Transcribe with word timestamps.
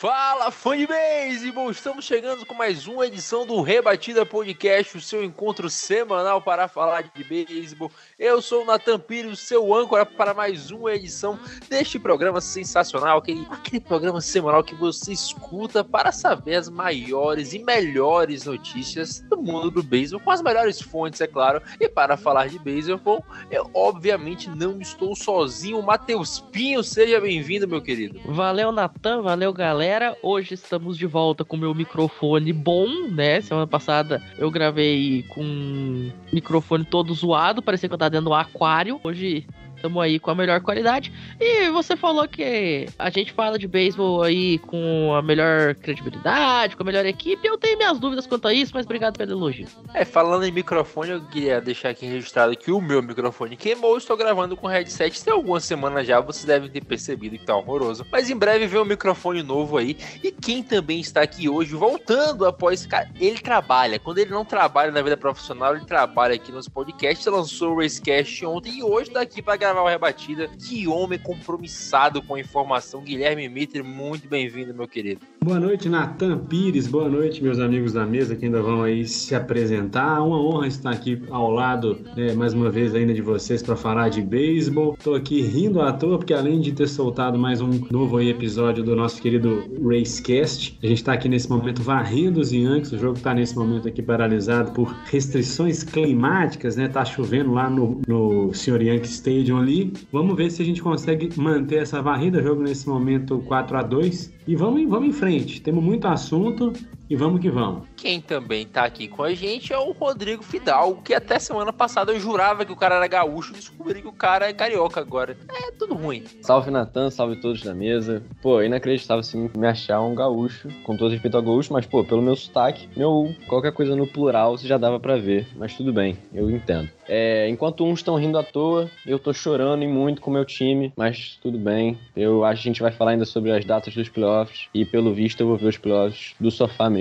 Fala, 0.00 0.50
fã 0.50 0.78
de 0.78 0.86
beisebol! 0.86 1.70
Estamos 1.70 2.06
chegando 2.06 2.46
com 2.46 2.54
mais 2.54 2.86
uma 2.86 3.06
edição 3.06 3.44
do 3.44 3.60
Rebatida 3.60 4.24
Podcast, 4.24 4.96
o 4.96 5.00
seu 5.00 5.22
encontro 5.22 5.68
semanal 5.68 6.40
para 6.40 6.68
falar 6.68 7.02
de 7.02 7.22
beisebol. 7.22 7.92
Eu 8.18 8.40
sou 8.40 8.62
o 8.62 8.64
Natan 8.64 8.98
Pires, 8.98 9.40
seu 9.40 9.74
âncora 9.74 10.06
para 10.06 10.32
mais 10.32 10.70
uma 10.70 10.94
edição 10.94 11.38
deste 11.68 11.98
programa 11.98 12.40
sensacional, 12.40 13.18
aquele, 13.18 13.46
aquele 13.50 13.78
programa 13.78 14.22
semanal 14.22 14.64
que 14.64 14.74
você 14.74 15.12
escuta 15.12 15.84
para 15.84 16.12
saber 16.12 16.54
as 16.54 16.70
maiores 16.70 17.52
e 17.52 17.58
melhores 17.58 18.46
notícias 18.46 19.20
do 19.28 19.36
mundo 19.36 19.70
do 19.70 19.82
beisebol, 19.82 20.24
com 20.24 20.30
as 20.30 20.40
melhores 20.40 20.80
fontes, 20.80 21.20
é 21.20 21.26
claro. 21.26 21.60
E 21.78 21.86
para 21.90 22.16
falar 22.16 22.48
de 22.48 22.58
beisebol, 22.58 23.22
eu 23.50 23.70
obviamente 23.74 24.48
não 24.48 24.80
estou 24.80 25.14
sozinho. 25.14 25.82
Matheus 25.82 26.40
Pinho, 26.40 26.82
seja 26.82 27.20
bem-vindo, 27.20 27.68
meu 27.68 27.82
querido. 27.82 28.18
Valeu, 28.24 28.72
Natan, 28.72 29.20
valeu, 29.20 29.52
galera. 29.52 29.89
Hoje 30.22 30.54
estamos 30.54 30.96
de 30.96 31.04
volta 31.04 31.44
com 31.44 31.56
meu 31.56 31.74
microfone 31.74 32.52
bom, 32.52 32.86
né? 33.08 33.40
Semana 33.40 33.66
passada 33.66 34.22
eu 34.38 34.48
gravei 34.48 35.24
com 35.30 36.12
microfone 36.32 36.84
todo 36.84 37.12
zoado, 37.12 37.60
parecia 37.60 37.88
que 37.88 37.94
eu 37.94 37.98
tava 37.98 38.10
dentro 38.10 38.26
do 38.26 38.34
aquário. 38.34 39.00
Hoje 39.02 39.48
estamos 39.80 40.02
aí 40.02 40.18
com 40.18 40.30
a 40.30 40.34
melhor 40.34 40.60
qualidade. 40.60 41.12
E 41.40 41.70
você 41.70 41.96
falou 41.96 42.28
que 42.28 42.86
a 42.98 43.10
gente 43.10 43.32
fala 43.32 43.58
de 43.58 43.66
beisebol 43.66 44.22
aí 44.22 44.58
com 44.58 45.14
a 45.14 45.22
melhor 45.22 45.74
credibilidade, 45.74 46.76
com 46.76 46.82
a 46.82 46.86
melhor 46.86 47.06
equipe. 47.06 47.46
Eu 47.46 47.56
tenho 47.56 47.78
minhas 47.78 47.98
dúvidas 47.98 48.26
quanto 48.26 48.46
a 48.46 48.52
isso, 48.52 48.72
mas 48.74 48.84
obrigado 48.84 49.16
pelo 49.16 49.32
elogio. 49.32 49.66
É, 49.94 50.04
falando 50.04 50.44
em 50.44 50.52
microfone, 50.52 51.12
eu 51.12 51.20
queria 51.22 51.60
deixar 51.60 51.90
aqui 51.90 52.06
registrado 52.06 52.56
que 52.56 52.70
o 52.70 52.80
meu 52.80 53.02
microfone 53.02 53.56
queimou. 53.56 53.96
Estou 53.96 54.16
gravando 54.16 54.56
com 54.56 54.66
headset 54.66 55.24
tem 55.24 55.32
algumas 55.32 55.64
semanas 55.64 56.06
já, 56.06 56.20
vocês 56.20 56.44
devem 56.44 56.68
ter 56.68 56.84
percebido 56.84 57.38
que 57.38 57.44
tá 57.44 57.56
horroroso. 57.56 58.06
Mas 58.10 58.28
em 58.28 58.36
breve 58.36 58.66
vem 58.66 58.80
um 58.80 58.84
microfone 58.84 59.42
novo 59.42 59.78
aí. 59.78 59.96
E 60.22 60.30
quem 60.30 60.62
também 60.62 61.00
está 61.00 61.22
aqui 61.22 61.48
hoje, 61.48 61.74
voltando 61.74 62.44
após. 62.46 62.84
Cara, 62.86 63.10
ele 63.18 63.38
trabalha. 63.38 63.98
Quando 63.98 64.18
ele 64.18 64.30
não 64.30 64.44
trabalha 64.44 64.90
na 64.90 65.00
vida 65.00 65.16
profissional, 65.16 65.74
ele 65.74 65.84
trabalha 65.84 66.34
aqui 66.34 66.52
nos 66.52 66.68
podcasts. 66.68 67.26
Lançou 67.26 67.74
o 67.74 67.80
Racecast 67.80 68.44
ontem 68.44 68.78
e 68.78 68.82
hoje 68.82 69.10
tá 69.10 69.20
aqui 69.20 69.40
para 69.40 69.56
gravar 69.56 69.69
o 69.78 69.88
Rebatida. 69.88 70.48
Que 70.48 70.88
homem 70.88 71.18
compromissado 71.18 72.22
com 72.22 72.34
a 72.34 72.40
informação. 72.40 73.02
Guilherme 73.02 73.48
Mitre, 73.48 73.82
muito 73.82 74.28
bem-vindo, 74.28 74.74
meu 74.74 74.88
querido. 74.88 75.20
Boa 75.42 75.58
noite, 75.58 75.88
Natan 75.88 76.36
Pires. 76.36 76.86
Boa 76.86 77.08
noite, 77.08 77.42
meus 77.42 77.58
amigos 77.58 77.94
da 77.94 78.04
mesa 78.04 78.36
que 78.36 78.44
ainda 78.44 78.60
vão 78.60 78.82
aí 78.82 79.06
se 79.06 79.34
apresentar. 79.34 80.22
Uma 80.22 80.38
honra 80.38 80.66
estar 80.66 80.90
aqui 80.90 81.22
ao 81.30 81.50
lado, 81.50 81.96
né, 82.14 82.34
mais 82.34 82.52
uma 82.52 82.68
vez, 82.68 82.94
ainda 82.94 83.14
de 83.14 83.22
vocês 83.22 83.62
para 83.62 83.74
falar 83.74 84.10
de 84.10 84.20
beisebol. 84.20 84.98
Tô 85.02 85.14
aqui 85.14 85.40
rindo 85.40 85.80
à 85.80 85.94
toa, 85.94 86.18
porque 86.18 86.34
além 86.34 86.60
de 86.60 86.72
ter 86.72 86.86
soltado 86.86 87.38
mais 87.38 87.62
um 87.62 87.70
novo 87.90 88.20
episódio 88.20 88.84
do 88.84 88.94
nosso 88.94 89.20
querido 89.22 89.64
Racecast, 89.82 90.78
a 90.82 90.86
gente 90.86 91.02
tá 91.02 91.14
aqui 91.14 91.26
nesse 91.26 91.48
momento 91.48 91.82
varrendo 91.82 92.38
os 92.38 92.52
Yankees. 92.52 92.92
O 92.92 92.98
jogo 92.98 93.18
tá 93.18 93.32
nesse 93.32 93.56
momento 93.56 93.88
aqui 93.88 94.02
paralisado 94.02 94.72
por 94.72 94.94
restrições 95.06 95.82
climáticas, 95.82 96.76
né? 96.76 96.86
Tá 96.86 97.02
chovendo 97.02 97.54
lá 97.54 97.70
no, 97.70 98.02
no 98.06 98.52
Sr. 98.52 98.82
Yankee 98.82 99.08
Stadium 99.08 99.56
ali. 99.56 99.90
Vamos 100.12 100.36
ver 100.36 100.50
se 100.50 100.60
a 100.60 100.64
gente 100.66 100.82
consegue 100.82 101.30
manter 101.40 101.76
essa 101.76 102.02
varrida. 102.02 102.42
Jogo 102.42 102.62
nesse 102.62 102.86
momento 102.86 103.38
4 103.46 103.78
a 103.78 103.82
2 103.82 104.39
E 104.46 104.56
vamos, 104.56 104.88
vamos 104.88 105.08
em 105.08 105.12
frente. 105.12 105.60
Temos 105.60 105.82
muito 105.82 106.06
assunto 106.06 106.72
e 107.10 107.16
vamos 107.16 107.40
que 107.40 107.50
vamos. 107.50 107.88
Quem 107.96 108.20
também 108.20 108.64
tá 108.64 108.84
aqui 108.84 109.08
com 109.08 109.24
a 109.24 109.34
gente 109.34 109.72
é 109.72 109.78
o 109.78 109.90
Rodrigo 109.90 110.44
Fidalgo, 110.44 111.02
que 111.02 111.12
até 111.12 111.40
semana 111.40 111.72
passada 111.72 112.12
eu 112.12 112.20
jurava 112.20 112.64
que 112.64 112.72
o 112.72 112.76
cara 112.76 112.94
era 112.94 113.08
gaúcho, 113.08 113.52
descobri 113.52 114.00
que 114.00 114.06
o 114.06 114.12
cara 114.12 114.48
é 114.48 114.52
carioca 114.52 115.00
agora. 115.00 115.36
É 115.50 115.72
tudo 115.72 115.94
ruim. 115.94 116.22
Salve 116.40 116.70
Natan, 116.70 117.10
salve 117.10 117.40
todos 117.40 117.62
da 117.62 117.74
mesa. 117.74 118.22
Pô, 118.40 118.62
inacreditável 118.62 119.20
assim 119.20 119.50
me 119.56 119.66
achar 119.66 120.00
um 120.00 120.14
gaúcho, 120.14 120.68
com 120.84 120.96
todo 120.96 121.10
respeito 121.10 121.36
ao 121.36 121.42
gaúcho, 121.42 121.72
mas 121.72 121.84
pô, 121.84 122.04
pelo 122.04 122.22
meu 122.22 122.36
sotaque, 122.36 122.88
meu 122.96 123.34
qualquer 123.48 123.72
coisa 123.72 123.96
no 123.96 124.06
plural 124.06 124.56
você 124.56 124.68
já 124.68 124.78
dava 124.78 125.00
pra 125.00 125.16
ver, 125.16 125.48
mas 125.56 125.74
tudo 125.74 125.92
bem, 125.92 126.16
eu 126.32 126.48
entendo. 126.48 126.88
É, 127.08 127.48
enquanto 127.48 127.84
uns 127.84 127.98
estão 127.98 128.14
rindo 128.14 128.38
à 128.38 128.42
toa, 128.44 128.88
eu 129.04 129.18
tô 129.18 129.32
chorando 129.32 129.82
e 129.82 129.88
muito 129.88 130.20
com 130.20 130.30
o 130.30 130.32
meu 130.32 130.44
time, 130.44 130.92
mas 130.96 131.36
tudo 131.42 131.58
bem. 131.58 131.98
Eu 132.14 132.44
acho 132.44 132.62
que 132.62 132.68
a 132.68 132.70
gente 132.70 132.82
vai 132.82 132.92
falar 132.92 133.10
ainda 133.10 133.24
sobre 133.24 133.50
as 133.50 133.64
datas 133.64 133.92
dos 133.92 134.08
playoffs 134.08 134.68
e 134.72 134.84
pelo 134.84 135.12
visto 135.12 135.40
eu 135.40 135.48
vou 135.48 135.56
ver 135.56 135.66
os 135.66 135.76
playoffs 135.76 136.36
do 136.38 136.52
sofá 136.52 136.88
mesmo, 136.88 136.99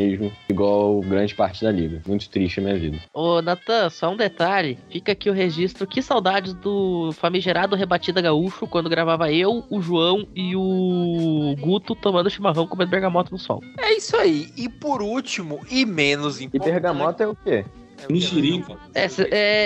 igual 0.50 1.02
grande 1.02 1.36
parte 1.36 1.64
da 1.64 1.72
liga. 1.72 2.02
Muito 2.08 2.30
triste 2.30 2.60
a 2.60 2.64
minha 2.64 2.78
vida. 2.78 2.98
Ô, 3.14 3.42
Natan, 3.42 3.90
só 3.90 4.10
um 4.12 4.18
detalhe. 4.18 4.78
Fica 4.90 5.12
aqui 5.12 5.30
o 5.30 5.34
registro. 5.34 5.88
Que 5.88 6.02
saudades 6.02 6.54
do 6.54 7.12
famigerado 7.14 7.76
Rebatida 7.76 8.22
Gaúcho, 8.22 8.68
quando 8.68 8.90
gravava 8.90 9.32
eu, 9.32 9.64
o 9.70 9.82
João 9.82 10.28
e 10.36 10.56
o 10.56 11.56
Guto 11.60 11.96
tomando 11.96 12.30
chimarrão 12.30 12.68
comendo 12.68 12.92
bergamota 12.92 13.30
no 13.32 13.38
sol. 13.38 13.62
É 13.80 13.94
isso 13.96 14.16
aí. 14.16 14.50
E 14.58 14.68
por 14.70 15.02
último, 15.02 15.60
e 15.70 15.86
menos 15.86 16.40
E 16.40 16.46
importante. 16.46 16.72
bergamota 16.72 17.24
é 17.24 17.28
o 17.28 17.36
quê? 17.36 17.66
Mexerica. 18.10 18.78
É, 18.94 19.08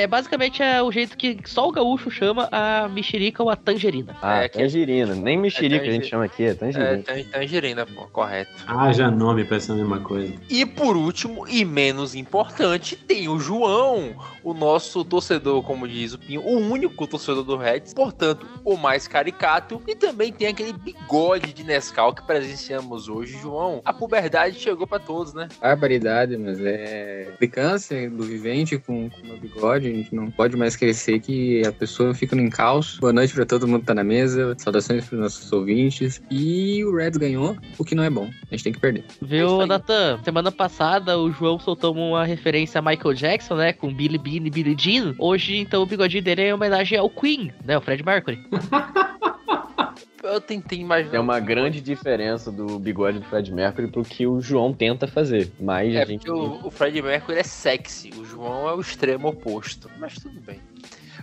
é, 0.04 0.08
basicamente 0.08 0.62
é 0.64 0.82
o 0.82 0.92
jeito 0.92 1.18
que 1.18 1.38
só 1.46 1.68
o 1.68 1.72
gaúcho 1.72 2.10
chama 2.10 2.48
a 2.52 2.88
mexerica 2.90 3.44
ou 3.44 3.50
a 3.50 3.56
tangerina. 3.56 4.16
Ah, 4.22 4.44
É, 4.44 4.50
que- 4.50 4.58
tangerina. 4.60 5.16
Nem 5.16 5.38
mexerica 5.38 5.86
É 5.86 5.90
a 5.90 5.92
gente 5.92 6.08
chama 6.08 6.26
aqui, 6.26 6.44
é 6.44 6.50
É, 6.50 6.54
tangerina. 6.54 7.04
tan- 7.04 7.24
tangerina, 7.32 7.86
pô, 7.86 8.06
correto. 8.08 8.52
Haja 8.68 9.10
nome 9.12 9.44
pra 9.46 9.58
essa 9.58 9.74
mesma 9.74 10.00
coisa. 10.00 10.34
E 10.50 10.66
por 10.66 10.96
último, 10.96 11.48
e 11.48 11.64
menos 11.66 12.16
importante, 12.16 12.96
tem 12.96 13.28
o 13.28 13.40
João, 13.40 14.16
o 14.44 14.54
nosso 14.54 15.04
torcedor, 15.04 15.62
como 15.64 15.88
diz 15.88 16.14
o 16.14 16.20
Pinho, 16.20 16.42
o 16.42 16.58
único 16.60 17.06
torcedor 17.08 17.44
do 17.44 17.58
Reds, 17.58 17.94
portanto, 17.94 18.46
o 18.64 18.78
mais 18.78 19.08
caricato. 19.08 19.82
E 19.88 19.96
também 19.96 20.32
tem 20.32 20.48
aquele 20.48 20.74
bigode 20.74 21.54
de 21.54 21.64
Nescau 21.64 22.14
que 22.14 22.22
presenciamos 22.26 23.08
hoje, 23.10 23.38
João. 23.42 23.82
A 23.86 23.94
puberdade 23.94 24.60
chegou 24.60 24.88
pra 24.88 25.00
todos, 25.00 25.34
né? 25.34 25.48
barbaridade, 25.62 26.38
mas 26.38 26.60
é 26.64 27.30
implicância 27.34 28.10
do 28.10 28.23
vivente 28.24 28.78
com 28.78 29.10
com 29.10 29.22
o 29.22 29.28
meu 29.28 29.38
bigode. 29.38 29.88
A 29.88 29.92
gente 29.92 30.14
não 30.16 30.30
pode 30.30 30.56
mais 30.56 30.76
crescer 30.76 31.20
que 31.20 31.66
a 31.66 31.72
pessoa 31.72 32.14
fica 32.14 32.36
no 32.36 32.42
encalço. 32.42 33.00
Boa 33.00 33.14
noite 33.14 33.34
pra 33.34 33.46
todo 33.46 33.68
mundo 33.68 33.82
que 33.82 33.88
tá 33.88 33.94
na 33.94 34.04
mesa. 34.04 34.56
Saudações 34.58 35.06
pros 35.06 35.20
nossos 35.20 35.52
ouvintes. 35.52 36.22
E 36.30 36.84
o 36.86 36.96
Reds 36.96 37.18
ganhou, 37.18 37.58
o 37.78 37.84
que 37.84 37.96
não 37.96 38.04
é 38.04 38.10
bom. 38.10 38.30
A 38.50 38.56
gente 38.56 38.64
tem 38.64 38.74
que 38.74 38.80
perder. 38.80 39.04
É 39.22 39.26
Viu, 39.26 39.62
aí. 39.62 39.68
Natan? 39.68 40.20
Semana 40.24 40.52
passada 40.52 41.18
o 41.18 41.32
João 41.32 41.60
soltou 41.60 41.94
uma 41.94 42.26
referência 42.26 42.80
a 42.80 42.82
Michael 42.82 43.14
Jackson, 43.14 43.56
né? 43.56 43.74
Com 43.74 43.94
Billy 43.94 44.18
Bean 44.18 44.46
e 44.46 44.50
Billy 44.50 44.76
Jean. 44.78 45.16
Hoje, 45.18 45.58
então, 45.58 45.84
o 45.84 45.86
bigodinho 45.86 46.24
dele 46.24 46.42
é 46.42 46.50
em 46.50 46.54
homenagem 46.54 46.98
ao 46.98 47.10
Queen, 47.10 47.52
né? 47.66 47.78
O 47.78 47.82
Fred 47.82 48.04
Mercury. 48.04 48.40
Eu 50.24 50.40
tentei 50.40 50.80
imaginar. 50.80 51.18
É 51.18 51.20
uma 51.20 51.40
grande 51.40 51.82
diferença 51.82 52.50
do 52.50 52.80
bigode 52.80 53.20
do 53.20 53.26
Fred 53.26 53.52
Mercury 53.54 53.88
pro 53.90 54.04
que 54.04 54.26
o 54.26 54.40
João 54.40 54.74
tenta 54.74 55.06
fazer. 55.06 55.52
Mas 55.60 55.94
É 55.94 56.02
a 56.02 56.06
gente. 56.06 56.30
o, 56.32 56.66
o 56.66 56.72
Fred 56.72 57.02
Mercury 57.02 57.40
é 57.40 57.44
sexy, 57.44 58.10
o 58.18 58.24
João 58.24 58.70
é 58.70 58.74
o 58.74 58.80
extremo 58.80 59.28
oposto. 59.28 59.92
Mas 60.00 60.16
tudo 60.16 60.40
bem. 60.40 60.62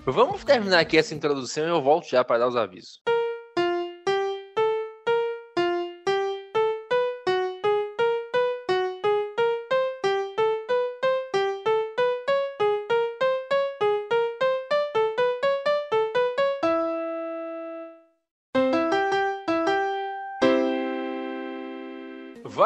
Vamos 0.05 0.45
terminar 0.45 0.81
aqui 0.81 0.99
essa 0.99 1.15
introdução 1.15 1.65
e 1.65 1.69
eu 1.71 1.83
volto 1.83 2.09
já 2.09 2.23
para 2.23 2.39
dar 2.41 2.49
os 2.49 2.57
avisos. 2.57 3.01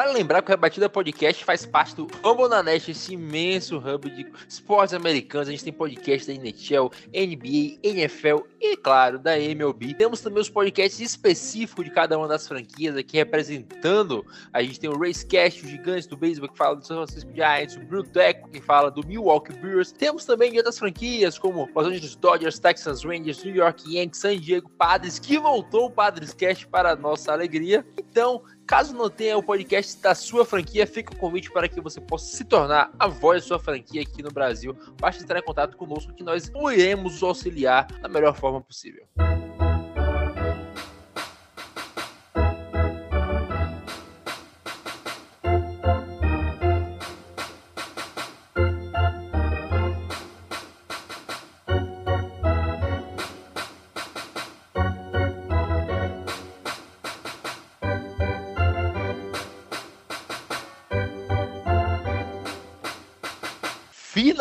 Vale 0.05 0.19
lembrar 0.19 0.43
que 0.43 0.49
o 0.49 0.53
Rebatida 0.53 0.87
Podcast 0.87 1.43
faz 1.47 1.65
parte 1.65 1.97
do 1.97 2.07
Fambonanet, 2.07 2.91
esse 2.91 3.15
imenso 3.15 3.79
hub 3.79 4.11
de 4.11 4.31
esportes 4.47 4.93
americanos. 4.93 5.49
A 5.49 5.51
gente 5.51 5.65
tem 5.65 5.73
podcast 5.73 6.27
da 6.27 6.35
NHL, 6.35 6.91
NBA, 7.09 7.79
NFL 7.83 8.45
e, 8.61 8.77
claro, 8.77 9.19
da 9.19 9.39
MLB. 9.39 9.95
Temos 9.95 10.21
também 10.21 10.43
os 10.43 10.51
podcasts 10.51 11.01
específicos 11.01 11.87
de 11.87 11.91
cada 11.91 12.19
uma 12.19 12.29
das 12.29 12.47
franquias 12.47 12.95
aqui 12.99 13.17
representando. 13.17 14.23
A 14.53 14.63
gente 14.63 14.79
tem 14.79 14.91
o 14.91 14.99
Racecast, 14.99 15.65
o 15.65 15.69
Gigantes 15.69 16.07
do 16.07 16.19
Beisebol, 16.19 16.51
que 16.51 16.59
fala 16.59 16.77
do 16.77 16.87
San 16.87 16.97
Francisco 16.97 17.31
Giants, 17.35 17.77
o 17.77 17.81
Bruteco, 17.81 18.51
que 18.51 18.61
fala 18.61 18.91
do 18.91 19.07
Milwaukee 19.07 19.55
Brewers. 19.55 19.91
Temos 19.91 20.27
também 20.27 20.53
de 20.53 20.59
outras 20.59 20.79
franquias, 20.79 21.39
como 21.39 21.67
Los 21.75 21.87
Angeles 21.87 22.15
Dodgers, 22.17 22.59
Texas 22.59 23.03
Rangers, 23.05 23.43
New 23.43 23.55
York 23.55 23.91
Yankees, 23.91 24.21
San 24.21 24.37
Diego 24.37 24.69
Padres, 24.69 25.19
que 25.19 25.39
voltou 25.39 25.87
o 25.87 25.91
Padres 25.91 26.35
Cast 26.35 26.67
para 26.67 26.95
nossa 26.95 27.33
alegria. 27.33 27.87
Então, 27.97 28.43
Caso 28.67 28.95
não 28.95 29.11
tenha 29.11 29.37
o 29.37 29.43
podcast 29.43 30.01
da 30.01 30.15
sua 30.15 30.45
franquia, 30.45 30.87
fica 30.87 31.13
o 31.13 31.17
convite 31.17 31.51
para 31.51 31.69
que 31.69 31.81
você 31.81 32.01
possa 32.01 32.35
se 32.35 32.45
tornar 32.45 32.91
a 32.99 33.07
voz 33.07 33.43
da 33.43 33.49
sua 33.49 33.59
franquia 33.59 34.03
aqui 34.03 34.23
no 34.23 34.31
Brasil. 34.31 34.77
Basta 34.99 35.23
entrar 35.23 35.39
em 35.39 35.43
contato 35.43 35.77
conosco 35.77 36.15
que 36.15 36.23
nós 36.23 36.51
iremos 36.73 37.23
auxiliar 37.23 37.87
da 38.01 38.09
melhor 38.09 38.35
forma 38.35 38.61
possível. 38.61 39.07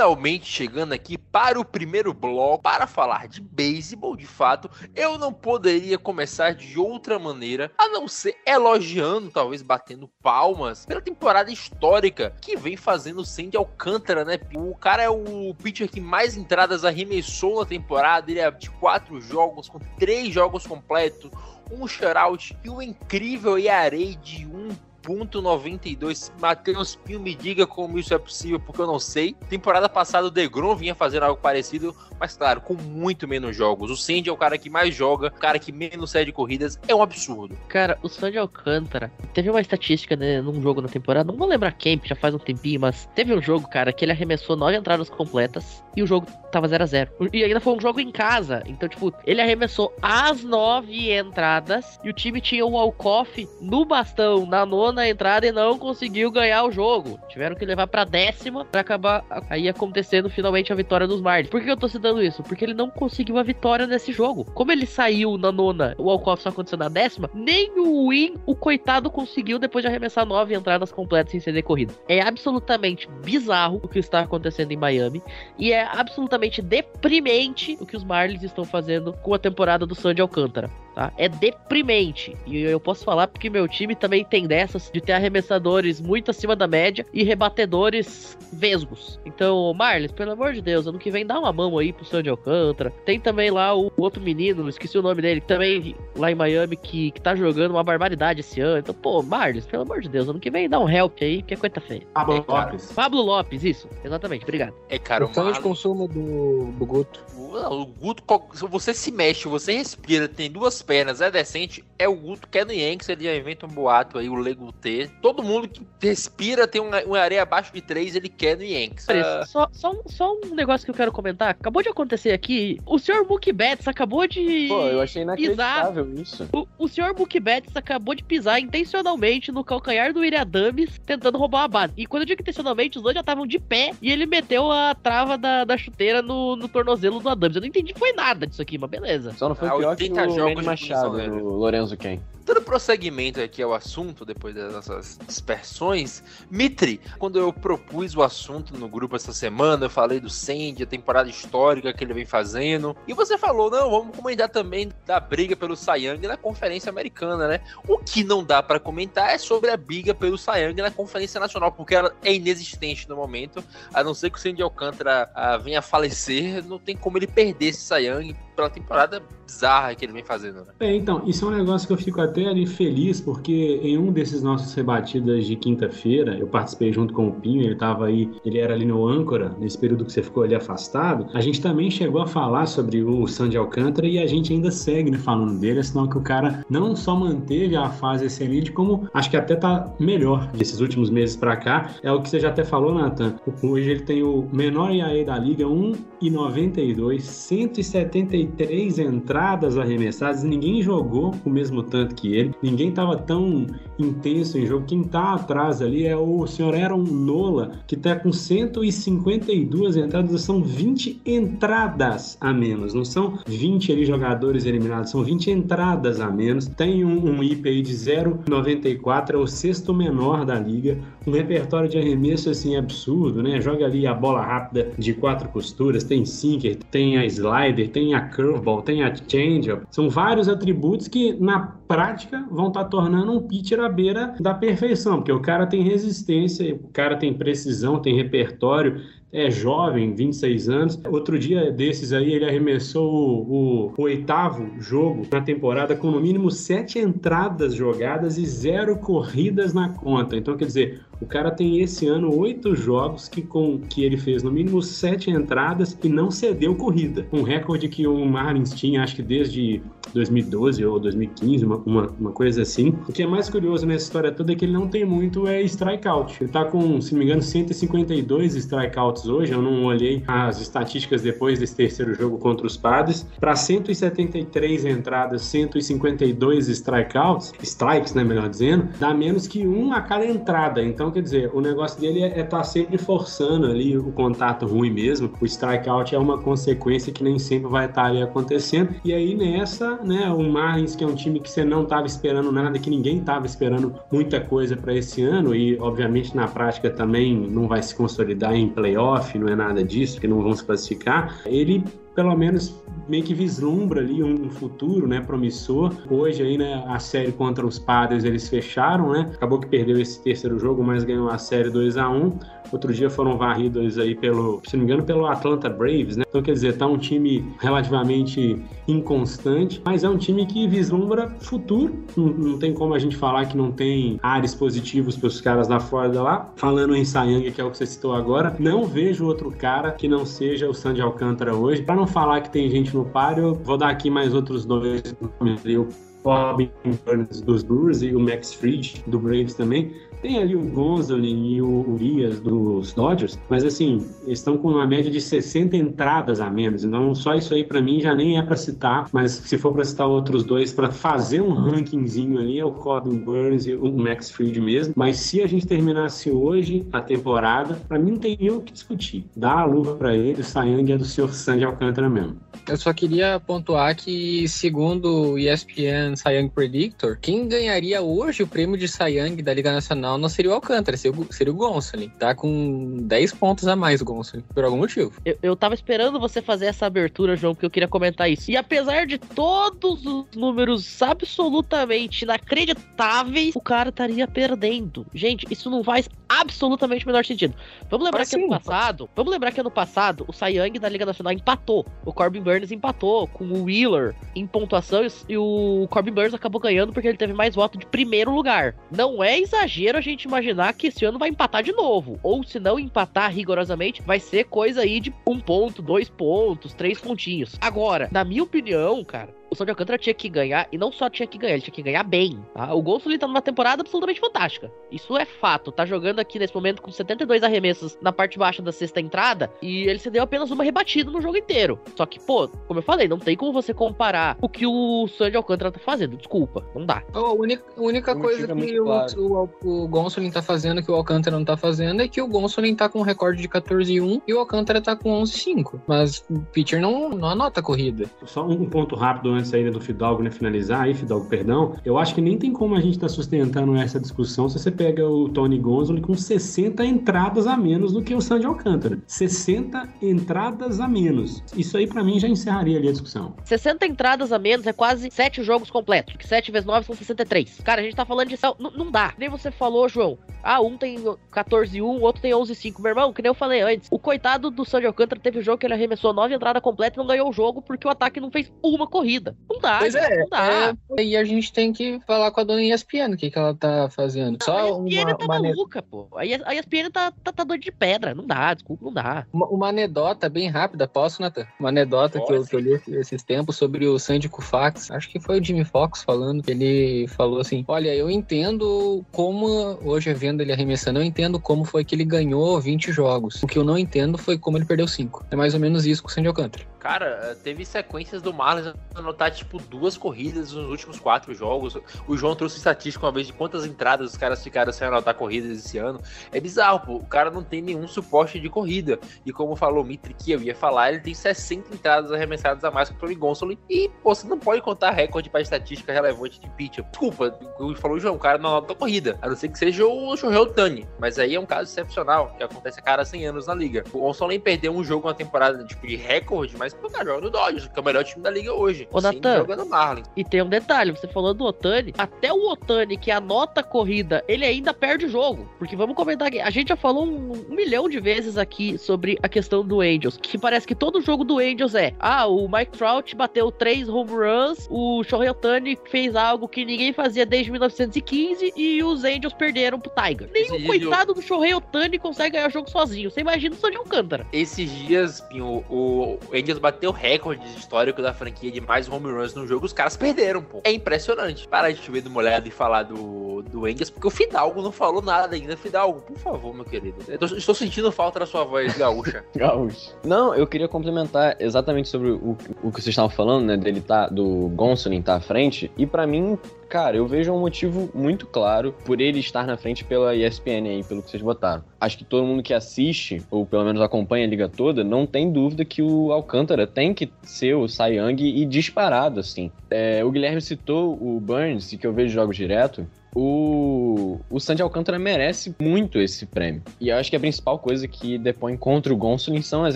Finalmente 0.04 0.46
chegando 0.46 0.92
aqui 0.92 1.18
para 1.18 1.58
o 1.58 1.64
primeiro 1.64 2.14
bloco 2.14 2.62
para 2.62 2.86
falar 2.86 3.26
de 3.30 3.40
beisebol, 3.40 4.18
de 4.18 4.28
fato, 4.28 4.70
eu 4.94 5.18
não 5.18 5.32
poderia 5.32 5.98
começar 5.98 6.54
de 6.54 6.78
outra 6.78 7.18
maneira 7.18 7.72
a 7.78 7.88
não 7.88 8.06
ser 8.06 8.36
elogiando, 8.46 9.32
talvez 9.32 9.62
batendo 9.62 10.10
palmas 10.22 10.86
pela 10.86 11.00
temporada 11.00 11.50
histórica 11.50 12.36
que 12.42 12.58
vem 12.58 12.76
fazendo 12.76 13.24
Sandy 13.24 13.56
Alcântara, 13.56 14.26
né? 14.26 14.38
O 14.54 14.76
cara 14.76 15.04
é 15.04 15.10
o 15.10 15.56
pitcher 15.56 15.90
que 15.90 16.02
mais 16.02 16.36
entradas 16.36 16.84
arremessou 16.84 17.62
na 17.62 17.66
temporada, 17.66 18.30
ele 18.30 18.42
é 18.42 18.52
de 18.52 18.70
quatro 18.72 19.22
jogos 19.22 19.70
com 19.70 19.80
três 19.98 20.34
jogos 20.34 20.68
completos, 20.68 21.32
um 21.72 21.88
shutout 21.88 22.58
e 22.62 22.70
um 22.70 22.82
incrível 22.82 23.58
ERA 23.58 24.16
de 24.22 24.46
um 24.46 24.76
1.92. 25.04 26.32
Matheus 26.40 26.96
Pinho, 26.96 27.20
me 27.20 27.36
diga 27.36 27.66
como 27.66 28.00
isso 28.00 28.14
é 28.14 28.18
possível, 28.18 28.60
porque 28.60 28.82
eu 28.82 28.88
não 28.88 29.00
sei. 29.00 29.36
Temporada 29.50 29.88
passada 29.90 30.28
o 30.28 30.32
Degrom 30.32 30.76
vinha 30.76 30.96
fazendo 30.96 31.24
algo 31.24 31.42
parecido, 31.42 31.96
mas 32.20 32.36
claro, 32.38 32.62
com 32.62 32.74
muito 32.76 33.28
menos 33.28 33.56
jogos. 33.56 33.92
O 33.92 33.96
Sandy 33.96 34.30
é 34.30 34.32
o 34.32 34.38
cara 34.38 34.58
que 34.58 34.70
mais 34.70 34.94
joga, 34.96 35.28
o 35.28 35.40
cara 35.40 35.60
que 35.60 35.72
menos 35.72 36.12
cede 36.12 36.32
corridas. 36.32 36.80
É 36.88 36.96
um 36.96 37.02
absurdo. 37.02 37.58
Cara, 37.68 37.98
o 38.02 38.10
Sandy 38.10 38.38
Alcântara 38.38 39.12
teve 39.34 39.50
uma 39.50 39.62
estatística 39.62 40.16
né, 40.16 40.42
num 40.42 40.62
jogo 40.62 40.82
na 40.82 40.88
temporada, 40.88 41.32
não 41.32 41.38
vou 41.38 41.48
lembrar 41.48 41.72
quem, 41.74 42.00
já 42.04 42.16
faz 42.16 42.34
um 42.34 42.40
tempinho, 42.40 42.80
mas 42.80 43.08
teve 43.16 43.34
um 43.34 43.42
jogo, 43.42 43.68
cara, 43.68 43.92
que 43.92 44.06
ele 44.06 44.12
arremessou 44.12 44.56
nove 44.56 44.76
entradas 44.76 45.10
completas 45.10 45.84
e 45.96 46.04
o 46.04 46.08
jogo 46.08 46.28
tava 46.52 46.68
0 46.68 46.84
a 46.84 46.88
0 46.88 47.12
E 47.34 47.44
ainda 47.44 47.60
foi 47.60 47.74
um 47.74 47.80
jogo 47.80 48.00
em 48.00 48.12
casa. 48.12 48.64
Então, 48.66 48.88
tipo, 48.88 49.14
ele 49.26 49.42
arremessou 49.42 49.94
as 50.02 50.44
nove 50.44 51.12
entradas 51.12 52.00
e 52.04 52.10
o 52.10 52.14
time 52.14 52.40
tinha 52.40 52.66
o 52.66 52.72
Walkoff 52.72 53.48
no 53.62 53.86
bastão 53.86 54.46
na 54.46 54.66
nona 54.66 54.93
entrada 55.02 55.48
e 55.48 55.52
não 55.52 55.78
conseguiu 55.78 56.32
ganhar 56.32 56.64
o 56.64 56.72
jogo. 56.72 57.20
Tiveram 57.30 57.56
que 57.56 57.66
levar 57.66 57.88
pra 57.88 58.04
décima 58.04 58.66
pra 58.66 58.82
acabar 58.82 59.26
aí 59.50 59.68
acontecendo 59.68 60.30
finalmente 60.30 60.72
a 60.72 60.76
vitória 60.76 61.08
dos 61.08 61.22
Marlins. 61.22 61.50
Por 61.50 61.62
que 61.62 61.70
eu 61.70 61.78
tô 61.78 61.88
citando 61.88 62.22
isso? 62.22 62.44
Porque 62.44 62.64
ele 62.64 62.74
não 62.74 62.90
conseguiu 62.90 63.38
a 63.38 63.44
vitória 63.44 63.88
nesse 63.88 64.12
jogo. 64.12 64.46
Como 64.54 64.72
ele 64.72 64.86
saiu 64.86 65.38
na 65.38 65.52
nona, 65.52 65.96
o 65.98 66.04
Walkoff 66.04 66.44
só 66.44 66.50
aconteceu 66.50 66.78
na 66.78 66.90
décima, 66.90 67.30
nem 67.34 67.72
o 67.78 68.10
win 68.10 68.36
o 68.46 68.56
coitado 68.56 69.10
conseguiu 69.10 69.60
depois 69.60 69.84
de 69.84 69.88
arremessar 69.88 70.26
nove 70.26 70.54
entradas 70.54 70.92
completas 70.92 71.32
sem 71.32 71.40
ser 71.40 71.62
corrida. 71.64 71.94
É 72.08 72.22
absolutamente 72.22 73.08
bizarro 73.24 73.80
o 73.84 73.88
que 73.88 74.00
está 74.00 74.22
acontecendo 74.22 74.72
em 74.72 74.78
Miami 74.78 75.22
e 75.58 75.72
é 75.72 75.84
absolutamente 75.84 76.62
deprimente 76.62 77.78
o 77.80 77.86
que 77.86 77.96
os 77.96 78.04
Marlins 78.04 78.44
estão 78.44 78.66
fazendo 78.66 79.14
com 79.14 79.34
a 79.34 79.40
temporada 79.40 79.86
do 79.86 79.96
Sandy 79.96 80.22
Alcântara. 80.22 80.70
Tá? 80.96 81.12
É 81.18 81.28
deprimente. 81.28 82.36
E 82.46 82.62
eu 82.62 82.80
posso 82.80 83.04
falar 83.04 83.28
porque 83.28 83.50
meu 83.50 83.68
time 83.68 83.96
também 83.96 84.24
tem 84.24 84.46
dessas 84.48 84.92
de 84.94 85.02
ter 85.02 85.14
arremessadores 85.14 86.00
muito 86.00 86.30
acima 86.30 86.56
da 86.56 86.68
média 86.68 87.06
e 87.12 87.24
rebatedores 87.24 88.38
vesgos. 88.52 89.20
Então, 89.26 89.74
Marles, 89.74 90.12
pelo 90.12 90.32
amor 90.32 90.54
de 90.54 90.62
Deus, 90.62 90.86
ano 90.86 91.00
que 91.00 91.10
vem 91.10 91.26
dá 91.26 91.40
uma 91.40 91.52
mão 91.52 91.78
aí 91.78 91.92
pro 91.92 92.06
Sandy 92.06 92.30
Alcântara. 92.30 92.92
Tem 93.06 93.20
também 93.20 93.50
lá 93.50 93.76
o 93.76 93.92
outro 93.98 94.22
menino, 94.22 94.70
esqueci 94.70 94.98
o 94.98 95.02
nome 95.02 95.22
dele, 95.22 95.42
também 95.42 95.96
lá 96.16 96.32
em 96.32 96.36
Miami, 96.36 96.76
que, 96.76 97.12
que 97.12 97.22
tá 97.22 97.36
jogando 97.36 97.72
uma 97.72 97.84
barbaridade 97.84 98.42
esse 98.42 98.62
ano. 98.62 98.78
Então, 98.78 98.94
pô, 98.94 99.24
Marles, 99.24 99.66
pelo 99.66 99.84
amor 99.84 100.02
de 100.02 100.10
Deus, 100.10 100.30
ano 100.30 100.40
que 100.40 100.52
vem 100.52 100.70
dá 100.70 100.80
um 100.80 100.90
help 100.90 101.18
aí, 101.22 101.42
que 101.42 101.56
é 101.56 101.58
coisa 101.58 101.80
feia. 101.80 102.04
Pablo 102.14 102.46
é, 102.48 102.52
Lopes. 102.52 102.92
Pablo 102.92 103.22
Lopes, 103.22 103.64
isso, 103.64 103.90
exatamente, 104.04 104.44
obrigado. 104.44 104.74
É, 104.90 105.00
cara, 105.00 105.26
o 105.26 105.34
sonho 105.34 105.54
de 105.54 105.60
consumo 105.60 106.08
do, 106.08 106.72
do 106.78 106.86
Guto. 106.86 107.24
O 107.38 107.86
Guto, 107.86 108.24
você 108.68 108.94
se 108.94 109.12
mexe, 109.12 109.48
você 109.48 109.74
respira, 109.74 110.28
tem 110.28 110.52
duas 110.52 110.83
pernas, 110.84 111.22
é 111.22 111.32
decente, 111.32 111.84
é 111.98 112.08
o 112.08 112.16
Guto, 112.16 112.48
que 112.48 112.64
no 112.64 112.72
Yankees, 112.72 113.10
ele 113.10 113.24
já 113.24 113.36
inventa 113.36 113.66
um 113.66 113.70
boato 113.70 114.20
aí, 114.20 114.30
o 114.30 114.36
Lego 114.36 114.72
T. 114.72 115.10
Todo 115.22 115.42
mundo 115.42 115.68
que 115.68 115.82
respira, 116.00 116.68
tem 116.68 116.82
uma, 116.82 117.02
uma 117.04 117.20
areia 117.20 117.42
abaixo 117.42 117.74
de 117.74 117.82
três, 117.82 118.16
ele 118.16 118.30
quer 118.30 118.58
no 118.58 118.64
Yankees. 118.64 119.08
Uh... 119.08 119.48
Só, 119.48 119.68
só, 119.72 119.94
só, 120.06 120.34
um 120.44 120.54
negócio 120.54 120.86
que 120.86 120.92
eu 120.92 120.96
quero 120.96 121.12
comentar. 121.12 121.50
Acabou 121.50 121.82
de 121.82 121.90
acontecer 121.90 122.32
aqui, 122.32 122.80
o 122.86 123.00
senhor 123.00 123.26
Mookie 123.28 123.52
Betts 123.52 123.88
acabou 123.88 124.28
de 124.28 124.68
Pô, 124.68 124.82
eu 124.88 125.02
achei 125.02 125.24
inacreditável 125.24 126.06
pisar, 126.06 126.22
isso. 126.22 126.50
O, 126.52 126.68
o 126.78 126.88
senhor 126.88 127.16
Mookie 127.18 127.40
Betts 127.40 127.76
acabou 127.76 128.14
de 128.14 128.24
pisar 128.24 128.60
intencionalmente 128.60 129.52
no 129.52 129.64
calcanhar 129.64 130.14
do 130.14 130.20
William 130.20 130.42
Adams, 130.42 131.00
tentando 131.06 131.38
roubar 131.38 131.64
a 131.64 131.68
base. 131.68 131.94
E 131.98 132.06
quando 132.06 132.24
eu 132.24 132.28
digo 132.28 132.42
intencionalmente, 132.42 132.98
os 132.98 133.04
dois 133.04 133.14
já 133.14 133.22
estavam 133.22 133.48
de 133.48 133.58
pé 133.58 133.92
e 134.02 134.12
ele 134.12 134.26
meteu 134.26 134.72
a 134.72 134.94
trava 134.94 135.38
da, 135.38 135.64
da 135.64 135.78
chuteira 135.78 136.22
no, 136.22 136.56
no 136.56 136.68
tornozelo 136.68 137.20
do 137.20 137.30
Adams. 137.30 137.56
Eu 137.56 137.62
não 137.62 137.68
entendi 137.68 137.94
foi 138.04 138.12
nada 138.12 138.46
disso 138.46 138.62
aqui, 138.62 138.78
mas 138.78 138.90
beleza. 138.90 139.34
Só 139.38 139.48
não 139.48 139.56
foi 139.56 139.70
ah, 139.70 139.76
pior 139.78 139.96
que 139.96 140.12
o 140.12 140.36
jogos 140.36 140.66
Machado, 140.74 141.18
o 141.18 141.56
Lorenzo 141.58 141.96
Ken. 141.96 142.20
Dando 142.46 142.62
prosseguimento 142.62 143.40
aqui 143.40 143.64
ao 143.64 143.74
assunto, 143.74 144.26
depois 144.26 144.54
das 144.54 144.74
nossas 144.74 145.18
dispersões, 145.26 146.22
Mitri, 146.52 147.00
quando 147.18 147.40
eu 147.40 147.54
propus 147.54 148.18
o 148.18 148.22
assunto 148.22 148.78
no 148.78 148.90
grupo 148.90 149.16
essa 149.16 149.32
semana, 149.32 149.86
eu 149.86 149.90
falei 149.90 150.20
do 150.20 150.30
Sandy, 150.30 150.84
a 150.84 150.86
temporada 150.86 151.30
histórica 151.30 151.94
que 151.94 152.04
ele 152.04 152.14
vem 152.14 152.26
fazendo, 152.26 152.98
e 153.08 153.14
você 153.14 153.38
falou, 153.38 153.72
não, 153.72 153.90
vamos 153.90 154.18
comentar 154.18 154.50
também 154.50 154.92
da 155.06 155.22
briga 155.22 155.56
pelo 155.56 155.74
Sayang 155.74 156.28
na 156.28 156.36
Conferência 156.36 156.90
Americana, 156.90 157.48
né? 157.48 157.62
O 157.88 157.98
que 157.98 158.26
não 158.26 158.44
dá 158.44 158.62
para 158.62 158.78
comentar 158.78 159.30
é 159.30 159.38
sobre 159.38 159.70
a 159.70 159.78
briga 159.78 160.14
pelo 160.14 160.38
Sayang 160.38 160.82
na 160.82 160.92
Conferência 160.92 161.40
Nacional, 161.40 161.72
porque 161.72 161.96
ela 161.96 162.14
é 162.22 162.34
inexistente 162.34 163.08
no 163.08 163.16
momento, 163.16 163.64
a 163.94 164.04
não 164.04 164.14
ser 164.14 164.30
que 164.30 164.38
o 164.38 164.42
Sandy 164.42 164.62
Alcântara 164.62 165.32
ah, 165.34 165.56
venha 165.56 165.80
a 165.80 165.82
falecer, 165.82 166.62
não 166.66 166.78
tem 166.78 166.98
como 166.98 167.18
ele 167.18 167.28
perder 167.28 167.68
esse 167.68 167.84
Sayang 167.84 168.36
pela 168.56 168.70
temporada 168.70 169.22
bizarra 169.46 169.94
que 169.96 170.06
ele 170.06 170.14
vem 170.14 170.24
fazendo. 170.24 170.60
Né? 170.60 170.74
É, 170.80 170.96
então, 170.96 171.22
isso 171.26 171.46
é 171.46 171.48
um 171.50 171.52
negócio 171.52 171.88
que 171.88 171.94
eu 171.94 171.98
fico 171.98 172.22
até 172.22 172.46
ali 172.46 172.66
feliz, 172.66 173.22
porque 173.22 173.80
em 173.84 173.98
um 173.98 174.12
desses 174.12 174.42
nossos 174.42 174.74
rebatidas 174.74 175.46
de 175.46 175.56
quinta-feira, 175.56 176.38
eu 176.38 176.48
participei 176.48 176.92
junto 176.92 177.14
com 177.14 177.28
o 177.28 177.32
Pinho, 177.32 177.62
ele 177.62 177.76
tava 177.76 178.08
aí, 178.08 178.30
ele 178.46 178.60
era 178.60 178.74
ali 178.74 178.86
no 178.86 179.08
âncora, 179.08 179.56
nesse 179.60 179.78
período 179.78 180.06
que 180.06 180.12
você 180.12 180.24
ficou 180.24 180.44
ali 180.44 180.56
afastado, 180.56 181.28
a 181.34 181.42
gente 181.42 181.62
também 181.62 181.92
chegou 181.92 182.22
a 182.22 182.28
falar 182.28 182.66
sobre 182.66 183.04
o 183.04 183.28
Sandy 183.28 183.58
Alcântara 183.58 184.08
e 184.08 184.20
a 184.20 184.28
gente 184.28 184.54
ainda 184.54 184.72
segue 184.72 185.12
né, 185.12 185.18
falando 185.18 185.60
dele, 185.60 185.80
é 185.80 185.84
senão 185.84 186.08
que 186.08 186.18
o 186.18 186.22
cara 186.22 186.66
não 186.70 186.96
só 186.96 187.16
manteve 187.16 187.76
a 187.76 187.90
fase 187.90 188.26
excelente, 188.26 188.72
como 188.72 189.10
acho 189.14 189.30
que 189.30 189.38
até 189.38 189.56
tá 189.56 189.94
melhor 190.00 190.48
desses 190.52 190.80
últimos 190.80 191.10
meses 191.10 191.36
para 191.36 191.56
cá. 191.56 191.92
É 192.02 192.12
o 192.12 192.22
que 192.22 192.30
você 192.30 192.40
já 192.40 192.50
até 192.50 192.64
falou, 192.64 192.94
Nathan. 192.94 193.36
Hoje 193.62 193.92
ele 193.92 194.02
tem 194.02 194.24
o 194.24 194.48
menor 194.52 194.92
IAE 194.92 195.26
da 195.26 195.38
liga, 195.38 195.66
1,92, 195.66 197.22
172 197.22 198.43
33 198.48 199.00
entradas 199.00 199.78
arremessadas, 199.78 200.44
ninguém 200.44 200.82
jogou 200.82 201.34
o 201.46 201.50
mesmo 201.50 201.84
tanto 201.84 202.16
que 202.16 202.36
ele, 202.36 202.54
ninguém 202.62 202.90
estava 202.90 203.16
tão 203.18 203.66
intenso 203.98 204.58
em 204.58 204.66
jogo. 204.66 204.86
Quem 204.86 205.02
está 205.02 205.34
atrás 205.34 205.82
ali 205.82 206.06
é 206.06 206.16
o 206.16 206.46
senhor 206.48 206.76
Aaron 206.76 207.04
Nola, 207.04 207.72
que 207.88 207.96
está 207.96 208.16
com 208.16 208.32
152 208.32 209.98
entradas, 209.98 210.42
são 210.42 210.62
20 210.62 211.22
entradas 211.26 212.38
a 212.42 212.54
menos, 212.54 212.94
não 212.94 213.06
são 213.06 213.40
20 213.48 213.92
ali, 213.92 214.06
jogadores 214.06 214.66
eliminados, 214.66 215.12
são 215.12 215.24
20 215.24 215.52
entradas 215.52 216.20
a 216.20 216.30
menos. 216.30 216.68
Tem 216.68 217.04
um, 217.06 217.38
um 217.38 217.44
IP 217.44 217.82
de 217.82 217.94
0,94, 217.94 219.34
é 219.34 219.38
o 219.38 219.48
sexto 219.48 219.94
menor 219.94 220.46
da 220.46 220.60
liga 220.60 220.98
um 221.26 221.32
repertório 221.32 221.90
de 221.90 221.98
arremesso 221.98 222.50
assim 222.50 222.76
absurdo, 222.76 223.42
né? 223.42 223.62
Joga 223.62 223.86
ali 223.86 224.06
a 224.06 224.14
bola 224.14 224.42
rápida 224.42 224.92
de 224.98 225.14
quatro 225.14 225.50
costuras, 225.50 226.04
tem 226.04 226.26
sinker, 226.26 226.78
tem 226.92 227.18
a 227.18 227.26
slider, 227.26 227.90
tem 227.90 228.14
a 228.14 228.22
curveball, 228.22 228.82
tem 228.82 229.04
a 229.04 229.14
changeup. 229.16 229.84
São 229.90 230.10
vários 230.10 230.50
atributos 230.50 231.08
que 231.08 231.34
na 231.40 231.76
prática 231.94 232.44
vão 232.50 232.70
estar 232.70 232.86
tá 232.86 232.90
tornando 232.90 233.32
um 233.32 233.40
pitcher 233.40 233.80
à 233.80 233.88
beira 233.88 234.34
da 234.40 234.52
perfeição, 234.52 235.18
porque 235.18 235.32
o 235.32 235.40
cara 235.40 235.68
tem 235.68 235.84
resistência, 235.84 236.74
o 236.74 236.88
cara 236.88 237.16
tem 237.16 237.32
precisão, 237.32 238.00
tem 238.00 238.16
repertório, 238.16 239.00
é 239.34 239.50
jovem, 239.50 240.14
26 240.14 240.70
anos. 240.70 241.00
Outro 241.10 241.40
dia 241.40 241.72
desses 241.72 242.14
aí, 242.14 242.34
ele 242.34 242.46
arremessou 242.46 243.12
o, 243.12 243.88
o, 243.88 243.94
o, 243.98 244.02
oitavo 244.04 244.70
jogo 244.80 245.24
na 245.32 245.42
temporada 245.42 245.96
com 245.96 246.12
no 246.12 246.22
mínimo 246.22 246.52
sete 246.52 247.00
entradas 247.00 247.74
jogadas 247.74 248.38
e 248.38 248.46
zero 248.46 248.96
corridas 248.98 249.74
na 249.74 249.90
conta. 249.90 250.38
Então, 250.38 250.56
quer 250.56 250.66
dizer, 250.66 251.02
o 251.20 251.26
cara 251.26 251.50
tem 251.50 251.80
esse 251.80 252.06
ano 252.06 252.32
oito 252.38 252.76
jogos 252.76 253.28
que, 253.28 253.42
com, 253.42 253.80
que 253.80 254.04
ele 254.04 254.18
fez 254.18 254.44
no 254.44 254.52
mínimo 254.52 254.84
sete 254.84 255.32
entradas 255.32 255.98
e 256.04 256.10
não 256.10 256.30
cedeu 256.30 256.76
corrida. 256.76 257.26
Um 257.34 257.42
recorde 257.42 257.88
que 257.88 258.06
o 258.06 258.24
Marlins 258.26 258.72
tinha, 258.72 259.02
acho 259.02 259.16
que 259.16 259.24
desde 259.24 259.82
2012 260.14 260.86
ou 260.86 261.00
2015, 261.00 261.66
uma, 261.66 261.78
uma, 261.86 262.08
uma, 262.20 262.32
coisa 262.32 262.62
assim. 262.62 262.96
O 263.08 263.12
que 263.12 263.24
é 263.24 263.28
mais 263.28 263.50
curioso 263.50 263.86
nessa 263.86 264.06
história 264.06 264.32
toda 264.32 264.52
é 264.52 264.56
que 264.56 264.66
ele 264.66 264.74
não 264.74 264.88
tem 264.88 265.06
muito 265.06 265.48
é 265.48 265.62
strikeout. 265.62 266.38
Ele 266.42 266.52
tá 266.52 266.66
com, 266.66 267.02
se 267.02 267.14
não 267.14 267.20
me 267.20 267.26
engano, 267.26 267.42
152 267.42 268.56
strikeouts 268.56 269.28
hoje. 269.28 269.54
Eu 269.54 269.62
não 269.62 269.86
olhei 269.86 270.24
as 270.28 270.62
estatísticas 270.62 271.22
depois 271.22 271.60
desse 271.60 271.76
terceiro 271.76 272.14
jogo 272.14 272.38
contra 272.38 272.66
os 272.66 272.78
Padres. 272.78 273.26
Para 273.40 273.56
173 273.56 274.86
entradas, 274.86 275.44
152 275.44 276.70
strikeouts, 276.70 277.54
strikes, 277.62 278.14
né, 278.14 278.24
melhor 278.24 278.50
dizendo, 278.50 278.90
dá 279.00 279.14
menos 279.14 279.48
que 279.48 279.66
um 279.66 279.94
a 279.94 280.02
cada 280.02 280.26
entrada. 280.26 280.84
Então, 280.84 281.12
quer 281.12 281.22
dizer, 281.22 281.52
o 281.54 281.62
negócio 281.62 282.00
dele 282.00 282.24
é 282.24 282.28
estar 282.28 282.40
é 282.40 282.44
tá 282.44 282.64
sempre 282.64 282.98
forçando 282.98 283.68
ali 283.68 283.98
o 283.98 284.12
contato 284.12 284.66
ruim 284.66 284.92
mesmo. 284.92 285.32
O 285.40 285.46
strikeout 285.46 286.14
é 286.14 286.20
uma 286.20 286.38
consequência 286.38 287.12
que 287.12 287.24
nem 287.24 287.40
sempre 287.40 287.70
vai 287.70 287.86
estar 287.86 288.04
tá 288.04 288.08
ali 288.08 288.22
acontecendo. 288.22 288.96
E 289.04 289.14
aí 289.14 289.36
nessa 289.36 289.94
né? 290.04 290.30
O 290.30 290.44
Marlins, 290.44 290.96
que 290.96 291.04
é 291.04 291.08
um 291.08 291.16
time 291.16 291.40
que 291.40 291.50
você 291.50 291.63
não 291.64 291.84
estava 291.84 292.06
esperando 292.06 292.52
nada, 292.52 292.78
que 292.80 292.90
ninguém 292.90 293.20
estava 293.20 293.46
esperando 293.46 293.96
muita 294.12 294.40
coisa 294.40 294.76
para 294.76 294.94
esse 294.94 295.24
ano, 295.24 295.56
e 295.56 295.78
obviamente 295.80 296.36
na 296.36 296.48
prática 296.48 296.90
também 296.90 297.36
não 297.36 297.68
vai 297.68 297.82
se 297.82 297.96
consolidar 297.96 298.56
em 298.56 298.70
playoff, 298.70 299.38
não 299.38 299.48
é 299.48 299.56
nada 299.56 299.84
disso, 299.84 300.20
que 300.20 300.28
não 300.28 300.42
vão 300.42 300.54
se 300.54 300.64
classificar. 300.64 301.42
Ele 301.46 301.84
pelo 302.16 302.36
menos 302.36 302.76
meio 303.08 303.24
que 303.24 303.34
vislumbra 303.34 304.00
ali 304.00 304.24
um 304.24 304.50
futuro, 304.50 305.08
né, 305.08 305.20
promissor. 305.22 305.94
Hoje 306.10 306.44
aí, 306.44 306.58
né, 306.58 306.84
a 306.88 307.00
série 307.00 307.32
contra 307.32 307.66
os 307.66 307.78
Padres 307.80 308.24
eles 308.24 308.48
fecharam, 308.48 309.12
né? 309.12 309.32
Acabou 309.34 309.60
que 309.60 309.68
perdeu 309.68 310.00
esse 310.00 310.22
terceiro 310.22 310.58
jogo, 310.60 310.84
mas 310.84 311.04
ganhou 311.04 311.30
a 311.30 311.38
série 311.38 311.70
2 311.70 311.98
a 311.98 312.10
1. 312.10 312.32
Outro 312.72 312.92
dia 312.92 313.10
foram 313.10 313.38
varridos 313.38 314.00
aí 314.00 314.16
pelo, 314.16 314.60
se 314.66 314.76
não 314.76 314.84
me 314.84 314.92
engano, 314.92 315.04
pelo 315.04 315.28
Atlanta 315.28 315.70
Braves, 315.70 316.18
né? 316.18 316.24
Então, 316.28 316.42
quer 316.42 316.54
dizer, 316.54 316.76
tá 316.76 316.88
um 316.88 316.98
time 316.98 317.54
relativamente 317.60 318.60
inconstante, 318.88 319.80
mas 319.86 320.04
é 320.04 320.10
um 320.10 320.18
time 320.18 320.48
que 320.48 320.68
vislumbra 320.68 321.30
futuro. 321.40 322.04
Não, 322.18 322.26
não 322.26 322.58
tem 322.58 322.74
como 322.74 322.96
a 322.96 323.00
gente 323.00 323.16
falar 323.16 323.46
que 323.46 323.56
não 323.56 323.72
tem 323.72 324.20
ares 324.24 324.56
positivos 324.56 325.16
para 325.16 325.28
os 325.28 325.40
caras 325.40 325.68
da 325.68 325.80
Flórida 325.80 326.24
lá. 326.24 326.52
Falando 326.56 326.96
em 326.96 327.06
Sayang, 327.06 327.52
que 327.52 327.62
é 327.62 327.64
o 327.64 327.70
que 327.70 327.78
você 327.78 327.86
citou 327.86 328.14
agora, 328.16 328.56
não 328.60 328.86
vejo 328.86 329.26
outro 329.26 329.52
cara 329.52 329.92
que 329.92 330.08
não 330.08 330.26
seja 330.26 330.68
o 330.68 330.74
Sandy 330.74 331.02
Alcântara 331.02 331.56
hoje. 331.56 331.84
Para 331.84 332.03
não 332.04 332.08
falar 332.08 332.42
que 332.42 332.50
tem 332.50 332.70
gente 332.70 332.94
no 332.94 333.06
páreo, 333.06 333.56
vou 333.64 333.78
dar 333.78 333.90
aqui 333.90 334.10
mais 334.10 334.34
outros 334.34 334.66
dois 334.66 335.16
nomes. 335.40 335.64
O 335.66 336.30
Robin 336.30 336.70
Burns 337.06 337.42
dos 337.42 337.64
Brewers 337.64 338.02
e 338.02 338.14
o 338.14 338.20
Max 338.20 338.54
Fried 338.54 339.04
do 339.08 339.20
Braves 339.20 339.54
também. 339.54 339.94
Tem 340.24 340.38
ali 340.38 340.56
o 340.56 340.62
Gonzalez 340.62 341.38
e 341.38 341.62
o 341.62 341.86
Urias 341.86 342.40
dos 342.40 342.94
Dodgers, 342.94 343.38
mas 343.50 343.66
assim, 343.66 344.08
estão 344.26 344.58
com 344.58 344.70
uma 344.70 344.88
média 344.88 345.12
de 345.12 345.20
60 345.20 345.76
entradas 345.76 346.40
a 346.40 346.50
menos. 346.50 346.86
Então, 346.86 347.14
só 347.14 347.36
isso 347.36 347.54
aí 347.54 347.66
para 347.66 347.82
mim 347.82 348.00
já 348.00 348.16
nem 348.16 348.38
é 348.38 348.42
para 348.42 348.56
citar, 348.56 349.10
mas 349.12 349.34
se 349.34 349.58
for 349.58 349.74
para 349.74 349.84
citar 349.84 350.08
outros 350.08 350.46
dois 350.46 350.72
para 350.72 350.90
fazer 350.90 351.42
um 351.42 351.54
rankingzinho 351.54 352.40
ali, 352.40 352.58
é 352.58 352.64
o 352.64 352.72
Corbin 352.72 353.18
Burns 353.18 353.68
e 353.68 353.74
o 353.74 353.92
Max 353.92 354.32
Fried 354.32 354.62
mesmo. 354.62 354.94
Mas 354.96 355.18
se 355.18 355.42
a 355.42 355.48
gente 355.48 355.68
terminasse 355.68 356.32
hoje 356.32 356.88
a 356.94 357.02
temporada, 357.02 357.82
para 357.86 358.00
mim 358.00 358.12
não 358.12 358.20
tem 358.20 358.38
nem 358.40 358.50
o 358.50 358.62
que 358.62 358.72
discutir. 358.72 359.26
Dá 359.36 359.60
a 359.60 359.66
luva 359.66 359.96
para 359.96 360.16
ele, 360.16 360.40
o 360.40 360.46
Sayang 360.46 360.90
é 360.90 360.98
do 360.98 361.04
senhor 361.04 361.34
Sandy 361.34 361.66
Alcântara 361.66 362.10
mesmo. 362.10 362.38
Eu 362.66 362.78
só 362.78 362.94
queria 362.94 363.42
pontuar 363.42 363.94
que, 363.94 364.48
segundo 364.48 365.34
o 365.34 365.38
ESPN 365.38 366.16
Sayang 366.16 366.50
Predictor, 366.50 367.18
quem 367.22 367.46
ganharia 367.46 368.02
hoje 368.02 368.42
o 368.42 368.48
prêmio 368.48 368.78
de 368.78 368.88
Sayang 368.88 369.42
da 369.42 369.54
Liga 369.54 369.74
Nacional 369.74 370.13
não 370.18 370.30
seria 370.30 370.52
o 370.52 370.54
Alcântara, 370.54 370.98
seria 370.98 371.20
o, 371.20 371.34
seria 371.34 371.54
o 371.54 371.56
Gonsolin. 371.56 372.10
Tá 372.10 372.34
com 372.36 372.98
10 373.02 373.34
pontos 373.34 373.68
a 373.68 373.76
mais 373.76 374.02
o 374.02 374.06
Gonsolin, 374.06 374.44
por 374.54 374.64
algum 374.64 374.78
motivo. 374.78 375.14
Eu, 375.26 375.38
eu 375.42 375.56
tava 375.56 375.74
esperando 375.74 376.20
você 376.20 376.42
fazer 376.42 376.66
essa 376.66 376.86
abertura, 376.86 377.36
João, 377.36 377.54
porque 377.54 377.66
eu 377.66 377.72
queria 377.72 377.88
comentar 377.88 378.30
isso. 378.30 378.50
E 378.50 378.58
apesar 378.58 379.06
de 379.06 379.18
todos 379.18 380.06
os 380.06 380.26
números 380.36 381.02
absolutamente 381.02 382.24
inacreditáveis, 382.24 383.56
o 383.56 383.62
cara 383.62 383.90
estaria 383.90 384.28
perdendo. 384.28 385.06
Gente, 385.14 385.46
isso 385.50 385.70
não 385.70 385.84
faz 385.84 386.10
absolutamente 386.28 387.06
o 387.06 387.08
menor 387.08 387.26
sentido. 387.26 387.56
Vamos 387.90 388.06
lembrar 388.06 388.26
que 388.26 388.36
ano 388.36 388.50
passado, 388.50 389.10
vamos 389.16 389.32
lembrar 389.32 389.52
que 389.52 389.60
ano 389.60 389.72
passado 389.72 390.26
o 390.28 390.34
Sayang 390.34 390.80
da 390.80 390.90
Liga 390.90 391.06
Nacional 391.06 391.34
empatou. 391.34 391.86
O 392.06 392.14
Corbin 392.14 392.42
Burns 392.42 392.72
empatou 392.72 393.28
com 393.28 393.46
o 393.46 393.64
Wheeler 393.66 394.16
em 394.36 394.48
pontuação 394.48 395.06
e 395.28 395.38
o 395.38 395.88
Corbin 395.90 396.12
Burns 396.12 396.34
acabou 396.34 396.60
ganhando 396.60 396.94
porque 396.94 397.08
ele 397.08 397.18
teve 397.18 397.34
mais 397.34 397.56
voto 397.56 397.78
de 397.78 397.86
primeiro 397.86 398.34
lugar. 398.34 398.76
Não 398.92 399.24
é 399.24 399.40
exagero 399.40 399.98
gente 400.04 400.24
imaginar 400.26 400.74
que 400.74 400.88
esse 400.88 401.06
ano 401.06 401.18
vai 401.18 401.30
empatar 401.30 401.64
de 401.64 401.72
novo. 401.72 402.20
Ou 402.22 402.44
se 402.44 402.60
não 402.60 402.78
empatar 402.78 403.32
rigorosamente, 403.32 404.02
vai 404.02 404.20
ser 404.20 404.46
coisa 404.46 404.82
aí 404.82 405.00
de 405.00 405.14
um 405.28 405.40
ponto, 405.40 405.82
dois 405.82 406.10
pontos, 406.10 406.74
três 406.74 407.00
pontinhos. 407.00 407.58
Agora, 407.62 408.10
na 408.12 408.24
minha 408.24 408.44
opinião, 408.44 409.04
cara, 409.04 409.34
o 409.54 409.56
São 409.56 409.66
de 409.66 409.72
Alcântara 409.72 409.98
tinha 409.98 410.14
que 410.14 410.28
ganhar, 410.28 410.68
e 410.72 410.78
não 410.78 410.92
só 410.92 411.10
tinha 411.10 411.28
que 411.28 411.38
ganhar, 411.38 411.54
ele 411.54 411.62
tinha 411.62 411.74
que 411.74 411.82
ganhar 411.82 412.04
bem. 412.04 412.44
Tá? 412.54 412.74
O 412.74 412.82
Gonçalo 412.82 413.18
tá 413.18 413.28
numa 413.28 413.42
temporada 413.42 413.82
absolutamente 413.82 414.20
fantástica. 414.20 414.72
Isso 414.92 415.16
é 415.18 415.26
fato. 415.26 415.72
Tá 415.72 415.86
jogando 415.86 416.20
aqui 416.20 416.40
nesse 416.40 416.54
momento 416.54 416.82
com 416.82 416.92
72 416.92 417.44
arremessos 417.44 417.98
na 418.02 418.12
parte 418.12 418.38
baixa 418.38 418.62
da 418.62 418.72
sexta 418.72 419.00
entrada, 419.00 419.52
e 419.62 419.84
ele 419.84 420.00
cedeu 420.00 420.24
apenas 420.24 420.52
uma 420.52 420.64
rebatida 420.64 421.10
no 421.12 421.22
jogo 421.22 421.38
inteiro. 421.38 421.80
Só 421.96 422.06
que, 422.06 422.20
pô, 422.20 422.48
como 422.68 422.80
eu 422.80 422.84
falei, 422.84 423.08
não 423.08 423.20
tem 423.20 423.38
como 423.38 423.54
você 423.54 423.74
comparar 423.74 424.38
o 424.42 424.50
que 424.50 424.66
o 424.66 425.08
Sandy 425.08 425.38
Alcântara 425.38 425.72
tá 425.72 425.80
fazendo. 425.80 426.18
Desculpa, 426.18 426.66
não 426.76 426.86
dá. 426.86 427.04
Oh, 427.14 427.20
a 427.20 427.34
única, 427.34 427.64
a 427.78 427.82
única 427.82 428.16
coisa 428.16 428.48
que 428.48 428.80
o, 428.80 428.86
claro. 428.86 429.50
o, 429.64 429.84
o, 429.84 429.88
Gonsolin 429.88 430.32
tá 430.32 430.42
fazendo 430.42 430.82
que 430.82 430.92
o 430.92 430.96
Alcântara 430.96 431.38
não 431.38 431.46
tá 431.46 431.56
fazendo 431.56 432.02
é 432.02 432.08
que 432.08 432.22
o 432.22 432.28
Gonsolin 432.28 432.76
tá 432.76 432.90
com 432.90 433.00
um 433.00 433.04
recorde 433.04 433.42
de 433.42 433.48
14 433.48 434.02
1 434.02 434.22
e 434.28 434.34
o 434.34 434.40
Alcântara 434.40 434.82
tá 434.82 434.96
com 434.96 435.12
11 435.12 435.34
5. 435.34 435.82
Mas 435.88 436.24
o 436.30 436.40
pitcher 436.40 436.82
não, 436.82 437.10
não 437.10 437.30
anota 437.30 437.60
a 437.60 437.64
corrida. 437.64 438.10
Só 438.26 438.46
um 438.46 438.70
ponto 438.70 438.96
rápido 438.96 439.32
antes 439.32 439.43
ainda 439.52 439.72
do 439.72 439.82
Fidalgo 439.82 440.22
né, 440.24 440.30
finalizar 440.30 440.82
aí, 440.82 440.94
Fidalgo, 440.94 441.28
perdão, 441.28 441.76
eu 441.84 441.98
acho 441.98 442.14
que 442.14 442.22
nem 442.22 442.38
tem 442.38 442.52
como 442.52 442.76
a 442.76 442.82
gente 442.82 442.96
estar 442.96 443.08
tá 443.08 443.14
sustentando 443.14 443.76
essa 443.76 444.00
discussão 444.00 444.48
se 444.48 444.60
você 444.60 444.72
pega 444.72 445.08
o 445.08 445.28
Tony 445.30 445.58
Gonzalo 445.58 446.02
com 446.02 446.16
60 446.16 446.86
entradas 446.86 447.48
a 447.48 447.58
menos 447.58 447.92
do 447.94 448.02
que 448.02 448.14
o 448.14 448.22
Sandy 448.22 448.46
Alcântara. 448.46 449.00
60 449.08 449.90
entradas 450.02 450.80
a 450.80 450.88
menos. 450.88 451.44
Isso 451.56 451.78
aí 451.78 451.88
para 451.88 452.04
mim 452.04 452.20
já 452.20 452.28
encerraria 452.28 452.78
ali 452.78 452.88
a 452.88 452.92
discussão. 452.92 453.36
60 453.44 453.86
entradas 453.86 454.32
a 454.32 454.40
menos 454.40 454.68
é 454.68 454.74
quase 454.74 455.10
7 455.12 455.44
jogos 455.44 455.70
completos, 455.70 456.16
que 456.16 456.28
7 456.28 456.52
vezes 456.52 456.66
9 456.66 456.86
são 456.86 456.96
63. 456.96 457.62
Cara, 457.64 457.82
a 457.82 457.84
gente 457.84 457.96
tá 457.96 458.06
falando 458.06 458.30
de 458.30 458.38
não, 458.60 458.72
não 458.72 458.92
dá. 458.92 459.14
Nem 459.18 459.30
você 459.30 459.50
falou, 459.52 459.88
João. 459.88 460.18
Ah, 460.44 460.60
um 460.60 460.78
tem 460.78 460.98
14 461.32 461.82
1, 461.82 461.86
o 461.86 462.02
outro 462.02 462.22
tem 462.22 462.34
11 462.34 462.54
5. 462.54 462.82
Meu 462.82 462.92
irmão, 462.92 463.14
que 463.14 463.22
nem 463.22 463.30
eu 463.30 463.34
falei 463.34 463.62
antes, 463.62 463.88
o 463.90 463.98
coitado 463.98 464.52
do 464.52 464.66
Sandy 464.66 464.86
Alcântara 464.86 465.22
teve 465.22 465.40
um 465.40 465.42
jogo 465.42 465.58
que 465.58 465.66
ele 465.66 465.74
arremessou 465.74 466.14
9 466.14 466.36
entradas 466.36 466.62
completas 466.62 466.98
e 466.98 467.00
não 467.00 467.08
ganhou 467.08 467.30
o 467.30 467.34
jogo 467.34 467.62
porque 467.62 467.88
o 467.88 467.92
ataque 467.92 468.20
não 468.20 468.30
fez 468.30 468.52
uma 468.62 468.86
corrida. 468.86 469.23
Não 469.50 469.60
dá, 469.60 469.80
pois 469.80 469.96
é, 469.96 470.18
não 470.18 470.30
dá. 470.30 470.76
É, 470.98 471.04
e 471.04 471.18
a 471.18 471.24
gente 471.24 471.52
tem 471.52 471.72
que 471.72 472.00
falar 472.06 472.32
com 472.32 472.42
a 472.42 472.44
dona 472.44 472.62
ESPN 472.62 473.14
o 473.14 473.18
que, 473.18 473.30
que 473.30 473.38
ela 473.38 473.54
tá 473.54 473.90
fazendo. 473.90 474.44
Só 474.44 474.58
a 474.58 474.88
ESPN 474.88 475.04
uma, 475.04 475.18
tá 475.18 475.26
uma 475.26 475.42
maluca, 475.42 475.82
pô. 475.82 476.08
A 476.16 476.26
ESPN 476.26 476.90
tá, 476.92 477.12
tá, 477.12 477.32
tá 477.32 477.44
doido 477.44 477.62
de 477.62 477.72
pedra. 477.72 478.14
Não 478.14 478.26
dá, 478.26 478.54
desculpa, 478.54 478.86
não 478.86 478.94
dá. 478.94 479.26
Uma, 479.32 479.48
uma 479.48 479.68
anedota 479.70 480.30
bem 480.30 480.50
rápida, 480.50 480.88
posso, 480.88 481.22
Nathan? 481.22 481.46
Uma 481.60 481.70
anedota 481.70 482.20
que 482.20 482.34
eu, 482.34 482.46
que 482.46 482.56
eu, 482.56 482.60
li 482.60 482.82
esses 482.88 483.24
tempos 483.24 483.56
sobre 483.56 483.88
o 483.88 483.98
Sandy 484.00 484.30
Koufax. 484.30 484.92
Acho 484.92 485.10
que 485.10 485.20
foi 485.20 485.40
o 485.40 485.44
Jimmy 485.44 485.64
Fox 485.64 486.04
falando. 486.04 486.44
Ele 486.48 487.08
falou 487.08 487.40
assim: 487.40 487.64
Olha, 487.68 487.94
eu 487.96 488.10
entendo 488.10 489.06
como 489.12 489.46
hoje 489.84 490.14
vendo 490.14 490.42
ele 490.42 490.52
arremessando, 490.52 491.00
eu 491.00 491.04
entendo 491.04 491.40
como 491.40 491.64
foi 491.64 491.84
que 491.84 491.96
ele 491.96 492.06
ganhou 492.06 492.60
20 492.60 492.92
jogos. 492.92 493.42
O 493.44 493.48
que 493.48 493.58
eu 493.58 493.64
não 493.64 493.78
entendo 493.78 494.18
foi 494.18 494.38
como 494.38 494.58
ele 494.58 494.66
perdeu 494.66 494.88
5. 494.88 495.26
É 495.32 495.36
mais 495.36 495.54
ou 495.54 495.60
menos 495.60 495.86
isso 495.86 496.02
com 496.02 496.10
o 496.10 496.12
Sandy 496.12 496.28
Alcântara. 496.28 496.73
Cara, 496.84 497.34
teve 497.42 497.64
sequências 497.64 498.22
do 498.22 498.34
Marlins 498.34 498.74
anotar, 498.94 499.32
tipo, 499.32 499.58
duas 499.58 499.96
corridas 499.96 500.52
nos 500.52 500.70
últimos 500.70 501.00
quatro 501.00 501.34
jogos. 501.34 501.78
O 502.06 502.18
João 502.18 502.36
trouxe 502.36 502.58
estatística 502.58 503.06
uma 503.06 503.12
vez 503.14 503.28
de 503.28 503.32
quantas 503.32 503.66
entradas 503.66 504.12
os 504.12 504.18
caras 504.18 504.44
ficaram 504.44 504.74
sem 504.74 504.86
anotar 504.86 505.16
corridas 505.16 505.58
esse 505.60 505.78
ano. 505.78 506.02
É 506.30 506.42
bizarro, 506.42 506.82
pô. 506.82 506.96
O 506.98 507.06
cara 507.06 507.32
não 507.32 507.42
tem 507.42 507.62
nenhum 507.62 507.88
suporte 507.88 508.38
de 508.38 508.50
corrida. 508.50 509.00
E 509.26 509.32
como 509.32 509.56
falou 509.56 509.82
o 509.82 509.88
Mitri 509.88 510.14
que 510.14 510.34
eu 510.34 510.42
ia 510.42 510.54
falar, 510.54 510.92
ele 510.92 511.00
tem 511.00 511.14
60 511.14 511.74
entradas 511.74 512.12
arremessadas 512.12 512.66
a 512.66 512.70
mais 512.70 512.90
que 512.90 512.96
o 512.96 513.00
Tony 513.00 513.16
Gonsolin. 513.16 513.58
E, 513.70 513.90
pô, 514.04 514.14
você 514.14 514.28
não 514.28 514.38
pode 514.38 514.62
contar 514.62 514.92
recorde 514.92 515.30
para 515.30 515.40
estatística 515.40 515.94
relevante 515.94 516.38
de 516.38 516.50
pitcher. 516.50 516.84
Desculpa, 516.84 517.40
o 517.60 517.74
que 517.74 517.80
falou 517.80 517.96
o 517.96 518.00
João, 518.02 518.16
o 518.16 518.20
cara 518.20 518.38
não 518.38 518.50
anota 518.50 518.76
corrida. 518.76 519.18
A 519.22 519.30
não 519.30 519.38
ser 519.38 519.48
que 519.48 519.58
seja 519.58 519.86
o 519.86 520.18
Shohei 520.18 520.46
Tani. 520.48 520.86
Mas 521.00 521.18
aí 521.18 521.36
é 521.36 521.40
um 521.40 521.46
caso 521.46 521.72
excepcional, 521.72 522.36
que 522.36 522.44
acontece 522.44 522.78
a 522.82 522.84
cada 522.84 523.06
100 523.06 523.28
anos 523.28 523.48
na 523.48 523.56
liga. 523.56 523.86
O 523.94 524.00
Gonsolin 524.00 524.42
perdeu 524.42 524.76
um 524.76 524.84
jogo, 524.84 525.08
uma 525.08 525.14
temporada, 525.14 525.64
tipo, 525.64 525.88
de 525.88 525.96
recorde, 525.96 526.58
mas 526.58 526.73
O 526.82 527.30
Dodgers, 527.30 527.68
que 527.68 527.80
é 527.80 527.82
o 527.82 527.86
melhor 527.86 528.04
time 528.04 528.22
da 528.24 528.30
liga 528.30 528.54
hoje. 528.54 528.88
Ô, 528.92 529.00
Sim, 529.00 529.08
Natan. 529.08 529.38
joga 529.38 529.56
no 529.56 529.66
Marlins. 529.66 530.08
E 530.16 530.24
tem 530.24 530.42
um 530.42 530.50
detalhe, 530.50 530.92
você 530.92 531.08
falou 531.08 531.34
do 531.34 531.46
Otani, 531.46 531.94
até 531.98 532.32
o 532.32 532.50
Otani 532.50 532.98
que 532.98 533.12
anota 533.12 533.62
a 533.62 533.64
corrida, 533.64 534.24
ele 534.28 534.46
ainda 534.46 534.74
perde 534.74 535.06
o 535.06 535.10
jogo. 535.10 535.50
Porque 535.58 535.76
vamos 535.76 535.96
comentar 535.96 536.28
aqui, 536.28 536.40
a 536.40 536.50
gente 536.50 536.70
já 536.70 536.76
falou 536.76 537.06
um, 537.06 537.32
um 537.50 537.56
milhão 537.56 537.90
de 537.90 538.00
vezes 538.00 538.38
aqui 538.38 538.78
sobre 538.78 539.18
a 539.22 539.30
questão 539.30 539.66
do 539.66 539.82
Angels, 539.82 540.18
que 540.22 540.38
parece 540.38 540.68
que 540.68 540.76
todo 540.76 541.02
jogo 541.02 541.24
do 541.24 541.40
Angels 541.40 541.76
é, 541.76 541.94
ah, 542.00 542.28
o 542.28 542.48
Mike 542.48 542.78
Trout 542.78 543.16
bateu 543.16 543.52
três 543.52 543.90
home 543.90 544.12
runs, 544.12 544.68
o 544.70 545.04
Shohei 545.04 545.30
Otani 545.30 545.78
fez 545.86 546.16
algo 546.16 546.48
que 546.48 546.66
ninguém 546.66 546.94
fazia 546.94 547.26
desde 547.26 547.52
1915 547.52 548.54
e 548.56 548.84
os 548.84 549.04
Angels 549.04 549.34
perderam 549.34 549.80
pro 549.80 549.92
Tiger. 549.92 550.30
Nem 550.32 550.52
o 550.52 550.66
coitado 550.66 551.14
do 551.14 551.22
Shohei 551.22 551.54
Otani 551.54 551.98
consegue 551.98 552.32
ganhar 552.36 552.48
o 552.48 552.52
jogo 552.52 552.70
sozinho. 552.70 553.10
Você 553.10 553.22
imagina 553.22 553.56
o 553.56 553.58
Sandy 553.58 553.78
Alcântara. 553.78 554.28
Esses 554.32 554.72
dias, 554.72 555.22
Pinho, 555.22 555.64
o 555.70 555.84
o 556.04 556.20
Angels 556.34 556.60
bateu 556.64 556.92
o 556.92 556.94
recorde 556.94 557.46
histórico 557.58 558.02
da 558.02 558.14
franquia 558.14 558.50
de 558.50 558.62
mais 558.62 558.88
home 558.88 559.12
runs 559.12 559.36
no 559.36 559.46
jogo, 559.46 559.66
os 559.66 559.74
caras 559.74 559.98
perderam, 559.98 560.42
pô. 560.42 560.62
É 560.64 560.72
impressionante. 560.72 561.46
Para 561.46 561.74
de 561.74 561.82
chover 561.82 562.02
do 562.02 562.10
molhado 562.10 562.48
e 562.48 562.52
falar 562.52 562.84
do, 562.84 563.42
do 563.42 563.66
Angels, 563.66 563.90
porque 563.90 564.08
o 564.08 564.10
Fidalgo 564.10 564.62
não 564.62 564.72
falou 564.72 565.02
nada 565.02 565.36
ainda. 565.36 565.58
Fidalgo, 565.58 566.00
por 566.02 566.18
favor, 566.18 566.56
meu 566.56 566.64
querido. 566.64 566.96
Tô- 567.20 567.26
estou 567.26 567.54
sentindo 567.54 567.92
falta 567.92 568.20
da 568.22 568.26
sua 568.26 568.46
voz, 568.46 568.78
gaúcha. 568.78 569.26
Gaúcho. 569.36 569.94
Não, 570.06 570.34
eu 570.34 570.48
queria 570.48 570.70
complementar 570.70 571.36
exatamente 571.38 571.90
sobre 571.90 572.12
o, 572.12 572.38
o 572.64 572.72
que 572.72 572.82
vocês 572.82 572.88
estavam 572.88 573.10
falando, 573.10 573.46
né? 573.46 573.58
Dele 573.58 573.82
tá. 573.82 574.08
Do 574.08 574.48
Gonsolin 574.56 575.02
tá 575.02 575.16
à 575.16 575.20
frente. 575.20 575.70
E 575.78 575.86
pra 575.86 576.08
mim, 576.08 576.40
cara, 576.74 576.98
eu 576.98 577.06
vejo 577.06 577.32
um 577.32 577.40
motivo 577.40 577.88
muito 577.94 578.26
claro 578.26 578.74
por 578.84 579.00
ele 579.00 579.20
estar 579.20 579.46
na 579.46 579.56
frente 579.56 579.84
pela 579.84 580.16
ESPN 580.16 580.68
aí, 580.68 580.84
pelo 580.84 581.04
que 581.04 581.12
vocês 581.12 581.22
botaram. 581.22 581.64
Acho 581.80 582.00
que 582.00 582.04
todo 582.04 582.26
mundo 582.26 582.42
que 582.42 582.52
assiste, 582.52 583.22
ou 583.30 583.46
pelo 583.46 583.64
menos 583.64 583.80
acompanha 583.80 584.26
a 584.26 584.28
liga 584.28 584.50
toda, 584.50 584.84
não 584.84 585.06
tem 585.06 585.32
dúvida 585.32 585.64
que 585.64 585.84
o 585.84 586.12
Alcântara 586.12 586.66
tem 586.66 586.92
que 586.92 587.14
ser 587.22 587.54
o 587.54 587.68
Cy 587.68 587.98
Young 587.98 588.20
e 588.24 588.44
disparado, 588.44 589.20
assim. 589.20 589.52
É, 589.70 590.04
o 590.04 590.10
Guilherme 590.10 590.42
citou 590.42 590.98
o 591.00 591.20
Burns, 591.20 591.76
que 591.80 591.86
eu 591.86 591.94
vejo 591.94 592.12
jogos 592.12 592.36
direto. 592.36 592.88
O, 593.16 594.20
o 594.30 594.40
Sandy 594.40 594.62
Alcântara 594.62 594.98
merece 594.98 595.56
muito 595.60 596.00
esse 596.00 596.26
prêmio. 596.26 596.62
E 596.80 596.90
eu 596.90 596.98
acho 596.98 597.10
que 597.10 597.16
a 597.16 597.20
principal 597.20 597.60
coisa 597.60 597.88
que 597.88 598.18
depõe 598.18 598.58
contra 598.58 598.94
o 598.94 598.98
Gonsolin 598.98 599.42
são 599.42 599.64
as 599.64 599.76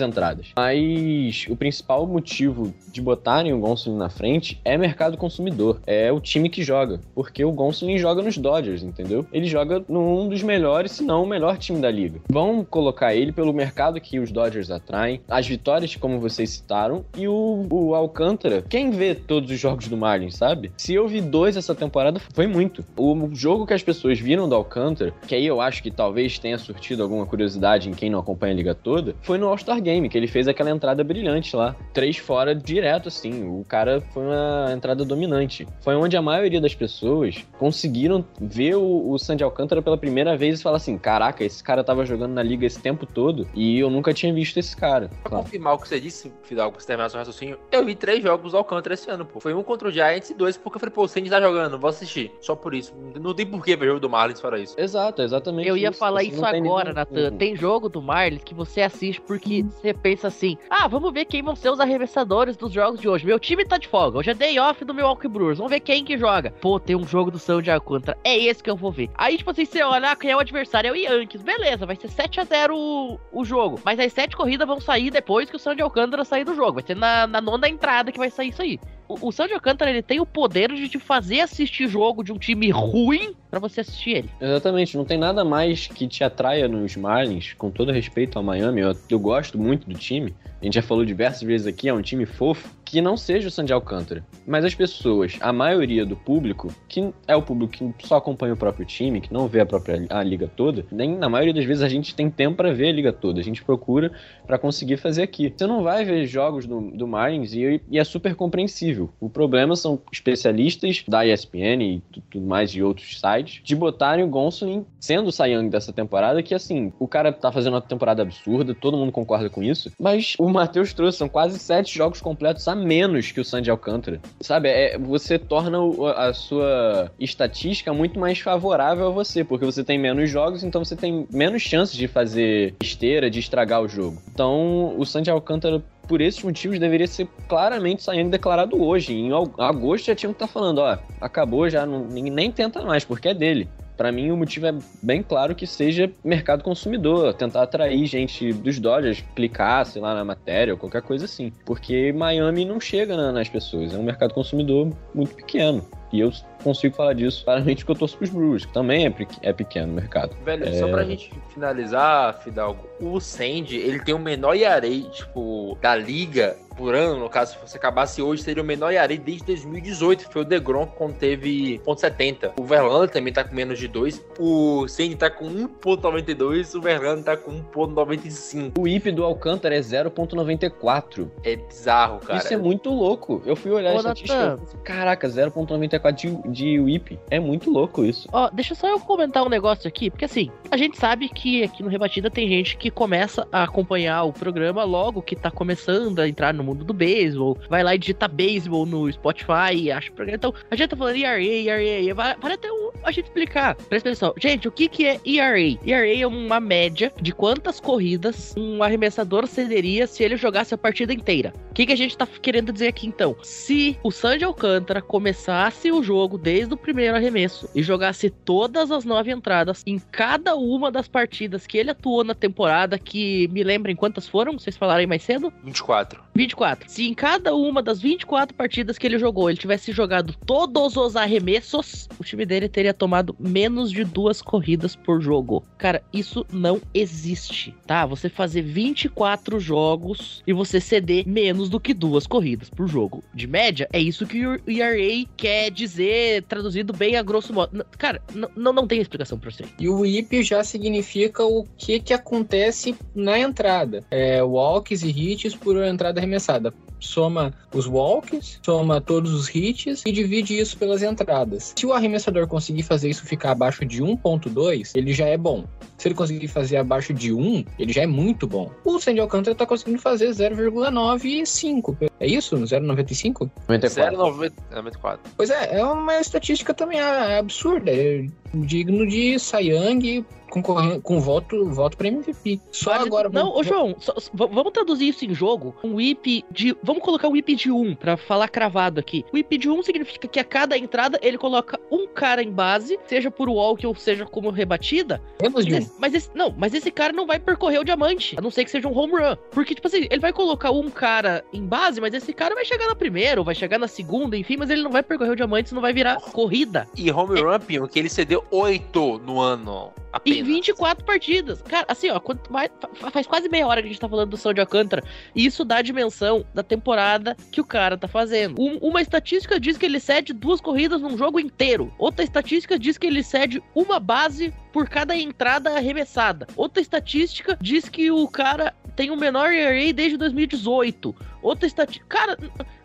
entradas. 0.00 0.48
Mas 0.56 1.46
o 1.48 1.56
principal 1.56 2.06
motivo 2.06 2.72
de 2.92 3.00
botarem 3.00 3.52
o 3.52 3.60
Gonsolin 3.60 3.96
na 3.96 4.08
frente 4.08 4.60
é 4.64 4.76
mercado 4.76 5.16
consumidor. 5.16 5.80
É 5.86 6.10
o 6.12 6.20
time 6.20 6.48
que 6.48 6.62
joga. 6.62 7.00
Porque 7.14 7.44
o 7.44 7.52
Gonsolin 7.52 7.98
joga 7.98 8.22
nos 8.22 8.36
Dodgers, 8.36 8.82
entendeu? 8.82 9.26
Ele 9.32 9.46
joga 9.46 9.84
num 9.88 10.28
dos 10.28 10.42
melhores, 10.42 10.92
se 10.92 11.04
não 11.04 11.24
o 11.24 11.26
melhor 11.26 11.58
time 11.58 11.80
da 11.80 11.90
liga. 11.90 12.20
Vão 12.30 12.64
colocar 12.64 13.14
ele 13.14 13.32
pelo 13.32 13.52
mercado 13.52 14.00
que 14.00 14.18
os 14.18 14.30
Dodgers 14.30 14.70
atraem, 14.70 15.20
as 15.28 15.46
vitórias, 15.46 15.94
como 15.96 16.20
vocês 16.20 16.50
citaram, 16.50 17.04
e 17.16 17.28
o, 17.28 17.66
o 17.70 17.94
Alcântara. 17.94 18.64
Quem 18.68 18.90
vê 18.90 19.14
todos 19.14 19.50
os 19.50 19.58
jogos 19.58 19.88
do 19.88 19.96
Marlins, 19.96 20.36
sabe? 20.36 20.72
Se 20.76 20.94
eu 20.94 21.08
vi 21.08 21.20
dois 21.20 21.56
essa 21.56 21.74
temporada, 21.74 22.20
foi 22.34 22.46
muito. 22.46 22.84
O 22.96 23.27
jogo 23.34 23.66
que 23.66 23.74
as 23.74 23.82
pessoas 23.82 24.18
viram 24.18 24.48
do 24.48 24.54
Alcântara, 24.54 25.12
que 25.26 25.34
aí 25.34 25.46
eu 25.46 25.60
acho 25.60 25.82
que 25.82 25.90
talvez 25.90 26.38
tenha 26.38 26.58
surtido 26.58 27.02
alguma 27.02 27.26
curiosidade 27.26 27.88
em 27.88 27.92
quem 27.94 28.10
não 28.10 28.18
acompanha 28.20 28.52
a 28.52 28.56
liga 28.56 28.74
toda, 28.74 29.14
foi 29.22 29.38
no 29.38 29.48
All-Star 29.48 29.80
Game, 29.80 30.08
que 30.08 30.16
ele 30.16 30.26
fez 30.26 30.48
aquela 30.48 30.70
entrada 30.70 31.02
brilhante 31.04 31.54
lá. 31.56 31.74
Três 31.92 32.16
fora 32.16 32.54
direto, 32.54 33.08
assim. 33.08 33.44
O 33.46 33.64
cara 33.66 34.00
foi 34.12 34.24
uma 34.24 34.72
entrada 34.72 35.04
dominante. 35.04 35.66
Foi 35.80 35.94
onde 35.94 36.16
a 36.16 36.22
maioria 36.22 36.60
das 36.60 36.74
pessoas 36.74 37.44
conseguiram 37.58 38.24
ver 38.40 38.76
o, 38.76 39.10
o 39.10 39.18
Sandy 39.18 39.42
Alcântara 39.44 39.82
pela 39.82 39.96
primeira 39.98 40.36
vez 40.36 40.60
e 40.60 40.62
falar 40.62 40.76
assim: 40.76 40.96
caraca, 40.96 41.44
esse 41.44 41.62
cara 41.62 41.82
tava 41.84 42.04
jogando 42.04 42.32
na 42.32 42.42
liga 42.42 42.66
esse 42.66 42.80
tempo 42.80 43.06
todo 43.06 43.46
e 43.54 43.78
eu 43.78 43.90
nunca 43.90 44.12
tinha 44.14 44.32
visto 44.32 44.56
esse 44.58 44.76
cara. 44.76 45.08
Pra 45.22 45.28
Claro. 45.30 45.44
confirmar 45.44 45.74
o 45.74 45.78
que 45.78 45.88
você 45.88 46.00
disse, 46.00 46.32
Fidalgo, 46.42 46.72
pra 46.72 46.80
você 46.80 46.86
terminar 46.86 47.08
seu 47.10 47.18
raciocínio, 47.18 47.58
eu 47.70 47.84
vi 47.84 47.94
três 47.94 48.22
jogos 48.22 48.52
do 48.52 48.58
Alcântara 48.58 48.94
esse 48.94 49.10
ano, 49.10 49.24
pô. 49.24 49.40
Foi 49.40 49.52
um 49.54 49.62
contra 49.62 49.88
o 49.88 49.90
Giants 49.90 50.30
e 50.30 50.34
dois 50.34 50.56
porque 50.56 50.76
eu 50.76 50.80
falei, 50.80 50.94
pô, 50.94 51.02
o 51.04 51.08
Sandy 51.08 51.28
tá 51.30 51.40
jogando, 51.40 51.78
vou 51.78 51.90
assistir. 51.90 52.30
Só 52.40 52.54
por 52.56 52.74
isso. 52.74 52.94
Não 52.96 53.12
tem 53.34 53.46
porquê 53.46 53.76
ver 53.76 53.86
jogo 53.86 54.00
do 54.00 54.08
Marlins 54.10 54.40
fora 54.40 54.58
isso. 54.58 54.74
Exato, 54.78 55.22
exatamente. 55.22 55.68
Eu 55.68 55.76
ia 55.76 55.90
isso. 55.90 55.98
falar 55.98 56.20
Você 56.20 56.28
isso 56.28 56.40
não 56.40 56.50
tem 56.50 56.60
agora, 56.60 56.84
nenhum- 56.84 56.94
Natan. 56.96 57.36
Tem 57.36 57.56
jogo 57.56 57.88
do 57.88 58.00
Marlins 58.02 58.42
que 58.44 58.54
você 58.54 58.80
assiste 58.82 59.20
porque 59.20 59.62
você 59.62 59.92
pensa 59.94 60.28
assim: 60.28 60.56
ah, 60.70 60.86
vamos 60.88 61.12
ver 61.12 61.24
quem 61.24 61.42
vão 61.42 61.54
ser 61.56 61.70
os 61.70 61.80
arremessadores 61.80 62.56
dos 62.56 62.72
jogos 62.72 63.00
de 63.00 63.08
hoje. 63.08 63.26
Meu 63.26 63.38
time 63.38 63.64
tá 63.64 63.78
de 63.78 63.88
folga. 63.88 64.18
Hoje 64.18 64.30
é 64.30 64.34
day 64.34 64.58
off 64.58 64.84
do 64.84 64.94
Milwaukee 64.94 65.28
Brewers. 65.28 65.58
Vamos 65.58 65.70
ver 65.70 65.80
quem 65.80 66.04
que 66.04 66.16
joga. 66.18 66.50
Pô, 66.60 66.78
tem 66.80 66.96
um 66.96 67.06
jogo 67.06 67.30
do 67.30 67.38
São 67.38 67.60
de 67.62 67.70
Alcântara. 67.70 68.16
É 68.24 68.36
esse 68.36 68.62
que 68.62 68.70
eu 68.70 68.76
vou 68.76 68.90
ver. 68.92 69.10
Aí, 69.16 69.36
tipo 69.38 69.50
assim, 69.50 69.64
você 69.64 69.82
olha, 69.82 70.12
ah, 70.12 70.16
quem 70.16 70.30
é 70.30 70.36
o 70.36 70.40
adversário? 70.40 70.88
É 70.88 70.92
o 70.92 70.96
Yankees. 70.96 71.42
Beleza, 71.42 71.86
vai 71.86 71.96
ser 71.96 72.08
7x0 72.08 72.70
o, 72.72 73.18
o 73.32 73.44
jogo. 73.44 73.80
Mas 73.84 73.98
as 73.98 74.12
sete 74.12 74.36
corridas 74.36 74.66
vão 74.66 74.80
sair 74.80 75.10
depois 75.10 75.48
que 75.50 75.56
o 75.56 75.58
São 75.58 75.74
de 75.74 75.82
Alcântara 75.82 76.24
sair 76.24 76.44
do 76.44 76.54
jogo. 76.54 76.74
Vai 76.74 76.82
ser 76.84 76.96
na, 76.96 77.26
na 77.26 77.40
nona 77.40 77.68
entrada 77.68 78.12
que 78.12 78.18
vai 78.18 78.30
sair 78.30 78.48
isso 78.48 78.62
aí. 78.62 78.78
O, 79.08 79.28
o 79.28 79.32
de 79.32 79.54
Alcântara, 79.54 79.90
ele 79.90 80.02
tem 80.02 80.20
o 80.20 80.26
poder 80.26 80.72
de 80.72 80.88
te 80.88 80.98
fazer 80.98 81.40
assistir 81.40 81.88
jogo 81.88 82.22
de 82.22 82.32
um 82.32 82.38
time 82.38 82.70
ruim 82.70 83.34
pra 83.50 83.58
você 83.60 83.80
assistir 83.80 84.10
ele. 84.10 84.30
Exatamente, 84.40 84.96
não 84.96 85.04
tem 85.04 85.18
nada 85.18 85.44
mais 85.44 85.86
que 85.86 86.06
te 86.06 86.22
atraia 86.24 86.68
nos 86.68 86.96
Marlins, 86.96 87.54
com 87.54 87.70
todo 87.70 87.92
respeito 87.92 88.38
ao 88.38 88.44
Miami, 88.44 88.80
eu, 88.80 88.96
eu 89.10 89.18
gosto 89.18 89.58
muito 89.58 89.88
do 89.88 89.94
time, 89.98 90.34
a 90.60 90.64
gente 90.64 90.74
já 90.74 90.82
falou 90.82 91.04
diversas 91.04 91.42
vezes 91.42 91.66
aqui, 91.66 91.88
é 91.88 91.94
um 91.94 92.02
time 92.02 92.26
fofo, 92.26 92.68
que 92.84 93.00
não 93.02 93.16
seja 93.18 93.48
o 93.48 93.50
Sandy 93.50 93.72
Alcântara. 93.72 94.24
Mas 94.46 94.64
as 94.64 94.74
pessoas, 94.74 95.36
a 95.40 95.52
maioria 95.52 96.06
do 96.06 96.16
público, 96.16 96.74
que 96.88 97.12
é 97.26 97.36
o 97.36 97.42
público 97.42 97.92
que 97.98 98.06
só 98.08 98.16
acompanha 98.16 98.54
o 98.54 98.56
próprio 98.56 98.86
time, 98.86 99.20
que 99.20 99.30
não 99.32 99.46
vê 99.46 99.60
a 99.60 99.66
própria 99.66 100.06
a 100.08 100.22
liga 100.22 100.48
toda, 100.56 100.86
nem 100.90 101.14
na 101.14 101.28
maioria 101.28 101.52
das 101.52 101.66
vezes 101.66 101.82
a 101.82 101.88
gente 101.88 102.14
tem 102.14 102.30
tempo 102.30 102.56
pra 102.56 102.72
ver 102.72 102.88
a 102.88 102.92
liga 102.92 103.12
toda, 103.12 103.40
a 103.40 103.44
gente 103.44 103.62
procura 103.62 104.10
pra 104.46 104.58
conseguir 104.58 104.96
fazer 104.96 105.22
aqui. 105.22 105.52
Você 105.54 105.66
não 105.66 105.82
vai 105.82 106.02
ver 106.04 106.26
jogos 106.26 106.66
do, 106.66 106.90
do 106.90 107.06
Marlins 107.06 107.52
e, 107.52 107.80
e 107.90 107.98
é 107.98 108.04
super 108.04 108.34
compreensível. 108.34 109.10
O 109.20 109.28
problema 109.28 109.76
são 109.76 110.00
especialistas 110.10 111.04
da 111.06 111.26
ESPN 111.26 111.82
e 111.82 112.02
tu- 112.10 112.22
tudo 112.30 112.46
mais 112.46 112.70
de 112.72 112.82
outros 112.82 113.20
sites 113.20 113.37
de 113.42 113.76
botarem 113.76 114.24
o 114.24 114.28
Gonsolin 114.28 114.84
sendo 115.00 115.30
o 115.30 115.44
Young 115.44 115.68
dessa 115.68 115.92
temporada, 115.92 116.42
que 116.42 116.54
assim, 116.54 116.92
o 116.98 117.06
cara 117.06 117.32
tá 117.32 117.50
fazendo 117.52 117.74
uma 117.74 117.80
temporada 117.80 118.22
absurda, 118.22 118.74
todo 118.74 118.96
mundo 118.96 119.12
concorda 119.12 119.48
com 119.48 119.62
isso, 119.62 119.90
mas 119.98 120.34
o 120.38 120.48
Matheus 120.48 120.92
trouxe, 120.92 121.18
são 121.18 121.28
quase 121.28 121.58
sete 121.58 121.96
jogos 121.96 122.20
completos 122.20 122.66
a 122.68 122.74
menos 122.74 123.30
que 123.32 123.40
o 123.40 123.44
Sandy 123.44 123.70
Alcântara. 123.70 124.20
Sabe, 124.40 124.68
é, 124.68 124.98
você 124.98 125.38
torna 125.38 125.78
a 126.16 126.32
sua 126.32 127.10
estatística 127.18 127.92
muito 127.92 128.18
mais 128.18 128.38
favorável 128.38 129.06
a 129.06 129.10
você, 129.10 129.44
porque 129.44 129.64
você 129.64 129.84
tem 129.84 129.98
menos 129.98 130.30
jogos, 130.30 130.62
então 130.62 130.84
você 130.84 130.96
tem 130.96 131.26
menos 131.32 131.62
chances 131.62 131.96
de 131.96 132.08
fazer 132.08 132.74
esteira, 132.82 133.30
de 133.30 133.38
estragar 133.38 133.82
o 133.82 133.88
jogo. 133.88 134.18
Então, 134.32 134.94
o 134.98 135.04
Sandy 135.04 135.30
Alcântara 135.30 135.82
por 136.08 136.20
esses 136.20 136.42
motivos, 136.42 136.78
deveria 136.78 137.06
ser 137.06 137.28
claramente 137.46 138.02
saindo 138.02 138.30
declarado 138.30 138.82
hoje. 138.82 139.14
Em 139.14 139.30
agosto 139.58 140.06
já 140.06 140.14
tinham 140.14 140.32
que 140.32 140.42
estar 140.42 140.52
falando, 140.52 140.78
ó, 140.78 140.98
acabou 141.20 141.68
já, 141.68 141.84
não, 141.84 142.04
nem 142.06 142.50
tenta 142.50 142.82
mais, 142.82 143.04
porque 143.04 143.28
é 143.28 143.34
dele. 143.34 143.68
Pra 143.96 144.12
mim, 144.12 144.30
o 144.30 144.36
motivo 144.36 144.64
é 144.66 144.74
bem 145.02 145.24
claro 145.24 145.56
que 145.56 145.66
seja 145.66 146.08
mercado 146.24 146.62
consumidor, 146.62 147.34
tentar 147.34 147.64
atrair 147.64 148.06
gente 148.06 148.52
dos 148.52 148.78
Dodgers, 148.78 149.24
clicar, 149.34 149.84
sei 149.84 150.00
lá, 150.00 150.14
na 150.14 150.24
matéria 150.24 150.72
ou 150.72 150.78
qualquer 150.78 151.02
coisa 151.02 151.24
assim. 151.24 151.52
Porque 151.66 152.12
Miami 152.12 152.64
não 152.64 152.80
chega 152.80 153.16
na- 153.16 153.32
nas 153.32 153.48
pessoas, 153.48 153.92
é 153.92 153.98
um 153.98 154.04
mercado 154.04 154.32
consumidor 154.32 154.92
muito 155.12 155.34
pequeno. 155.34 155.84
E 156.12 156.20
eu 156.20 156.32
consigo 156.62 156.94
falar 156.94 157.12
disso 157.14 157.44
claramente 157.44 157.84
porque 157.84 157.92
eu 157.92 157.96
torço 157.98 158.16
pros 158.16 158.30
Brewers, 158.30 158.64
que 158.66 158.72
também 158.72 159.06
é, 159.06 159.10
pe- 159.10 159.26
é 159.42 159.52
pequeno 159.52 159.92
o 159.92 159.94
mercado. 159.94 160.36
Velho, 160.44 160.64
É. 160.66 160.72
só 160.72 160.88
pra 160.88 161.04
gente 161.04 161.32
finalizar, 161.54 162.40
Fidalgo, 162.42 162.86
o 163.00 163.20
Sandy, 163.20 163.76
ele 163.76 164.00
tem 164.00 164.14
o 164.14 164.18
menor 164.18 164.54
IAREI, 164.54 165.02
tipo, 165.10 165.76
da 165.80 165.94
liga 165.94 166.56
por 166.76 166.94
ano, 166.94 167.18
no 167.18 167.28
caso, 167.28 167.54
se 167.54 167.58
você 167.60 167.76
acabasse 167.76 168.22
hoje, 168.22 168.40
seria 168.42 168.62
o 168.62 168.66
menor 168.66 168.92
IAREI 168.92 169.18
desde 169.18 169.44
2018, 169.46 170.26
que 170.28 170.32
foi 170.32 170.42
o 170.42 170.44
DeGrom 170.44 170.86
quando 170.86 171.14
teve 171.16 171.80
.70. 171.84 172.52
O 172.56 172.62
Verlander 172.62 173.10
também 173.10 173.32
tá 173.32 173.42
com 173.42 173.52
menos 173.52 173.80
de 173.80 173.88
2, 173.88 174.24
o 174.38 174.86
Sandy 174.86 175.16
tá 175.16 175.28
com 175.28 175.46
1.92, 175.48 176.76
o 176.76 176.80
Verlander 176.80 177.24
tá 177.24 177.36
com 177.36 177.50
1.95. 177.50 178.78
O 178.78 178.86
IP 178.86 179.10
do 179.10 179.24
Alcântara 179.24 179.74
é 179.76 179.80
0.94. 179.80 181.28
É 181.42 181.56
bizarro, 181.56 182.20
cara. 182.20 182.38
Isso 182.38 182.54
é 182.54 182.56
muito 182.56 182.90
louco. 182.90 183.42
Eu 183.44 183.56
fui 183.56 183.70
olhar 183.72 183.90
Ô, 183.92 183.96
a 183.96 183.98
estatística. 183.98 184.56
Falei, 184.56 184.82
Caraca, 184.84 185.28
0.94 185.28 186.12
de, 186.14 186.47
de 186.50 186.78
WIP. 186.80 187.18
É 187.30 187.38
muito 187.40 187.70
louco 187.70 188.04
isso. 188.04 188.28
Ó, 188.32 188.48
deixa 188.50 188.74
só 188.74 188.88
eu 188.88 188.98
comentar 189.00 189.44
um 189.44 189.48
negócio 189.48 189.86
aqui, 189.88 190.10
porque 190.10 190.24
assim, 190.24 190.50
a 190.70 190.76
gente 190.76 190.96
sabe 190.98 191.28
que 191.28 191.62
aqui 191.62 191.82
no 191.82 191.88
Rebatida 191.88 192.30
tem 192.30 192.48
gente 192.48 192.76
que 192.76 192.90
começa 192.90 193.46
a 193.52 193.64
acompanhar 193.64 194.24
o 194.24 194.32
programa 194.32 194.84
logo 194.84 195.22
que 195.22 195.36
tá 195.36 195.50
começando 195.50 196.18
a 196.20 196.28
entrar 196.28 196.52
no 196.54 196.64
mundo 196.64 196.84
do 196.84 196.92
beisebol, 196.94 197.56
vai 197.68 197.82
lá 197.82 197.94
e 197.94 197.98
digita 197.98 198.28
beisebol 198.28 198.86
no 198.86 199.10
Spotify 199.12 199.74
e 199.74 199.90
acha 199.90 200.10
o 200.10 200.14
programa. 200.14 200.36
Então, 200.36 200.54
a 200.70 200.76
gente 200.76 200.88
tá 200.90 200.96
falando 200.96 201.16
ERA, 201.16 201.42
ERA, 201.42 202.36
para 202.40 202.54
até 202.54 202.70
um- 202.70 202.90
a 203.02 203.10
gente 203.10 203.26
explicar. 203.26 203.74
Presta 203.74 204.08
atenção. 204.08 204.34
Gente, 204.38 204.68
o 204.68 204.72
que 204.72 204.88
que 204.88 205.06
é 205.06 205.20
ERA? 205.24 205.78
ERA 205.84 206.14
é 206.20 206.26
uma 206.26 206.60
média 206.60 207.12
de 207.20 207.32
quantas 207.32 207.80
corridas 207.80 208.54
um 208.56 208.82
arremessador 208.82 209.46
cederia 209.46 210.06
se 210.06 210.22
ele 210.22 210.36
jogasse 210.36 210.74
a 210.74 210.78
partida 210.78 211.12
inteira. 211.12 211.52
O 211.70 211.74
que 211.74 211.86
que 211.86 211.92
a 211.92 211.96
gente 211.96 212.16
tá 212.16 212.26
querendo 212.26 212.72
dizer 212.72 212.88
aqui 212.88 213.06
então? 213.06 213.36
Se 213.42 213.96
o 214.02 214.10
Sandy 214.10 214.44
Alcântara 214.44 215.00
começasse 215.02 215.90
o 215.92 216.02
jogo 216.02 216.37
desde 216.42 216.74
o 216.74 216.76
primeiro 216.76 217.16
arremesso 217.16 217.68
e 217.74 217.82
jogasse 217.82 218.30
todas 218.30 218.90
as 218.90 219.04
nove 219.04 219.30
entradas 219.30 219.82
em 219.86 219.98
cada 219.98 220.56
uma 220.56 220.90
das 220.90 221.08
partidas 221.08 221.66
que 221.66 221.78
ele 221.78 221.90
atuou 221.90 222.24
na 222.24 222.34
temporada, 222.34 222.98
que 222.98 223.48
me 223.48 223.62
lembrem 223.62 223.96
quantas 223.96 224.28
foram, 224.28 224.58
vocês 224.58 224.76
falaram 224.76 225.00
aí 225.00 225.06
mais 225.06 225.22
cedo? 225.22 225.52
24. 225.64 226.22
24. 226.34 226.88
Se 226.88 227.08
em 227.08 227.14
cada 227.14 227.54
uma 227.54 227.82
das 227.82 228.00
24 228.00 228.54
partidas 228.54 228.96
que 228.96 229.06
ele 229.06 229.18
jogou, 229.18 229.50
ele 229.50 229.58
tivesse 229.58 229.90
jogado 229.90 230.34
todos 230.46 230.96
os 230.96 231.16
arremessos, 231.16 232.08
o 232.18 232.22
time 232.22 232.46
dele 232.46 232.68
teria 232.68 232.94
tomado 232.94 233.34
menos 233.38 233.90
de 233.90 234.04
duas 234.04 234.40
corridas 234.40 234.94
por 234.94 235.20
jogo. 235.20 235.64
Cara, 235.76 236.02
isso 236.12 236.46
não 236.52 236.80
existe, 236.94 237.74
tá? 237.86 238.06
Você 238.06 238.28
fazer 238.28 238.62
24 238.62 239.58
jogos 239.58 240.42
e 240.46 240.52
você 240.52 240.80
ceder 240.80 241.26
menos 241.26 241.68
do 241.68 241.80
que 241.80 241.92
duas 241.92 242.26
corridas 242.26 242.70
por 242.70 242.86
jogo. 242.86 243.24
De 243.34 243.46
média, 243.46 243.88
é 243.92 244.00
isso 244.00 244.26
que 244.26 244.46
o 244.46 244.60
ERA 244.66 245.28
quer 245.36 245.70
dizer, 245.70 246.27
traduzido 246.48 246.92
bem 246.92 247.16
a 247.16 247.22
grosso 247.22 247.52
modo. 247.52 247.84
Cara, 247.96 248.22
não, 248.56 248.72
não 248.72 248.86
tem 248.86 249.00
explicação 249.00 249.38
pra 249.38 249.50
você. 249.50 249.64
E 249.78 249.88
o 249.88 250.04
IP 250.04 250.42
já 250.42 250.62
significa 250.62 251.44
o 251.44 251.64
que 251.76 252.00
que 252.00 252.12
acontece 252.12 252.94
na 253.14 253.38
entrada. 253.38 254.04
É, 254.10 254.42
walks 254.42 255.02
e 255.02 255.08
hits 255.08 255.54
por 255.54 255.76
entrada 255.82 256.20
arremessada. 256.20 256.72
Soma 257.00 257.52
os 257.74 257.86
walks, 257.86 258.60
soma 258.62 259.00
todos 259.00 259.32
os 259.32 259.54
hits 259.54 260.02
e 260.06 260.12
divide 260.12 260.58
isso 260.58 260.76
pelas 260.76 261.02
entradas. 261.02 261.72
Se 261.76 261.86
o 261.86 261.92
arremessador 261.92 262.46
conseguir 262.46 262.82
fazer 262.82 263.10
isso 263.10 263.24
ficar 263.24 263.52
abaixo 263.52 263.84
de 263.84 264.02
1.2, 264.02 264.92
ele 264.94 265.12
já 265.12 265.26
é 265.26 265.36
bom. 265.36 265.64
Se 265.96 266.08
ele 266.08 266.14
conseguir 266.14 266.48
fazer 266.48 266.76
abaixo 266.76 267.12
de 267.12 267.32
1, 267.32 267.64
ele 267.78 267.92
já 267.92 268.02
é 268.02 268.06
muito 268.06 268.46
bom. 268.46 268.70
O 268.84 269.00
Sandy 269.00 269.20
Alcântara 269.20 269.54
tá 269.54 269.66
conseguindo 269.66 270.00
fazer 270.00 270.30
0,95. 270.30 272.10
É 272.20 272.26
isso? 272.26 272.56
0,95? 272.56 273.50
94. 273.68 274.16
0,94. 274.16 275.18
Pois 275.36 275.50
é, 275.50 275.78
é 275.78 275.84
uma 275.84 276.20
estatística 276.20 276.72
também 276.72 277.00
ah, 277.00 277.38
absurda. 277.38 277.90
É 277.90 278.26
digno 278.54 279.06
de 279.06 279.38
Sayang 279.38 280.24
concorrendo 280.48 281.00
com 281.00 281.20
voto, 281.20 281.64
voto 281.70 281.96
para 281.96 282.08
MVP. 282.08 282.60
Só 282.70 282.90
Vale- 282.92 283.06
agora. 283.06 283.28
Não, 283.28 283.54
ô 283.54 283.62
João, 283.62 283.94
só- 283.98 284.14
vamos 284.32 284.72
traduzir 284.72 285.08
isso 285.08 285.24
em 285.24 285.34
jogo. 285.34 285.74
Um 285.82 285.94
whip 285.96 286.44
de. 286.50 286.76
Vamos 286.82 287.02
colocar 287.02 287.28
um 287.28 287.32
whip 287.32 287.54
de 287.54 287.70
1 287.70 287.94
pra 287.94 288.16
falar 288.16 288.48
cravado 288.48 289.00
aqui. 289.00 289.24
O 289.32 289.36
whip 289.36 289.56
de 289.58 289.68
1 289.68 289.82
significa 289.82 290.26
que 290.28 290.40
a 290.40 290.44
cada 290.44 290.76
entrada 290.76 291.18
ele 291.22 291.38
coloca 291.38 291.78
um 291.90 292.06
cara 292.06 292.42
em 292.42 292.50
base, 292.50 292.98
seja 293.06 293.30
por 293.30 293.48
walk 293.48 293.86
ou 293.86 293.94
seja 293.94 294.24
como 294.26 294.50
rebatida. 294.50 295.20
Menos 295.40 295.64
de 295.64 295.72
Mas 295.72 295.80
um. 295.80 295.86
esse, 295.86 296.00
mas 296.00 296.14
esse- 296.14 296.30
não, 296.34 296.54
mas 296.56 296.74
esse 296.74 296.90
cara 296.90 297.12
não 297.12 297.26
vai 297.26 297.38
percorrer 297.38 297.78
o 297.80 297.84
diamante, 297.84 298.34
a 298.38 298.40
não 298.40 298.50
ser 298.50 298.64
que 298.64 298.70
seja 298.70 298.88
um 298.88 298.96
home 298.96 299.14
run. 299.14 299.36
Porque, 299.50 299.74
tipo 299.74 299.86
assim, 299.86 300.06
ele 300.10 300.20
vai 300.20 300.32
colocar 300.32 300.70
um 300.70 300.90
cara 300.90 301.44
em 301.52 301.64
base, 301.64 302.00
mas 302.00 302.14
esse 302.14 302.32
cara 302.32 302.54
vai 302.54 302.64
chegar 302.64 302.86
na 302.86 302.94
primeira, 302.94 303.40
ou 303.40 303.44
vai 303.44 303.54
chegar 303.54 303.78
na 303.78 303.88
segunda, 303.88 304.36
enfim, 304.36 304.56
mas 304.58 304.70
ele 304.70 304.82
não 304.82 304.90
vai 304.90 305.02
percorrer 305.02 305.32
o 305.32 305.36
diamante, 305.36 305.66
isso 305.66 305.74
não 305.74 305.82
vai 305.82 305.92
virar 305.92 306.16
corrida. 306.20 306.88
E 306.96 307.10
home 307.10 307.40
run, 307.40 307.58
Pinho, 307.60 307.88
que 307.88 307.98
ele 307.98 308.08
cedeu 308.08 308.44
8 308.50 309.18
no 309.24 309.40
ano. 309.40 309.92
Em 310.38 310.42
Apenas. 310.42 310.56
24 310.56 311.04
partidas. 311.04 311.62
Cara, 311.62 311.84
assim, 311.88 312.10
ó, 312.10 312.20
mais, 312.50 312.70
fa- 312.94 313.10
faz 313.10 313.26
quase 313.26 313.48
meia 313.48 313.66
hora 313.66 313.80
que 313.82 313.88
a 313.88 313.90
gente 313.90 314.00
tá 314.00 314.08
falando 314.08 314.30
do 314.30 314.36
São 314.36 314.52
de 314.54 314.60
Alcântara. 314.60 315.02
E 315.34 315.44
isso 315.46 315.64
dá 315.64 315.76
a 315.76 315.82
dimensão 315.82 316.44
da 316.54 316.62
temporada 316.62 317.36
que 317.52 317.60
o 317.60 317.64
cara 317.64 317.96
tá 317.96 318.08
fazendo. 318.08 318.60
Um- 318.60 318.78
uma 318.78 319.00
estatística 319.02 319.58
diz 319.60 319.76
que 319.76 319.86
ele 319.86 320.00
cede 320.00 320.32
duas 320.32 320.60
corridas 320.60 321.00
num 321.00 321.16
jogo 321.16 321.38
inteiro. 321.40 321.92
Outra 321.98 322.24
estatística 322.24 322.78
diz 322.78 322.96
que 322.98 323.06
ele 323.06 323.22
cede 323.22 323.62
uma 323.74 323.98
base 324.00 324.52
por 324.72 324.88
cada 324.88 325.16
entrada 325.16 325.70
arremessada. 325.76 326.46
Outra 326.56 326.80
estatística 326.80 327.56
diz 327.60 327.88
que 327.88 328.10
o 328.10 328.28
cara 328.28 328.74
tem 328.94 329.10
o 329.10 329.16
menor 329.16 329.52
ERA 329.52 329.92
desde 329.92 330.16
2018. 330.16 331.14
Outra 331.42 331.66
estatística. 331.66 332.06
Cara, 332.08 332.36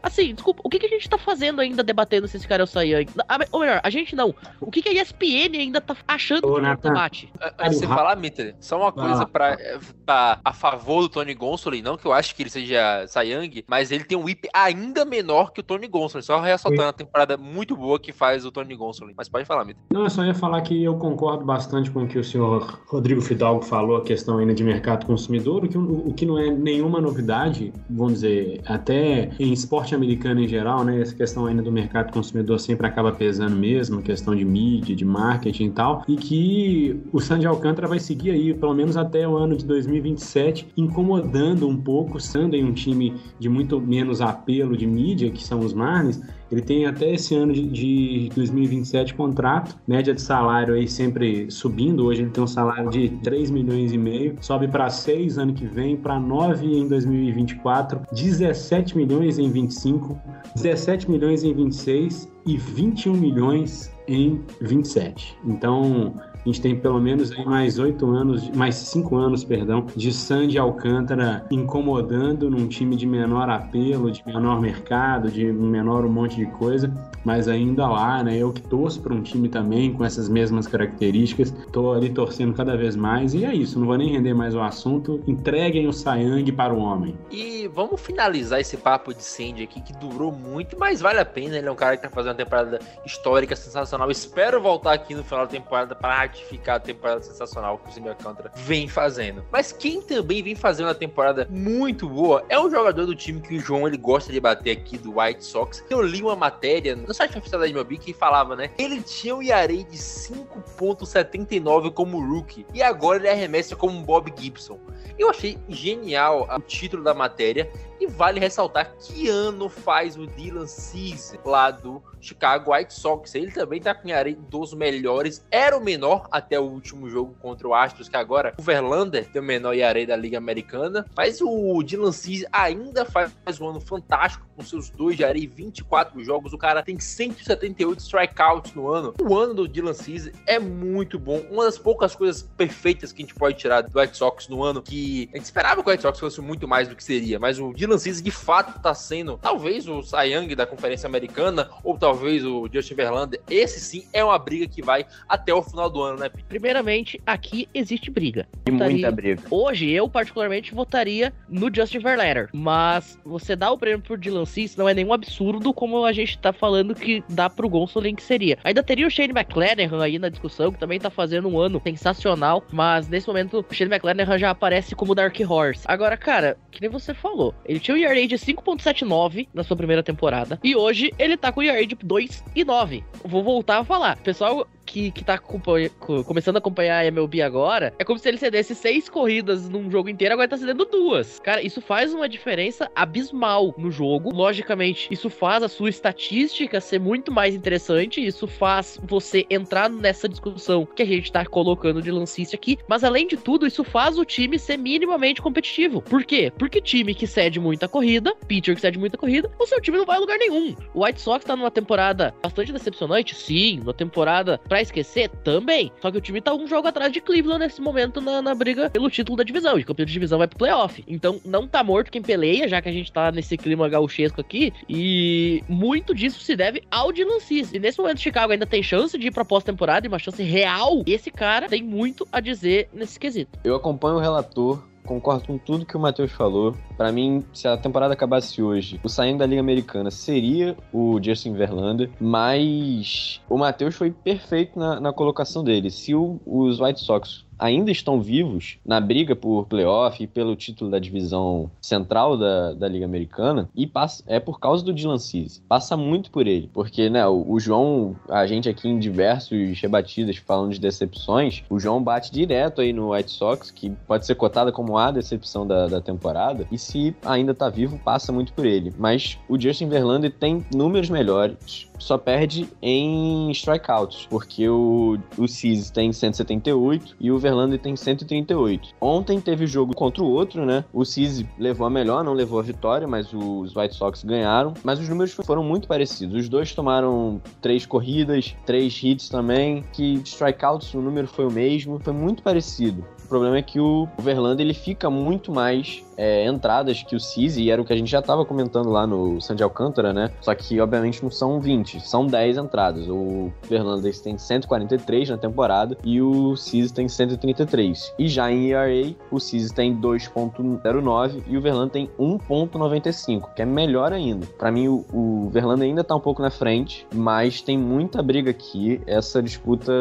assim, 0.03 0.33
desculpa, 0.33 0.61
o 0.63 0.69
que, 0.69 0.77
que 0.77 0.85
a 0.85 0.89
gente 0.89 1.09
tá 1.09 1.17
fazendo 1.17 1.61
ainda 1.61 1.81
debatendo 1.81 2.27
se 2.27 2.35
esse 2.37 2.47
cara 2.47 2.63
é 2.63 2.65
o? 2.65 3.23
A- 3.29 3.39
Ou 3.51 3.61
melhor, 3.61 3.79
a 3.83 3.89
gente 3.89 4.15
não. 4.15 4.35
O 4.59 4.69
que, 4.69 4.81
que 4.81 4.89
a 4.89 5.01
ESPN 5.01 5.57
ainda 5.57 5.79
tá 5.81 5.95
achando 6.07 6.45
Ô, 6.47 6.53
que 6.53 6.57
é 6.59 6.59
o 6.59 6.61
Nathan. 6.61 6.89
debate? 6.89 7.31
Antes 7.59 7.79
de 7.79 7.87
falar, 7.87 8.15
Mitter, 8.17 8.55
só 8.59 8.77
uma 8.77 8.91
coisa 8.91 9.25
pra, 9.25 9.57
pra- 10.05 10.39
a 10.43 10.53
favor 10.53 11.01
do 11.01 11.09
Tony 11.09 11.33
Gonsolin, 11.33 11.81
não 11.81 11.95
que 11.97 12.05
eu 12.05 12.13
acho 12.13 12.35
que 12.35 12.43
ele 12.43 12.49
seja 12.49 13.05
Sayang, 13.07 13.63
mas 13.67 13.91
ele 13.91 14.03
tem 14.03 14.17
um 14.17 14.23
whip 14.25 14.47
ainda 14.53 15.05
menor 15.05 15.51
que 15.53 15.61
o 15.61 15.63
Tony 15.63 15.87
Gonsolin, 15.87 16.21
só 16.23 16.39
ressaltando 16.39 16.89
a 16.89 16.93
temporada 16.93 17.37
muito 17.37 17.75
boa 17.77 17.97
que 17.99 18.11
faz 18.11 18.45
o 18.45 18.51
Tony 18.51 18.75
Gonsolin. 18.75 19.13
Mas 19.15 19.29
pode 19.29 19.45
falar, 19.45 19.63
Mitter. 19.63 19.81
Não, 19.93 20.03
eu 20.03 20.09
só 20.09 20.23
ia 20.25 20.33
falar 20.35 20.61
que 20.61 20.83
eu 20.83 20.95
concordo 20.97 21.45
bastante 21.45 21.89
com 21.89 22.03
o 22.03 22.07
que 22.07 22.19
o 22.19 22.23
senhor 22.23 22.81
Rodrigo 22.87 23.21
Fidalgo 23.21 23.63
falou, 23.63 23.97
a 23.97 24.03
questão 24.03 24.37
ainda 24.37 24.53
de 24.53 24.63
mercado 24.63 25.05
consumidor, 25.05 25.63
o 25.63 25.69
que, 25.69 25.77
o 25.77 26.13
que 26.13 26.25
não 26.25 26.37
é 26.37 26.49
nenhuma 26.49 26.99
novidade, 26.99 27.71
vamos 27.89 28.13
dizer, 28.15 28.61
até 28.65 29.29
em 29.39 29.53
esporte 29.53 29.92
americano 29.95 30.41
em 30.41 30.47
geral, 30.47 30.83
né, 30.83 31.01
essa 31.01 31.15
questão 31.15 31.45
ainda 31.45 31.61
do 31.61 31.71
mercado 31.71 32.11
consumidor 32.11 32.59
sempre 32.59 32.87
acaba 32.87 33.11
pesando 33.11 33.55
mesmo, 33.55 34.01
questão 34.01 34.35
de 34.35 34.45
mídia, 34.45 34.95
de 34.95 35.05
marketing 35.05 35.65
e 35.65 35.71
tal, 35.71 36.03
e 36.07 36.15
que 36.15 36.99
o 37.11 37.19
Sandy 37.19 37.45
Alcântara 37.45 37.87
vai 37.87 37.99
seguir 37.99 38.31
aí, 38.31 38.53
pelo 38.53 38.73
menos 38.73 38.97
até 38.97 39.27
o 39.27 39.37
ano 39.37 39.55
de 39.55 39.65
2027, 39.65 40.67
incomodando 40.75 41.67
um 41.67 41.77
pouco, 41.77 42.19
sendo 42.19 42.55
em 42.55 42.63
um 42.63 42.73
time 42.73 43.15
de 43.39 43.49
muito 43.49 43.79
menos 43.79 44.21
apelo 44.21 44.75
de 44.75 44.85
mídia, 44.85 45.29
que 45.29 45.43
são 45.43 45.59
os 45.59 45.73
Marlins, 45.73 46.21
ele 46.53 46.61
tem 46.61 46.85
até 46.85 47.13
esse 47.13 47.33
ano 47.35 47.51
de, 47.51 47.67
de 47.67 48.29
2027 48.35 49.15
contrato, 49.15 49.75
média 49.87 50.13
de 50.13 50.21
salário 50.21 50.75
aí 50.75 50.87
sempre 50.87 51.49
subindo. 51.49 52.05
Hoje 52.05 52.21
ele 52.21 52.29
tem 52.29 52.43
um 52.43 52.47
salário 52.47 52.89
de 52.89 53.09
3 53.23 53.49
milhões 53.49 53.91
e 53.91 53.97
meio, 53.97 54.37
sobe 54.39 54.67
para 54.67 54.89
6 54.89 55.39
ano 55.39 55.53
que 55.53 55.65
vem, 55.65 55.97
para 55.97 56.19
9 56.19 56.65
em 56.65 56.87
2024, 56.87 58.01
17 58.13 58.95
milhões 58.95 59.39
em 59.39 59.49
25, 59.51 60.19
17 60.55 61.09
milhões 61.09 61.43
em 61.43 61.53
26 61.53 62.31
e 62.45 62.57
21 62.57 63.13
milhões 63.13 63.91
em 64.07 64.41
27. 64.61 65.35
Então, 65.45 66.13
a 66.43 66.49
gente 66.49 66.61
tem 66.61 66.75
pelo 66.75 66.99
menos 66.99 67.31
aí 67.31 67.45
mais 67.45 67.79
oito 67.79 68.05
anos, 68.09 68.49
mais 68.49 68.75
cinco 68.75 69.15
anos, 69.15 69.43
perdão, 69.43 69.85
de 69.95 70.11
Sandy 70.11 70.57
Alcântara 70.57 71.45
incomodando 71.49 72.49
num 72.49 72.67
time 72.67 72.95
de 72.95 73.05
menor 73.05 73.49
apelo, 73.49 74.11
de 74.11 74.21
menor 74.25 74.59
mercado, 74.59 75.31
de 75.31 75.45
menor 75.45 76.05
um 76.05 76.09
monte 76.09 76.35
de 76.35 76.45
coisa, 76.47 76.91
mas 77.23 77.47
ainda 77.47 77.87
lá, 77.87 78.23
né? 78.23 78.37
Eu 78.37 78.51
que 78.51 78.61
torço 78.61 79.01
para 79.01 79.13
um 79.13 79.21
time 79.21 79.47
também 79.47 79.93
com 79.93 80.03
essas 80.03 80.27
mesmas 80.27 80.67
características, 80.67 81.51
tô 81.71 81.93
ali 81.93 82.09
torcendo 82.09 82.53
cada 82.53 82.75
vez 82.75 82.95
mais 82.95 83.33
e 83.33 83.45
é 83.45 83.53
isso. 83.53 83.79
Não 83.79 83.87
vou 83.87 83.97
nem 83.97 84.11
render 84.11 84.33
mais 84.33 84.53
o 84.53 84.61
assunto. 84.61 85.23
Entreguem 85.27 85.87
o 85.87 85.93
Sayang 85.93 86.51
para 86.51 86.73
o 86.73 86.79
homem. 86.79 87.17
E 87.31 87.67
vamos 87.67 88.01
finalizar 88.01 88.59
esse 88.59 88.75
papo 88.77 89.13
de 89.13 89.23
Sandy 89.23 89.63
aqui, 89.63 89.81
que 89.81 89.93
durou 89.93 90.31
muito, 90.31 90.77
mas 90.77 91.01
vale 91.01 91.19
a 91.19 91.25
pena. 91.25 91.57
Ele 91.57 91.67
é 91.67 91.71
um 91.71 91.75
cara 91.75 91.95
que 91.95 92.03
tá 92.03 92.09
fazendo 92.09 92.31
uma 92.31 92.37
temporada 92.37 92.79
histórica, 93.05 93.55
sensacional. 93.55 94.11
Espero 94.11 94.61
voltar 94.61 94.93
aqui 94.93 95.15
no 95.15 95.23
final 95.23 95.45
da 95.45 95.51
temporada 95.51 95.95
para 95.95 96.23
ratificar 96.33 96.77
a 96.77 96.79
temporada 96.79 97.21
sensacional 97.21 97.77
que 97.77 97.89
o 97.89 97.93
Sandy 97.93 98.09
Alcântara 98.09 98.51
vem 98.55 98.87
fazendo. 98.87 99.45
Mas 99.51 99.71
quem 99.71 100.01
também 100.01 100.41
vem 100.41 100.55
fazendo 100.55 100.87
uma 100.87 100.95
temporada 100.95 101.47
muito 101.49 102.09
boa 102.09 102.43
é 102.49 102.59
um 102.59 102.69
jogador 102.69 103.05
do 103.05 103.15
time 103.15 103.39
que 103.39 103.55
o 103.57 103.59
João 103.59 103.87
ele 103.87 103.97
gosta 103.97 104.33
de 104.33 104.39
bater 104.39 104.71
aqui, 104.71 104.97
do 104.97 105.19
White 105.19 105.45
Sox. 105.45 105.83
Eu 105.89 106.01
li 106.01 106.21
uma 106.21 106.35
matéria 106.35 106.95
no 106.95 107.13
site 107.13 107.37
oficial 107.37 107.61
da 107.61 107.67
MLB 107.67 107.97
que 107.97 108.13
falava, 108.13 108.55
né? 108.55 108.71
Ele 108.77 109.01
tinha 109.01 109.35
um 109.35 109.43
ERA 109.43 109.67
de 109.67 109.97
5.79 109.97 111.91
como 111.91 112.19
rookie 112.19 112.65
e 112.73 112.81
agora 112.81 113.19
ele 113.19 113.29
arremessa 113.29 113.75
como 113.75 114.01
Bob 114.01 114.33
Gibson. 114.35 114.79
Eu 115.17 115.29
achei 115.29 115.57
genial 115.69 116.47
o 116.49 116.59
título 116.61 117.03
da 117.03 117.13
matéria 117.13 117.69
e 117.99 118.07
vale 118.07 118.39
ressaltar 118.39 118.95
que 118.99 119.29
ano 119.29 119.69
faz 119.69 120.17
o 120.17 120.27
Dylan 120.27 120.67
Cease 120.67 121.39
lá 121.45 121.71
do 121.71 122.03
Chicago 122.19 122.73
White 122.73 122.93
Sox. 122.93 123.35
Ele 123.35 123.51
também 123.51 123.81
tá 123.81 123.93
com 123.93 124.09
ERA 124.09 124.33
dos 124.33 124.73
melhores. 124.73 125.45
Era 125.51 125.77
o 125.77 125.83
menor 125.83 126.27
até 126.31 126.59
o 126.59 126.63
último 126.63 127.09
jogo 127.09 127.35
contra 127.39 127.67
o 127.67 127.73
Astros, 127.73 128.09
que 128.09 128.17
agora 128.17 128.53
o 128.57 128.61
Verlander 128.61 129.29
tem 129.29 129.41
o 129.41 129.45
menor 129.45 129.73
ERA 129.73 130.05
da 130.05 130.15
Liga 130.15 130.37
Americana. 130.37 131.05
Mas 131.15 131.41
o 131.41 131.81
Dylan 131.83 132.11
Cease 132.11 132.47
ainda 132.51 133.05
faz 133.05 133.31
um 133.59 133.69
ano 133.69 133.79
fantástico 133.79 134.45
com 134.55 134.63
seus 134.63 134.89
dois 134.89 135.17
de 135.17 135.23
e 135.23 135.47
24 135.47 136.23
jogos. 136.23 136.53
O 136.53 136.57
cara 136.57 136.83
tem 136.83 136.99
178 136.99 137.99
strikeouts 137.99 138.73
no 138.73 138.89
ano. 138.89 139.13
O 139.21 139.35
ano 139.35 139.53
do 139.53 139.67
Dylan 139.67 139.93
Cease 139.93 140.31
é 140.45 140.59
muito 140.59 141.17
bom. 141.17 141.41
Uma 141.49 141.63
das 141.65 141.77
poucas 141.77 142.15
coisas 142.15 142.43
perfeitas 142.43 143.11
que 143.11 143.21
a 143.21 143.25
gente 143.25 143.35
pode 143.35 143.57
tirar 143.57 143.81
do 143.81 143.99
White 143.99 144.17
Sox 144.17 144.47
no 144.47 144.63
ano, 144.63 144.81
que 144.81 145.02
a 145.33 145.37
gente 145.37 145.45
esperava 145.45 145.81
que 145.83 145.89
o 145.89 145.91
White 145.91 146.01
Sox 146.03 146.19
fosse 146.19 146.41
muito 146.41 146.67
mais 146.67 146.87
do 146.87 146.95
que 146.95 147.03
seria, 147.03 147.39
mas 147.39 147.59
o 147.59 147.73
Dylan 147.73 147.97
Cease 147.97 148.21
de 148.23 148.31
fato 148.31 148.79
tá 148.81 148.93
sendo 148.93 149.37
talvez 149.37 149.87
o 149.87 150.01
Cy 150.01 150.33
Young 150.33 150.55
da 150.55 150.65
Conferência 150.65 151.07
Americana 151.07 151.69
ou 151.83 151.97
talvez 151.97 152.45
o 152.45 152.67
Justin 152.71 152.95
Verlander. 152.95 153.41
Esse 153.49 153.79
sim 153.79 154.05
é 154.13 154.23
uma 154.23 154.37
briga 154.37 154.67
que 154.67 154.81
vai 154.81 155.05
até 155.27 155.53
o 155.53 155.61
final 155.61 155.89
do 155.89 156.01
ano, 156.01 156.19
né, 156.19 156.29
Pete? 156.29 156.45
Primeiramente, 156.47 157.21
aqui 157.25 157.67
existe 157.73 158.09
briga. 158.09 158.47
E 158.65 158.71
Votaria- 158.71 158.91
muita 158.93 159.11
briga. 159.11 159.41
Hoje, 159.49 159.89
eu 159.89 160.07
particularmente 160.09 160.73
votaria 160.73 161.33
no 161.49 161.73
Justin 161.73 161.99
Verlander. 161.99 162.49
Mas 162.53 163.17
você 163.25 163.55
dá 163.55 163.71
o 163.71 163.77
prêmio 163.77 164.01
pro 164.01 164.17
Dylan 164.17 164.45
Cease 164.45 164.77
não 164.77 164.87
é 164.87 164.93
nenhum 164.93 165.13
absurdo 165.13 165.73
como 165.73 166.05
a 166.05 166.13
gente 166.13 166.37
tá 166.37 166.51
falando 166.53 166.95
que 166.95 167.23
dá 167.29 167.49
pro 167.49 167.69
Gonsolin 167.69 168.15
que 168.15 168.23
seria. 168.23 168.57
Ainda 168.63 168.81
teria 168.83 169.07
o 169.07 169.09
Shane 169.11 169.33
McClanahan 169.33 170.03
aí 170.03 170.17
na 170.19 170.29
discussão, 170.29 170.71
que 170.71 170.79
também 170.79 170.99
tá 170.99 171.09
fazendo 171.09 171.47
um 171.47 171.59
ano 171.59 171.81
sensacional. 171.83 172.63
Mas 172.71 173.07
nesse 173.07 173.27
momento, 173.27 173.65
o 173.69 173.73
Shane 173.73 173.89
McClanahan 173.91 174.37
já 174.37 174.49
aparece 174.49 174.92
como 174.93 175.15
Dark 175.15 175.37
Horse. 175.47 175.83
Agora, 175.85 176.17
cara, 176.17 176.57
que 176.71 176.81
nem 176.81 176.89
você 176.89 177.13
falou, 177.13 177.53
ele 177.65 177.79
tinha 177.79 177.95
um 177.95 177.99
ERA 177.99 178.27
de 178.27 178.35
5.79 178.35 179.47
na 179.53 179.63
sua 179.63 179.77
primeira 179.77 180.03
temporada 180.03 180.59
e 180.63 180.75
hoje 180.75 181.13
ele 181.17 181.37
tá 181.37 181.51
com 181.51 181.59
o 181.59 181.63
ERA 181.63 181.85
de 181.85 181.95
2,9. 181.95 183.03
Vou 183.23 183.43
voltar 183.43 183.79
a 183.79 183.83
falar. 183.83 184.17
Pessoal, 184.17 184.67
que, 184.93 185.09
que 185.09 185.23
tá 185.23 185.39
começando 185.39 186.57
a 186.57 186.59
acompanhar 186.59 186.99
a 186.99 187.05
MLB 187.07 187.41
agora, 187.41 187.91
é 187.97 188.03
como 188.03 188.19
se 188.19 188.29
ele 188.29 188.37
cedesse 188.37 188.75
seis 188.75 189.09
corridas 189.09 189.67
num 189.67 189.89
jogo 189.89 190.07
inteiro, 190.07 190.33
agora 190.33 190.45
ele 190.45 190.51
tá 190.51 190.57
cedendo 190.57 190.85
duas. 190.85 191.39
Cara, 191.39 191.63
isso 191.63 191.81
faz 191.81 192.13
uma 192.13 192.29
diferença 192.29 192.89
abismal 192.95 193.73
no 193.75 193.89
jogo. 193.89 194.31
Logicamente, 194.31 195.07
isso 195.09 195.31
faz 195.31 195.63
a 195.63 195.67
sua 195.67 195.89
estatística 195.89 196.79
ser 196.79 196.99
muito 196.99 197.31
mais 197.31 197.55
interessante, 197.55 198.23
isso 198.23 198.45
faz 198.45 198.99
você 199.03 199.47
entrar 199.49 199.89
nessa 199.89 200.29
discussão 200.29 200.85
que 200.85 201.01
a 201.01 201.05
gente 201.05 201.31
tá 201.31 201.43
colocando 201.43 201.99
de 201.99 202.11
lancista 202.11 202.55
aqui, 202.55 202.77
mas 202.87 203.03
além 203.03 203.25
de 203.25 203.35
tudo, 203.35 203.65
isso 203.65 203.83
faz 203.83 204.19
o 204.19 204.25
time 204.25 204.59
ser 204.59 204.77
minimamente 204.77 205.41
competitivo. 205.41 206.03
Por 206.03 206.23
quê? 206.23 206.53
Porque 206.55 206.79
time 206.79 207.15
que 207.15 207.25
cede 207.25 207.59
muita 207.59 207.87
corrida, 207.87 208.35
pitcher 208.47 208.75
que 208.75 208.81
cede 208.81 208.99
muita 208.99 209.17
corrida, 209.17 209.49
o 209.59 209.65
seu 209.65 209.81
time 209.81 209.97
não 209.97 210.05
vai 210.05 210.17
a 210.17 210.19
lugar 210.19 210.37
nenhum. 210.37 210.75
O 210.93 211.03
White 211.03 211.19
Sox 211.19 211.43
tá 211.43 211.55
numa 211.55 211.71
temporada 211.71 212.31
bastante 212.43 212.71
decepcionante, 212.71 213.33
sim, 213.33 213.79
uma 213.79 213.93
temporada 213.93 214.59
pra 214.69 214.82
esquecer 214.83 215.29
também. 215.43 215.91
Só 216.01 216.11
que 216.11 216.17
o 216.17 216.21
time 216.21 216.41
tá 216.41 216.53
um 216.53 216.67
jogo 216.67 216.87
atrás 216.87 217.11
de 217.11 217.21
Cleveland 217.21 217.59
nesse 217.59 217.81
momento 217.81 218.21
na, 218.21 218.41
na 218.41 218.55
briga 218.55 218.89
pelo 218.89 219.09
título 219.09 219.37
da 219.37 219.43
divisão. 219.43 219.77
E 219.79 219.83
campeão 219.83 220.05
de 220.05 220.13
divisão 220.13 220.37
vai 220.37 220.47
pro 220.47 220.57
playoff. 220.57 221.03
Então 221.07 221.39
não 221.45 221.67
tá 221.67 221.83
morto 221.83 222.11
quem 222.11 222.21
peleia, 222.21 222.67
já 222.67 222.81
que 222.81 222.89
a 222.89 222.91
gente 222.91 223.11
tá 223.11 223.31
nesse 223.31 223.57
clima 223.57 223.89
gauchesco 223.89 224.41
aqui. 224.41 224.71
E 224.87 225.63
muito 225.67 226.13
disso 226.13 226.41
se 226.41 226.55
deve 226.55 226.83
ao 226.91 227.11
Dylan 227.11 227.39
Cease. 227.39 227.75
E 227.75 227.79
nesse 227.79 227.99
momento 227.99 228.21
Chicago 228.21 228.53
ainda 228.53 228.65
tem 228.65 228.83
chance 228.83 229.17
de 229.17 229.27
ir 229.27 229.31
pra 229.31 229.45
pós-temporada 229.45 230.05
e 230.05 230.09
uma 230.09 230.19
chance 230.19 230.41
real. 230.43 231.03
Esse 231.05 231.31
cara 231.31 231.67
tem 231.67 231.81
muito 231.81 232.27
a 232.31 232.39
dizer 232.39 232.89
nesse 232.93 233.19
quesito. 233.19 233.59
Eu 233.63 233.75
acompanho 233.75 234.15
o 234.15 234.19
relator, 234.19 234.83
concordo 235.05 235.45
com 235.47 235.57
tudo 235.57 235.85
que 235.85 235.95
o 235.97 235.99
Matheus 235.99 236.31
falou. 236.31 236.75
Pra 236.97 237.11
mim, 237.11 237.43
se 237.53 237.67
a 237.67 237.77
temporada 237.77 238.13
acabasse 238.13 238.61
hoje, 238.61 238.99
o 239.03 239.09
saindo 239.09 239.39
da 239.39 239.45
Liga 239.45 239.61
Americana 239.61 240.09
seria 240.11 240.75
o 240.91 241.19
Justin 241.21 241.53
Verlander, 241.53 242.09
mas 242.19 243.41
o 243.49 243.57
Matheus 243.57 243.95
foi 243.95 244.11
perfeito 244.11 244.77
na, 244.79 244.99
na 244.99 245.13
colocação 245.13 245.63
dele. 245.63 245.89
Se 245.89 246.13
o- 246.15 246.39
os 246.45 246.79
White 246.79 246.99
Sox 247.01 247.42
ainda 247.57 247.91
estão 247.91 248.21
vivos 248.21 248.77
na 248.85 248.99
briga 248.99 249.35
por 249.35 249.65
playoff 249.65 250.21
e 250.21 250.27
pelo 250.27 250.55
título 250.55 250.91
da 250.91 250.99
divisão 250.99 251.69
central 251.81 252.37
da, 252.37 252.73
da 252.73 252.87
Liga 252.87 253.05
Americana, 253.05 253.69
e 253.75 253.87
passa, 253.87 254.23
é 254.27 254.39
por 254.39 254.59
causa 254.59 254.83
do 254.83 254.93
Dylan 254.93 255.17
Cease. 255.17 255.61
Passa 255.67 255.95
muito 255.95 256.31
por 256.31 256.47
ele, 256.47 256.69
porque 256.73 257.09
né, 257.09 257.25
o, 257.27 257.45
o 257.47 257.59
João, 257.59 258.15
a 258.29 258.45
gente 258.45 258.69
aqui 258.69 258.87
em 258.87 258.99
diversos 258.99 259.79
rebatidas 259.79 260.37
falando 260.37 260.73
de 260.73 260.79
decepções, 260.79 261.63
o 261.69 261.79
João 261.79 262.03
bate 262.03 262.31
direto 262.31 262.81
aí 262.81 262.93
no 262.93 263.13
White 263.13 263.31
Sox, 263.31 263.71
que 263.71 263.89
pode 264.07 264.25
ser 264.25 264.35
cotada 264.35 264.71
como 264.71 264.97
a 264.97 265.11
decepção 265.11 265.65
da, 265.65 265.87
da 265.87 266.01
temporada, 266.01 266.67
e 266.71 266.77
se 266.77 267.15
ainda 267.25 267.53
tá 267.53 267.69
vivo, 267.69 267.99
passa 267.99 268.31
muito 268.31 268.53
por 268.53 268.65
ele. 268.65 268.93
Mas 268.97 269.37
o 269.47 269.59
Justin 269.59 269.89
Verlander 269.89 270.31
tem 270.31 270.65
números 270.73 271.09
melhores, 271.09 271.87
só 272.03 272.17
perde 272.17 272.67
em 272.81 273.49
strikeouts, 273.51 274.27
porque 274.29 274.67
o, 274.67 275.17
o 275.37 275.47
Cease 275.47 275.91
tem 275.91 276.11
178 276.11 277.15
e 277.19 277.31
o 277.31 277.37
Verlander 277.37 277.79
tem 277.79 277.95
138. 277.95 278.89
Ontem 278.99 279.39
teve 279.39 279.65
jogo 279.65 279.95
contra 279.95 280.23
o 280.23 280.29
outro, 280.29 280.65
né? 280.65 280.83
O 280.93 281.05
Cease 281.05 281.47
levou 281.57 281.87
a 281.87 281.89
melhor, 281.89 282.23
não 282.23 282.33
levou 282.33 282.59
a 282.59 282.63
vitória, 282.63 283.07
mas 283.07 283.33
os 283.33 283.75
White 283.75 283.95
Sox 283.95 284.23
ganharam. 284.23 284.73
Mas 284.83 284.99
os 284.99 285.07
números 285.07 285.33
foram 285.33 285.63
muito 285.63 285.87
parecidos. 285.87 286.35
Os 286.35 286.49
dois 286.49 286.73
tomaram 286.73 287.41
três 287.61 287.85
corridas, 287.85 288.55
três 288.65 289.01
hits 289.01 289.29
também, 289.29 289.83
que 289.93 290.15
strikeouts 290.25 290.93
o 290.93 291.01
número 291.01 291.27
foi 291.27 291.45
o 291.45 291.51
mesmo, 291.51 291.99
foi 291.99 292.13
muito 292.13 292.43
parecido. 292.43 293.05
O 293.23 293.27
problema 293.27 293.57
é 293.57 293.61
que 293.61 293.79
o 293.79 294.07
Verlander 294.19 294.65
ele 294.65 294.73
fica 294.73 295.09
muito 295.09 295.51
mais 295.51 296.03
é, 296.17 296.45
entradas 296.45 297.03
que 297.03 297.15
o 297.15 297.19
Cease, 297.19 297.61
e 297.61 297.69
era 297.69 297.81
o 297.81 297.85
que 297.85 297.93
a 297.93 297.95
gente 297.95 298.09
já 298.09 298.19
estava 298.19 298.45
comentando 298.45 298.89
lá 298.89 299.05
no 299.07 299.39
Sandy 299.41 299.63
Alcântara, 299.63 300.13
né? 300.13 300.31
Só 300.41 300.53
que, 300.53 300.79
obviamente, 300.79 301.23
não 301.23 301.31
são 301.31 301.59
20, 301.59 302.01
são 302.01 302.25
10 302.25 302.57
entradas. 302.57 303.07
O 303.09 303.51
Verlander 303.67 304.13
tem 304.21 304.37
143 304.37 305.29
na 305.29 305.37
temporada 305.37 305.97
e 306.03 306.21
o 306.21 306.55
Cease 306.55 306.93
tem 306.93 307.07
133. 307.07 308.13
E 308.17 308.27
já 308.27 308.51
em 308.51 308.71
ERA, 308.71 309.15
o 309.31 309.39
Cease 309.39 309.73
tem 309.73 309.95
2.09 309.95 311.43
e 311.47 311.57
o 311.57 311.61
Verlander 311.61 311.91
tem 311.91 312.09
1.95, 312.19 313.53
que 313.55 313.61
é 313.61 313.65
melhor 313.65 314.13
ainda. 314.13 314.45
Para 314.57 314.71
mim, 314.71 314.87
o, 314.87 315.05
o 315.11 315.49
Verlander 315.49 315.87
ainda 315.87 316.03
tá 316.03 316.15
um 316.15 316.19
pouco 316.19 316.41
na 316.41 316.49
frente, 316.49 317.07
mas 317.13 317.61
tem 317.61 317.77
muita 317.77 318.21
briga 318.21 318.51
aqui. 318.51 319.01
Essa 319.07 319.41
disputa 319.41 319.93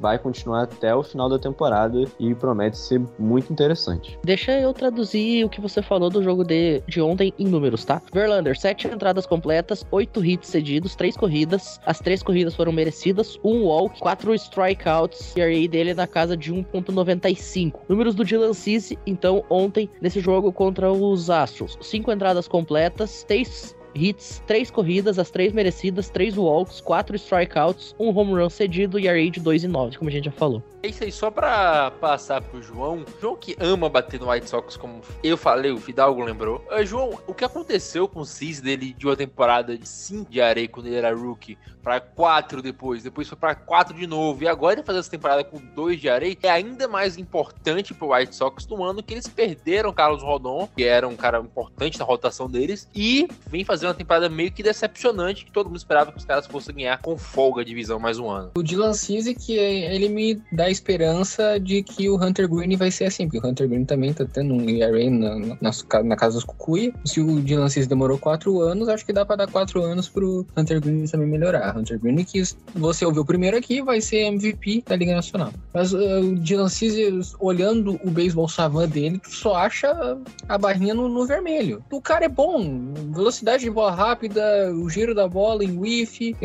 vai 0.00 0.18
continuar 0.18 0.62
até 0.62 0.94
o 0.94 1.02
final 1.02 1.28
da 1.28 1.38
temporada 1.38 2.04
e 2.18 2.34
promete 2.34 2.67
ser 2.76 3.00
muito 3.18 3.52
interessante. 3.52 4.18
Deixa 4.24 4.52
eu 4.58 4.72
traduzir 4.72 5.44
o 5.44 5.48
que 5.48 5.60
você 5.60 5.82
falou 5.82 6.10
do 6.10 6.22
jogo 6.22 6.44
de, 6.44 6.82
de 6.86 7.00
ontem 7.00 7.32
em 7.38 7.46
números, 7.46 7.84
tá? 7.84 8.02
Verlander, 8.12 8.58
7 8.58 8.88
entradas 8.88 9.26
completas, 9.26 9.84
8 9.90 10.24
hits 10.24 10.48
cedidos, 10.48 10.94
3 10.94 11.16
corridas. 11.16 11.80
As 11.86 11.98
3 12.00 12.22
corridas 12.22 12.54
foram 12.54 12.72
merecidas, 12.72 13.38
1 13.42 13.62
walk, 13.62 14.00
4 14.00 14.34
strikeouts. 14.34 15.34
E 15.36 15.42
aí 15.42 15.68
dele 15.68 15.90
é 15.90 15.94
na 15.94 16.06
casa 16.06 16.36
de 16.36 16.52
1.95. 16.52 17.80
Números 17.88 18.14
do 18.14 18.24
Dylan 18.24 18.52
Cease, 18.52 18.98
então, 19.06 19.44
ontem, 19.48 19.88
nesse 20.00 20.20
jogo 20.20 20.52
contra 20.52 20.92
os 20.92 21.30
Astros. 21.30 21.78
5 21.80 22.12
entradas 22.12 22.48
completas, 22.48 23.24
3 23.24 23.77
hits, 23.94 24.42
3 24.46 24.70
corridas, 24.70 25.18
as 25.18 25.30
3 25.30 25.52
merecidas, 25.52 26.08
3 26.08 26.36
walks, 26.36 26.80
4 26.80 27.16
strikeouts, 27.16 27.94
1 27.98 28.16
home 28.16 28.32
run 28.32 28.50
cedido 28.50 28.98
e 28.98 29.08
a 29.08 29.14
de 29.18 29.40
2,9, 29.40 29.96
como 29.96 30.08
a 30.08 30.12
gente 30.12 30.26
já 30.26 30.32
falou. 30.32 30.62
É 30.82 30.88
isso 30.88 31.02
aí, 31.02 31.10
só 31.10 31.30
pra 31.30 31.90
passar 31.90 32.40
pro 32.40 32.62
João. 32.62 33.04
João 33.20 33.36
que 33.36 33.56
ama 33.58 33.88
bater 33.88 34.20
no 34.20 34.30
White 34.30 34.48
Sox, 34.48 34.76
como 34.76 35.00
eu 35.24 35.36
falei, 35.36 35.72
o 35.72 35.78
Fidalgo 35.78 36.22
lembrou. 36.22 36.64
Ah, 36.70 36.84
João, 36.84 37.18
o 37.26 37.34
que 37.34 37.44
aconteceu 37.44 38.06
com 38.06 38.20
o 38.20 38.24
Cis 38.24 38.60
dele 38.60 38.94
de 38.96 39.06
uma 39.06 39.16
temporada 39.16 39.76
de 39.76 39.88
5 39.88 40.30
de 40.30 40.40
areia 40.40 40.68
quando 40.68 40.86
ele 40.86 40.96
era 40.96 41.14
rookie 41.14 41.58
pra 41.88 42.00
4 42.00 42.60
depois, 42.60 43.02
depois 43.02 43.26
foi 43.26 43.38
pra 43.38 43.54
4 43.54 43.96
de 43.96 44.06
novo, 44.06 44.44
e 44.44 44.48
agora 44.48 44.74
ele 44.74 44.82
fazer 44.82 44.98
essa 44.98 45.10
temporada 45.10 45.42
com 45.42 45.58
2 45.74 45.98
de 45.98 46.10
areia 46.10 46.36
é 46.42 46.50
ainda 46.50 46.86
mais 46.86 47.16
importante 47.16 47.94
pro 47.94 48.12
White 48.12 48.36
Sox 48.36 48.66
no 48.66 48.84
ano 48.84 49.02
que 49.02 49.14
eles 49.14 49.26
perderam 49.26 49.90
Carlos 49.90 50.22
Rodon, 50.22 50.68
que 50.76 50.84
era 50.84 51.08
um 51.08 51.16
cara 51.16 51.38
importante 51.38 51.98
na 51.98 52.04
rotação 52.04 52.46
deles, 52.46 52.86
e 52.94 53.26
vem 53.46 53.64
fazer 53.64 53.86
uma 53.86 53.94
temporada 53.94 54.28
meio 54.28 54.52
que 54.52 54.62
decepcionante, 54.62 55.46
que 55.46 55.50
todo 55.50 55.68
mundo 55.68 55.78
esperava 55.78 56.12
que 56.12 56.18
os 56.18 56.26
caras 56.26 56.46
fossem 56.46 56.74
ganhar 56.74 57.00
com 57.00 57.16
folga 57.16 57.62
a 57.62 57.64
divisão 57.64 57.98
mais 57.98 58.18
um 58.18 58.28
ano. 58.28 58.50
O 58.54 58.62
Dylan 58.62 58.92
que 59.38 59.56
ele 59.56 60.10
me 60.10 60.42
dá 60.52 60.68
esperança 60.68 61.58
de 61.58 61.82
que 61.82 62.10
o 62.10 62.22
Hunter 62.22 62.46
Green 62.50 62.76
vai 62.76 62.90
ser 62.90 63.06
assim, 63.06 63.26
porque 63.26 63.38
o 63.38 63.50
Hunter 63.50 63.66
Green 63.66 63.86
também 63.86 64.12
tá 64.12 64.26
tendo 64.26 64.52
um 64.52 64.68
ERA 64.68 65.08
na, 65.08 65.38
na, 65.38 66.02
na 66.04 66.16
casa 66.16 66.34
dos 66.34 66.44
Cucuia. 66.44 66.92
Se 67.06 67.20
o 67.22 67.40
Dylan 67.40 67.70
Cease 67.70 67.88
demorou 67.88 68.18
quatro 68.18 68.60
anos, 68.60 68.88
acho 68.90 69.06
que 69.06 69.12
dá 69.12 69.24
pra 69.24 69.36
dar 69.36 69.50
quatro 69.50 69.82
anos 69.82 70.06
pro 70.06 70.46
Hunter 70.54 70.80
Green 70.82 71.06
também 71.06 71.26
melhorar. 71.26 71.77
Hunter 71.78 71.98
Green, 71.98 72.24
que 72.24 72.42
você 72.74 73.04
ouviu 73.04 73.24
primeiro 73.24 73.56
aqui, 73.56 73.82
vai 73.82 74.00
ser 74.00 74.26
MVP 74.26 74.84
da 74.86 74.96
Liga 74.96 75.14
Nacional. 75.14 75.52
Mas 75.72 75.92
uh, 75.92 76.20
o 76.20 76.36
Dylan 76.36 76.68
Cease, 76.68 77.34
olhando 77.38 77.98
o 78.04 78.10
beisebol 78.10 78.48
savan 78.48 78.88
dele, 78.88 79.18
tu 79.18 79.30
só 79.30 79.54
acha 79.54 80.18
a 80.48 80.58
barrinha 80.58 80.94
no, 80.94 81.08
no 81.08 81.26
vermelho. 81.26 81.82
O 81.90 82.00
cara 82.00 82.24
é 82.24 82.28
bom, 82.28 82.92
velocidade 83.12 83.64
de 83.64 83.70
bola 83.70 83.94
rápida, 83.94 84.72
o 84.74 84.88
giro 84.88 85.14
da 85.14 85.28
bola 85.28 85.64
em 85.64 85.78
whiff, 85.78 86.36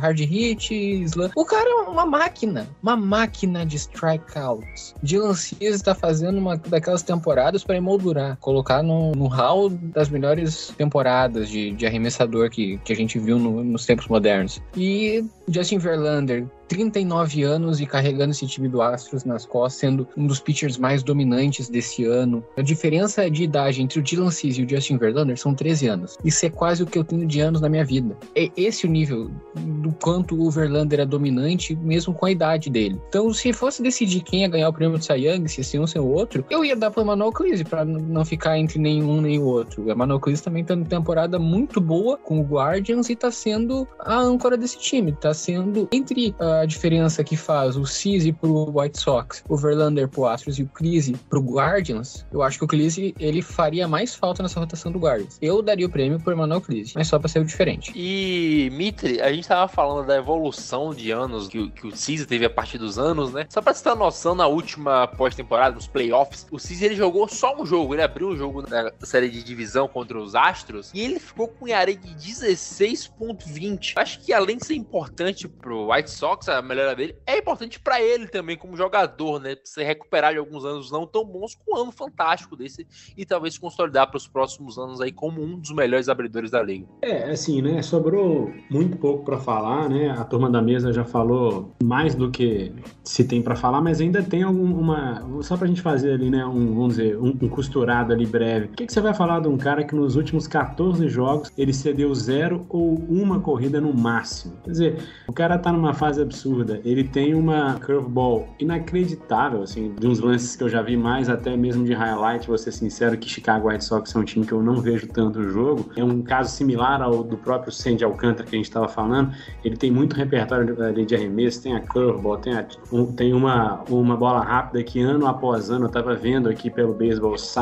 hard 0.00 0.18
hit, 0.20 0.74
slam. 1.04 1.30
O 1.36 1.44
cara 1.44 1.68
é 1.68 1.88
uma 1.88 2.06
máquina, 2.06 2.68
uma 2.82 2.96
máquina 2.96 3.64
de 3.64 3.76
strikeouts. 3.76 4.94
Dylan 5.02 5.34
Cease 5.34 5.82
tá 5.82 5.94
fazendo 5.94 6.38
uma 6.38 6.56
daquelas 6.56 7.02
temporadas 7.02 7.64
para 7.64 7.76
emoldurar, 7.76 8.36
colocar 8.38 8.82
no, 8.82 9.12
no 9.12 9.26
hall 9.26 9.70
das 9.70 10.08
melhores 10.08 10.72
temporadas 10.76 11.48
de, 11.48 11.72
de 11.72 11.86
arremessador 11.86 12.50
que, 12.50 12.78
que 12.78 12.92
a 12.92 12.96
gente 12.96 13.18
viu 13.18 13.38
no, 13.38 13.62
nos 13.64 13.86
tempos 13.86 14.06
modernos. 14.08 14.57
E 14.76 15.24
Justin 15.48 15.80
Verlander, 15.80 16.46
39 16.68 17.42
anos 17.42 17.80
e 17.80 17.86
carregando 17.86 18.32
esse 18.32 18.46
time 18.46 18.68
do 18.68 18.82
Astros 18.82 19.24
nas 19.24 19.46
costas, 19.46 19.80
sendo 19.80 20.06
um 20.16 20.26
dos 20.26 20.40
pitchers 20.40 20.76
mais 20.76 21.02
dominantes 21.02 21.68
desse 21.68 22.04
ano. 22.04 22.44
A 22.56 22.62
diferença 22.62 23.30
de 23.30 23.44
idade 23.44 23.82
entre 23.82 23.98
o 23.98 24.02
Dylan 24.02 24.30
Cease 24.30 24.60
e 24.60 24.64
o 24.64 24.68
Justin 24.68 24.98
Verlander 24.98 25.38
são 25.38 25.54
13 25.54 25.88
anos. 25.88 26.18
Isso 26.24 26.44
é 26.46 26.50
quase 26.50 26.82
o 26.82 26.86
que 26.86 26.98
eu 26.98 27.04
tenho 27.04 27.26
de 27.26 27.40
anos 27.40 27.60
na 27.60 27.68
minha 27.68 27.84
vida. 27.84 28.16
É 28.34 28.50
esse 28.56 28.86
o 28.86 28.90
nível 28.90 29.30
do 29.54 29.92
quanto 29.92 30.40
o 30.40 30.50
Verlander 30.50 31.00
é 31.00 31.06
dominante, 31.06 31.74
mesmo 31.76 32.12
com 32.12 32.26
a 32.26 32.30
idade 32.30 32.70
dele. 32.70 33.00
Então, 33.08 33.32
se 33.32 33.52
fosse 33.52 33.82
decidir 33.82 34.20
quem 34.20 34.42
ia 34.42 34.48
ganhar 34.48 34.68
o 34.68 34.72
prêmio 34.72 34.98
de 34.98 35.04
Cy 35.04 35.26
Young, 35.26 35.48
se 35.48 35.64
ser 35.64 35.80
um 35.80 35.84
ou 35.96 36.10
outro, 36.10 36.44
eu 36.50 36.64
ia 36.64 36.76
dar 36.76 36.90
pro 36.90 37.02
Emmanuel 37.02 37.32
Cleese, 37.32 37.64
pra 37.64 37.84
não 37.84 38.24
ficar 38.24 38.58
entre 38.58 38.78
nenhum 38.78 39.20
nem 39.20 39.38
o 39.38 39.44
outro. 39.44 39.84
O 39.84 39.90
Emmanuel 39.90 40.20
Cleese 40.20 40.42
também 40.42 40.64
tá 40.64 40.76
numa 40.76 40.86
temporada 40.86 41.38
muito 41.38 41.80
boa 41.80 42.16
com 42.16 42.40
o 42.40 42.42
Guardians 42.42 43.08
e 43.08 43.16
tá 43.16 43.30
sendo 43.30 43.86
a 43.98 44.16
âncora 44.16 44.56
desse 44.56 44.78
time. 44.78 45.12
Tá 45.12 45.32
sendo 45.32 45.88
entre 45.92 46.34
uh, 46.40 46.57
a 46.60 46.66
diferença 46.66 47.24
que 47.24 47.36
faz 47.36 47.76
o 47.76 47.86
Cisi 47.86 48.32
pro 48.32 48.70
White 48.78 48.98
Sox, 48.98 49.44
o 49.48 49.56
Verlander 49.56 50.08
pro 50.08 50.26
Astros 50.26 50.58
e 50.58 50.62
o 50.62 50.66
Cleese 50.68 51.16
pro 51.28 51.40
Guardians, 51.40 52.26
eu 52.32 52.42
acho 52.42 52.58
que 52.58 52.64
o 52.64 52.68
Cleese 52.68 53.14
ele 53.18 53.42
faria 53.42 53.86
mais 53.88 54.14
falta 54.14 54.42
nessa 54.42 54.60
rotação 54.60 54.92
do 54.92 54.98
Guardians. 54.98 55.38
Eu 55.40 55.62
daria 55.62 55.86
o 55.86 55.90
prêmio 55.90 56.20
pro 56.20 56.32
Emmanuel 56.32 56.60
Cleese, 56.60 56.92
mas 56.94 57.08
só 57.08 57.18
pra 57.18 57.28
ser 57.28 57.40
o 57.40 57.44
diferente. 57.44 57.92
E, 57.94 58.70
Mitre, 58.72 59.20
a 59.20 59.32
gente 59.32 59.46
tava 59.46 59.68
falando 59.68 60.06
da 60.06 60.16
evolução 60.16 60.94
de 60.94 61.10
anos 61.10 61.48
que, 61.48 61.70
que 61.70 61.86
o 61.86 61.96
Cisa 61.96 62.26
teve 62.26 62.44
a 62.44 62.50
partir 62.50 62.78
dos 62.78 62.98
anos, 62.98 63.32
né? 63.32 63.46
Só 63.48 63.60
pra 63.60 63.74
você 63.74 63.82
ter 63.82 63.90
uma 63.90 63.96
noção, 63.96 64.34
na 64.34 64.46
última 64.46 65.06
pós-temporada, 65.06 65.74
nos 65.74 65.86
playoffs, 65.86 66.46
o 66.50 66.58
Cisa 66.58 66.86
ele 66.86 66.96
jogou 66.96 67.28
só 67.28 67.56
um 67.60 67.64
jogo. 67.64 67.94
Ele 67.94 68.02
abriu 68.02 68.28
o 68.28 68.36
jogo 68.36 68.62
na 68.62 68.92
série 69.02 69.28
de 69.28 69.42
divisão 69.42 69.88
contra 69.88 70.18
os 70.18 70.34
Astros 70.34 70.90
e 70.94 71.00
ele 71.00 71.18
ficou 71.18 71.48
com 71.48 71.64
um 71.64 71.68
de 71.68 71.98
16.20. 72.18 73.92
Acho 73.96 74.20
que 74.20 74.32
além 74.32 74.56
de 74.56 74.66
ser 74.66 74.74
importante 74.74 75.48
pro 75.48 75.92
White 75.92 76.10
Sox, 76.10 76.47
a 76.48 76.62
melhora 76.62 76.94
dele, 76.94 77.16
é 77.26 77.38
importante 77.38 77.78
pra 77.80 78.00
ele 78.00 78.26
também 78.26 78.56
como 78.56 78.76
jogador, 78.76 79.40
né? 79.40 79.54
Pra 79.54 79.64
você 79.64 79.82
recuperar 79.82 80.32
de 80.32 80.38
alguns 80.38 80.64
anos 80.64 80.90
não 80.90 81.06
tão 81.06 81.24
bons 81.24 81.54
com 81.54 81.74
um 81.74 81.82
ano 81.82 81.92
fantástico 81.92 82.56
desse 82.56 82.86
e 83.16 83.24
talvez 83.24 83.54
se 83.54 83.60
consolidar 83.60 84.10
pros 84.10 84.26
próximos 84.26 84.78
anos 84.78 85.00
aí 85.00 85.12
como 85.12 85.42
um 85.42 85.58
dos 85.58 85.72
melhores 85.72 86.08
abridores 86.08 86.50
da 86.50 86.62
liga. 86.62 86.86
É, 87.02 87.30
assim, 87.30 87.62
né? 87.62 87.82
Sobrou 87.82 88.52
muito 88.70 88.96
pouco 88.96 89.24
pra 89.24 89.38
falar, 89.38 89.88
né? 89.88 90.10
A 90.10 90.24
turma 90.24 90.50
da 90.50 90.62
mesa 90.62 90.92
já 90.92 91.04
falou 91.04 91.72
mais 91.82 92.14
do 92.14 92.30
que 92.30 92.72
se 93.04 93.24
tem 93.24 93.42
pra 93.42 93.56
falar, 93.56 93.80
mas 93.80 94.00
ainda 94.00 94.22
tem 94.22 94.42
alguma. 94.42 95.26
Só 95.42 95.56
pra 95.56 95.66
gente 95.66 95.82
fazer 95.82 96.12
ali, 96.12 96.30
né? 96.30 96.44
Um, 96.44 96.74
vamos 96.74 96.96
dizer, 96.96 97.16
um, 97.18 97.36
um 97.40 97.48
costurado 97.48 98.12
ali 98.12 98.26
breve. 98.26 98.66
O 98.66 98.68
que, 98.70 98.86
que 98.86 98.92
você 98.92 99.00
vai 99.00 99.14
falar 99.14 99.40
de 99.40 99.48
um 99.48 99.56
cara 99.56 99.84
que 99.84 99.94
nos 99.94 100.16
últimos 100.16 100.46
14 100.46 101.08
jogos 101.08 101.52
ele 101.56 101.72
cedeu 101.72 102.14
zero 102.14 102.66
ou 102.68 102.94
uma 103.08 103.40
corrida 103.40 103.80
no 103.80 103.92
máximo? 103.92 104.56
Quer 104.64 104.70
dizer, 104.70 104.98
o 105.26 105.32
cara 105.32 105.58
tá 105.58 105.72
numa 105.72 105.94
fase 105.94 106.22
absurda. 106.22 106.37
Ele 106.84 107.04
tem 107.04 107.34
uma 107.34 107.74
curveball 107.84 108.48
inacreditável, 108.58 109.62
assim, 109.62 109.94
de 109.98 110.06
uns 110.06 110.20
lances 110.20 110.56
que 110.56 110.62
eu 110.64 110.68
já 110.68 110.82
vi 110.82 110.96
mais, 110.96 111.28
até 111.28 111.56
mesmo 111.56 111.84
de 111.84 111.92
highlight, 111.92 112.46
vou 112.46 112.56
ser 112.58 112.72
sincero, 112.72 113.16
que 113.16 113.28
Chicago 113.28 113.68
White 113.68 113.84
Sox 113.84 114.14
é 114.14 114.18
um 114.18 114.24
time 114.24 114.46
que 114.46 114.52
eu 114.52 114.62
não 114.62 114.80
vejo 114.80 115.06
tanto 115.08 115.40
o 115.40 115.48
jogo. 115.48 115.90
É 115.96 116.02
um 116.04 116.22
caso 116.22 116.50
similar 116.54 117.02
ao 117.02 117.22
do 117.22 117.36
próprio 117.36 117.72
Sandy 117.72 118.04
Alcântara 118.04 118.48
que 118.48 118.54
a 118.54 118.58
gente 118.58 118.66
estava 118.66 118.88
falando. 118.88 119.32
Ele 119.64 119.76
tem 119.76 119.90
muito 119.90 120.14
repertório 120.14 120.80
ali 120.82 121.04
de 121.04 121.14
arremesso, 121.14 121.62
tem 121.62 121.74
a 121.74 121.80
curveball, 121.80 122.36
tem, 122.38 122.54
a- 122.54 122.66
um- 122.92 123.06
tem 123.12 123.32
uma, 123.32 123.82
uma 123.88 124.16
bola 124.16 124.40
rápida 124.40 124.82
que 124.82 125.00
ano 125.00 125.26
após 125.26 125.70
ano, 125.70 125.86
eu 125.86 125.90
tava 125.90 126.14
vendo 126.14 126.48
aqui 126.48 126.70
pelo 126.70 126.92
Baseball 126.94 127.36
7, 127.36 127.58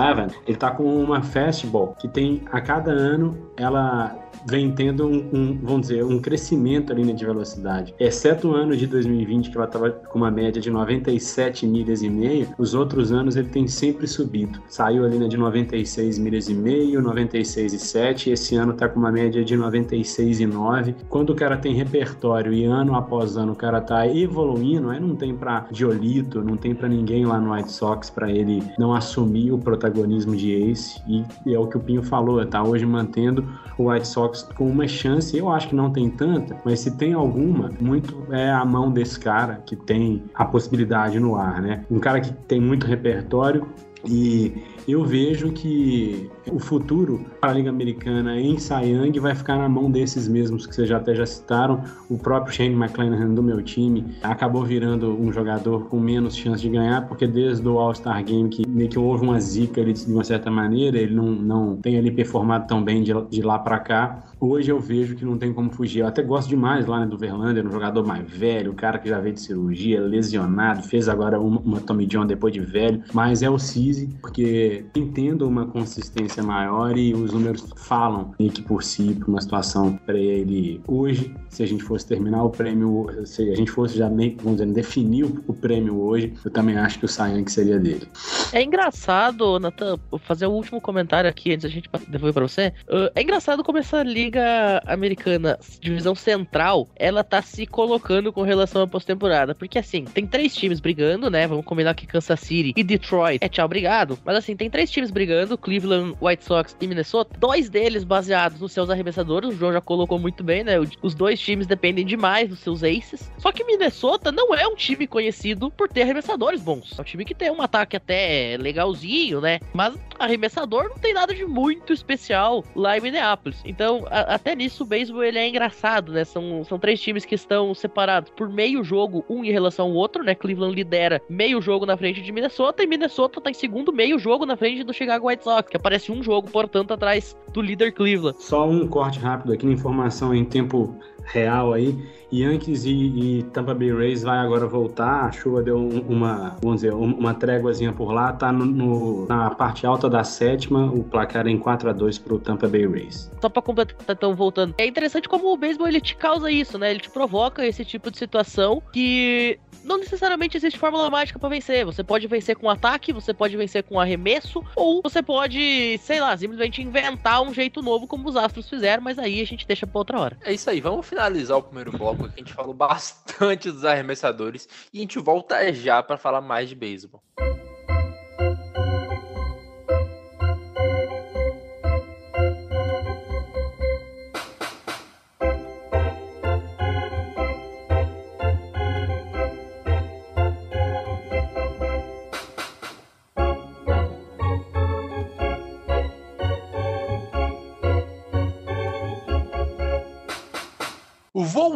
ele 0.46 0.56
tá 0.56 0.70
com 0.70 0.84
uma 1.02 1.22
fastball 1.22 1.94
que 1.98 2.08
tem 2.08 2.42
a 2.52 2.60
cada 2.60 2.90
ano 2.92 3.36
ela 3.56 4.14
vem 4.46 4.70
tendo 4.72 5.06
um, 5.06 5.28
um, 5.32 5.58
vamos 5.62 5.88
dizer, 5.88 6.04
um 6.04 6.18
crescimento 6.18 6.92
ali 6.92 7.12
de 7.12 7.24
velocidade. 7.24 7.94
Exceto 7.98 8.48
o 8.48 8.54
ano 8.54 8.76
de 8.76 8.86
2020, 8.86 9.50
que 9.50 9.56
ela 9.56 9.66
estava 9.66 9.90
com 9.90 10.18
uma 10.18 10.30
média 10.30 10.60
de 10.60 10.70
97 10.70 11.66
milhas 11.66 12.02
e 12.02 12.08
meio, 12.08 12.48
os 12.58 12.74
outros 12.74 13.12
anos 13.12 13.36
ele 13.36 13.48
tem 13.48 13.66
sempre 13.66 14.06
subido. 14.06 14.60
Saiu 14.68 15.04
ali 15.04 15.18
né, 15.18 15.28
de 15.28 15.36
96 15.36 16.18
milhas 16.18 16.48
e 16.48 16.54
meio, 16.54 17.02
96 17.02 17.72
e 17.72 17.78
7, 17.78 18.30
e 18.30 18.32
esse 18.32 18.56
ano 18.56 18.72
está 18.72 18.88
com 18.88 18.98
uma 18.98 19.12
média 19.12 19.44
de 19.44 19.56
96 19.56 20.40
e 20.40 20.46
9. 20.46 20.94
Quando 21.08 21.30
o 21.30 21.34
cara 21.34 21.56
tem 21.56 21.74
repertório 21.74 22.52
e 22.52 22.64
ano 22.64 22.94
após 22.94 23.36
ano 23.36 23.52
o 23.52 23.56
cara 23.56 23.80
tá 23.80 24.06
evoluindo, 24.06 24.90
aí 24.90 25.00
não 25.00 25.16
tem 25.16 25.34
para 25.34 25.66
Diolito, 25.70 26.42
não 26.42 26.56
tem 26.56 26.74
para 26.74 26.88
ninguém 26.88 27.24
lá 27.24 27.40
no 27.40 27.52
White 27.52 27.72
Sox 27.72 28.10
para 28.10 28.30
ele 28.30 28.62
não 28.78 28.94
assumir 28.94 29.52
o 29.52 29.58
protagonismo 29.58 30.36
de 30.36 30.52
ace, 30.52 31.00
e, 31.08 31.24
e 31.44 31.54
é 31.54 31.58
o 31.58 31.66
que 31.66 31.76
o 31.76 31.80
Pinho 31.80 32.02
falou, 32.02 32.44
tá 32.46 32.62
hoje 32.62 32.86
mantendo 32.86 33.46
o 33.78 33.90
White 33.90 34.06
Sox 34.06 34.35
com 34.42 34.68
uma 34.68 34.86
chance, 34.86 35.36
eu 35.36 35.48
acho 35.48 35.68
que 35.68 35.74
não 35.74 35.90
tem 35.90 36.10
tanta, 36.10 36.56
mas 36.64 36.80
se 36.80 36.96
tem 36.96 37.12
alguma, 37.12 37.70
muito 37.80 38.26
é 38.30 38.50
a 38.50 38.64
mão 38.64 38.90
desse 38.90 39.18
cara 39.18 39.62
que 39.66 39.76
tem 39.76 40.24
a 40.34 40.44
possibilidade 40.44 41.18
no 41.18 41.36
ar, 41.36 41.60
né? 41.60 41.84
Um 41.90 41.98
cara 41.98 42.20
que 42.20 42.32
tem 42.32 42.60
muito 42.60 42.86
repertório 42.86 43.68
e 44.04 44.62
eu 44.86 45.04
vejo 45.04 45.52
que 45.52 46.30
o 46.50 46.58
futuro 46.58 47.24
para 47.40 47.50
a 47.50 47.54
Liga 47.54 47.70
Americana 47.70 48.38
em 48.40 48.56
Young 48.56 49.18
vai 49.20 49.34
ficar 49.34 49.56
na 49.56 49.68
mão 49.68 49.90
desses 49.90 50.28
mesmos 50.28 50.66
que 50.66 50.74
vocês 50.74 50.88
já 50.88 50.96
até 50.98 51.14
já 51.14 51.26
citaram. 51.26 51.82
O 52.08 52.18
próprio 52.18 52.54
Shane 52.54 52.74
McClanahan 52.74 53.34
do 53.34 53.42
meu 53.42 53.62
time 53.62 54.16
acabou 54.22 54.64
virando 54.64 55.10
um 55.20 55.32
jogador 55.32 55.86
com 55.88 55.98
menos 55.98 56.36
chance 56.36 56.62
de 56.62 56.68
ganhar, 56.68 57.06
porque 57.08 57.26
desde 57.26 57.66
o 57.66 57.78
All-Star 57.78 58.22
Game 58.24 58.48
que 58.48 58.66
meio 58.68 58.88
que 58.88 58.98
houve 58.98 59.24
uma 59.24 59.40
zica 59.40 59.80
ali 59.80 59.92
de 59.92 60.12
uma 60.12 60.24
certa 60.24 60.50
maneira, 60.50 60.98
ele 60.98 61.14
não, 61.14 61.26
não 61.26 61.76
tem 61.76 61.98
ali 61.98 62.10
performado 62.10 62.66
tão 62.66 62.82
bem 62.82 63.02
de, 63.02 63.12
de 63.28 63.42
lá 63.42 63.58
para 63.58 63.78
cá. 63.78 64.24
Hoje 64.40 64.70
eu 64.70 64.78
vejo 64.78 65.16
que 65.16 65.24
não 65.24 65.36
tem 65.38 65.52
como 65.52 65.70
fugir. 65.70 66.00
Eu 66.00 66.06
até 66.06 66.22
gosto 66.22 66.48
demais 66.48 66.86
lá 66.86 67.00
né, 67.00 67.06
do 67.06 67.18
Verlander, 67.18 67.66
um 67.66 67.70
jogador 67.70 68.06
mais 68.06 68.28
velho, 68.30 68.72
o 68.72 68.74
cara 68.74 68.98
que 68.98 69.08
já 69.08 69.18
veio 69.18 69.34
de 69.34 69.40
cirurgia, 69.40 70.00
lesionado, 70.00 70.82
fez 70.82 71.08
agora 71.08 71.40
uma, 71.40 71.60
uma 71.60 71.80
Tommy 71.80 72.06
John 72.06 72.26
depois 72.26 72.52
de 72.52 72.60
velho, 72.60 73.02
mas 73.12 73.42
é 73.42 73.50
o 73.50 73.58
Cise, 73.58 74.08
porque 74.20 74.84
entendo 74.94 75.46
uma 75.48 75.66
consistência 75.66 76.35
maior 76.42 76.96
e 76.96 77.14
os 77.14 77.32
números 77.32 77.66
falam 77.76 78.32
que 78.38 78.62
por 78.62 78.82
si, 78.82 79.18
uma 79.26 79.40
situação 79.40 79.98
para 80.04 80.18
ele 80.18 80.80
hoje. 80.86 81.34
Se 81.48 81.62
a 81.62 81.66
gente 81.66 81.82
fosse 81.82 82.06
terminar 82.06 82.42
o 82.44 82.50
prêmio, 82.50 83.06
se 83.24 83.50
a 83.50 83.54
gente 83.54 83.70
fosse 83.70 83.96
já 83.96 84.08
meio, 84.08 84.36
vamos 84.42 84.58
dizer, 84.58 84.72
definir 84.72 85.24
o, 85.24 85.54
prêmio 85.54 86.00
hoje, 86.00 86.34
eu 86.44 86.50
também 86.50 86.76
acho 86.76 86.98
que 86.98 87.04
o 87.04 87.08
Sayank 87.08 87.50
seria 87.50 87.78
dele. 87.78 88.06
É 88.52 88.62
engraçado, 88.62 89.58
Nathan, 89.58 89.98
vou 90.10 90.20
fazer 90.20 90.46
o 90.46 90.50
último 90.50 90.80
comentário 90.80 91.28
aqui 91.28 91.52
antes 91.52 91.62
da 91.62 91.68
gente 91.68 91.88
devolver 92.08 92.34
pra 92.34 92.42
você. 92.46 92.72
É 93.14 93.22
engraçado 93.22 93.64
como 93.64 93.78
essa 93.78 94.02
liga 94.02 94.82
americana, 94.86 95.58
divisão 95.80 96.14
central, 96.14 96.88
ela 96.94 97.24
tá 97.24 97.40
se 97.40 97.66
colocando 97.66 98.32
com 98.32 98.42
relação 98.42 98.82
à 98.82 98.86
pós-temporada. 98.86 99.54
Porque 99.54 99.78
assim, 99.78 100.04
tem 100.04 100.26
três 100.26 100.54
times 100.54 100.80
brigando, 100.80 101.30
né? 101.30 101.46
Vamos 101.46 101.64
combinar 101.64 101.94
que 101.94 102.06
Kansas 102.06 102.40
City 102.40 102.72
e 102.76 102.82
Detroit 102.82 103.38
é 103.40 103.48
tchau, 103.48 103.64
obrigado. 103.64 104.18
Mas 104.24 104.36
assim, 104.36 104.56
tem 104.56 104.70
três 104.70 104.90
times 104.90 105.10
brigando: 105.10 105.58
Cleveland, 105.58 106.14
White 106.26 106.44
Sox 106.44 106.76
e 106.80 106.86
Minnesota. 106.86 107.36
Dois 107.38 107.68
deles 107.68 108.04
baseados 108.04 108.60
nos 108.60 108.72
seus 108.72 108.90
arremessadores. 108.90 109.50
O 109.50 109.52
João 109.56 109.72
já 109.72 109.80
colocou 109.80 110.18
muito 110.18 110.42
bem, 110.42 110.64
né? 110.64 110.74
Os 111.02 111.14
dois 111.14 111.40
times 111.40 111.66
dependem 111.66 112.04
demais 112.04 112.48
dos 112.48 112.58
seus 112.60 112.82
aces. 112.82 113.30
Só 113.38 113.52
que 113.52 113.64
Minnesota 113.64 114.30
não 114.32 114.54
é 114.54 114.66
um 114.66 114.74
time 114.74 115.06
conhecido 115.06 115.70
por 115.70 115.88
ter 115.88 116.02
arremessadores 116.02 116.60
bons. 116.62 116.98
É 116.98 117.00
um 117.00 117.04
time 117.04 117.24
que 117.24 117.34
tem 117.34 117.50
um 117.50 117.62
ataque 117.62 117.96
até 117.96 118.56
legalzinho, 118.58 119.40
né? 119.40 119.60
Mas 119.72 119.94
arremessador 120.18 120.84
não 120.88 120.96
tem 120.98 121.12
nada 121.14 121.34
de 121.34 121.44
muito 121.44 121.92
especial 121.92 122.64
lá 122.74 122.96
em 122.96 123.00
Minneapolis. 123.00 123.60
Então, 123.64 124.04
a- 124.10 124.34
até 124.34 124.54
nisso 124.54 124.82
o 124.82 124.86
beisebol 124.86 125.22
ele 125.22 125.38
é 125.38 125.48
engraçado, 125.48 126.12
né? 126.12 126.24
São, 126.24 126.64
são 126.64 126.78
três 126.78 127.00
times 127.00 127.24
que 127.24 127.34
estão 127.34 127.74
separados 127.74 128.30
por 128.30 128.48
meio 128.48 128.82
jogo, 128.82 129.24
um 129.28 129.44
em 129.44 129.50
relação 129.52 129.86
ao 129.86 129.92
outro, 129.92 130.22
né? 130.24 130.34
Cleveland 130.34 130.74
lidera 130.74 131.20
meio 131.28 131.60
jogo 131.60 131.86
na 131.86 131.96
frente 131.96 132.22
de 132.22 132.32
Minnesota 132.32 132.82
e 132.82 132.86
Minnesota 132.86 133.40
tá 133.40 133.50
em 133.50 133.54
segundo 133.54 133.92
meio 133.92 134.18
jogo 134.18 134.46
na 134.46 134.56
frente 134.56 134.82
do 134.82 134.92
Chicago 134.92 135.28
White 135.28 135.44
Sox, 135.44 135.68
que 135.68 135.76
aparece 135.76 136.10
um 136.10 136.15
jogo, 136.22 136.50
portanto, 136.50 136.92
atrás 136.92 137.36
do 137.52 137.60
líder 137.60 137.92
Cleveland. 137.92 138.36
Só 138.42 138.68
um 138.68 138.86
corte 138.86 139.18
rápido 139.18 139.52
aqui, 139.52 139.66
informação 139.66 140.34
em 140.34 140.44
tempo 140.44 140.96
real 141.26 141.72
aí. 141.72 141.94
Yankees 142.32 142.84
e, 142.84 142.90
e 142.90 143.42
Tampa 143.52 143.72
Bay 143.72 143.92
Rays 143.92 144.22
vai 144.24 144.38
agora 144.38 144.66
voltar. 144.66 145.26
A 145.26 145.32
chuva 145.32 145.62
deu 145.62 145.78
um- 145.78 146.00
uma, 146.08 146.56
vamos 146.60 146.80
dizer, 146.80 146.92
um- 146.92 147.14
uma 147.14 147.32
tréguazinha 147.34 147.92
por 147.92 148.10
lá. 148.12 148.32
Tá 148.32 148.50
no, 148.50 148.64
no- 148.64 149.26
na 149.26 149.50
parte 149.50 149.86
alta 149.86 150.08
da 150.10 150.24
sétima. 150.24 150.86
O 150.86 151.04
placar 151.04 151.46
é 151.46 151.50
em 151.50 151.58
4 151.58 151.88
a 151.88 151.92
2 151.92 152.18
pro 152.18 152.38
Tampa 152.40 152.66
Bay 152.66 152.84
Rays. 152.86 153.30
Só 153.40 153.48
pra 153.48 153.62
completar, 153.62 153.96
então, 154.08 154.34
voltando. 154.34 154.74
É 154.76 154.84
interessante 154.86 155.28
como 155.28 155.52
o 155.52 155.56
beisebol 155.56 155.86
ele 155.86 156.00
te 156.00 156.16
causa 156.16 156.50
isso, 156.50 156.76
né? 156.78 156.90
Ele 156.90 157.00
te 157.00 157.10
provoca 157.10 157.64
esse 157.64 157.84
tipo 157.84 158.10
de 158.10 158.18
situação 158.18 158.82
que 158.92 159.58
não 159.84 159.98
necessariamente 159.98 160.56
existe 160.56 160.78
fórmula 160.78 161.08
mágica 161.08 161.38
pra 161.38 161.48
vencer. 161.48 161.84
Você 161.84 162.02
pode 162.02 162.26
vencer 162.26 162.56
com 162.56 162.68
ataque, 162.68 163.12
você 163.12 163.32
pode 163.32 163.56
vencer 163.56 163.84
com 163.84 164.00
arremesso, 164.00 164.64
ou 164.74 165.00
você 165.00 165.22
pode, 165.22 165.96
sei 166.02 166.20
lá, 166.20 166.36
simplesmente 166.36 166.82
inventar 166.82 167.40
um 167.40 167.54
jeito 167.54 167.80
novo 167.82 168.06
como 168.08 168.28
os 168.28 168.34
Astros 168.36 168.68
fizeram, 168.68 169.00
mas 169.02 169.16
aí 169.16 169.40
a 169.40 169.46
gente 169.46 169.64
deixa 169.66 169.86
pra 169.86 169.98
outra 170.00 170.18
hora. 170.18 170.36
É 170.44 170.52
isso 170.52 170.68
aí, 170.68 170.80
vamos 170.80 171.06
finalizar 171.16 171.56
o 171.56 171.62
primeiro 171.62 171.90
bloco. 171.92 172.26
A 172.26 172.28
gente 172.28 172.52
falou 172.52 172.74
bastante 172.74 173.70
dos 173.72 173.86
arremessadores 173.86 174.68
e 174.92 174.98
a 174.98 175.00
gente 175.00 175.18
volta 175.18 175.72
já 175.72 176.02
para 176.02 176.18
falar 176.18 176.42
mais 176.42 176.68
de 176.68 176.74
beisebol. 176.74 177.22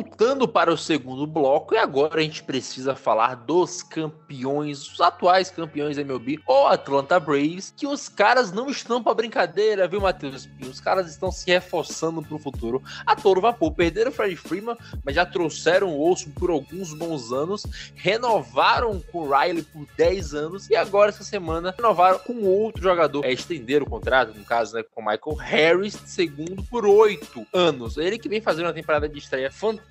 Voltando 0.01 0.49
para 0.49 0.73
o 0.73 0.79
segundo 0.79 1.27
bloco, 1.27 1.75
e 1.75 1.77
agora 1.77 2.21
a 2.21 2.23
gente 2.23 2.43
precisa 2.43 2.95
falar 2.95 3.35
dos 3.35 3.83
campeões, 3.83 4.91
os 4.91 4.99
atuais 4.99 5.51
campeões 5.51 5.97
da 5.97 6.03
MLB, 6.03 6.41
o 6.49 6.67
Atlanta 6.69 7.21
Braves, 7.21 7.75
que 7.77 7.87
os 7.87 8.09
caras 8.09 8.51
não 8.51 8.71
estão 8.71 9.03
para 9.03 9.13
brincadeira, 9.13 9.87
viu, 9.87 10.01
Matheus? 10.01 10.49
Os 10.63 10.81
caras 10.81 11.11
estão 11.11 11.31
se 11.31 11.51
reforçando 11.51 12.23
para 12.23 12.35
o 12.35 12.39
futuro. 12.39 12.83
A 13.05 13.15
todo 13.15 13.43
vapor, 13.43 13.73
perderam 13.75 14.11
o 14.11 14.15
Fred 14.15 14.37
Freeman, 14.37 14.75
mas 15.05 15.17
já 15.17 15.27
trouxeram 15.27 15.91
o 15.91 16.11
osso 16.11 16.31
por 16.31 16.49
alguns 16.49 16.95
bons 16.95 17.31
anos, 17.31 17.67
renovaram 17.95 19.03
com 19.13 19.19
o 19.19 19.31
Riley 19.31 19.63
por 19.65 19.87
10 19.99 20.33
anos, 20.33 20.71
e 20.71 20.77
agora 20.77 21.11
essa 21.11 21.25
semana 21.25 21.75
renovaram 21.77 22.21
com 22.21 22.43
outro 22.45 22.83
jogador, 22.83 23.23
é 23.23 23.33
estender 23.33 23.83
o 23.83 23.87
contrato, 23.87 24.33
no 24.33 24.47
caso, 24.47 24.77
né, 24.77 24.83
com 24.83 25.03
o 25.03 25.05
Michael 25.05 25.37
Harris, 25.37 25.99
segundo 26.07 26.63
por 26.63 26.87
8 26.87 27.47
anos. 27.53 27.99
Ele 27.99 28.19
que 28.19 28.31
vem 28.31 28.41
fazendo 28.41 28.65
uma 28.65 28.73
temporada 28.73 29.07
de 29.07 29.19
estreia 29.19 29.53
fantástica 29.53 29.89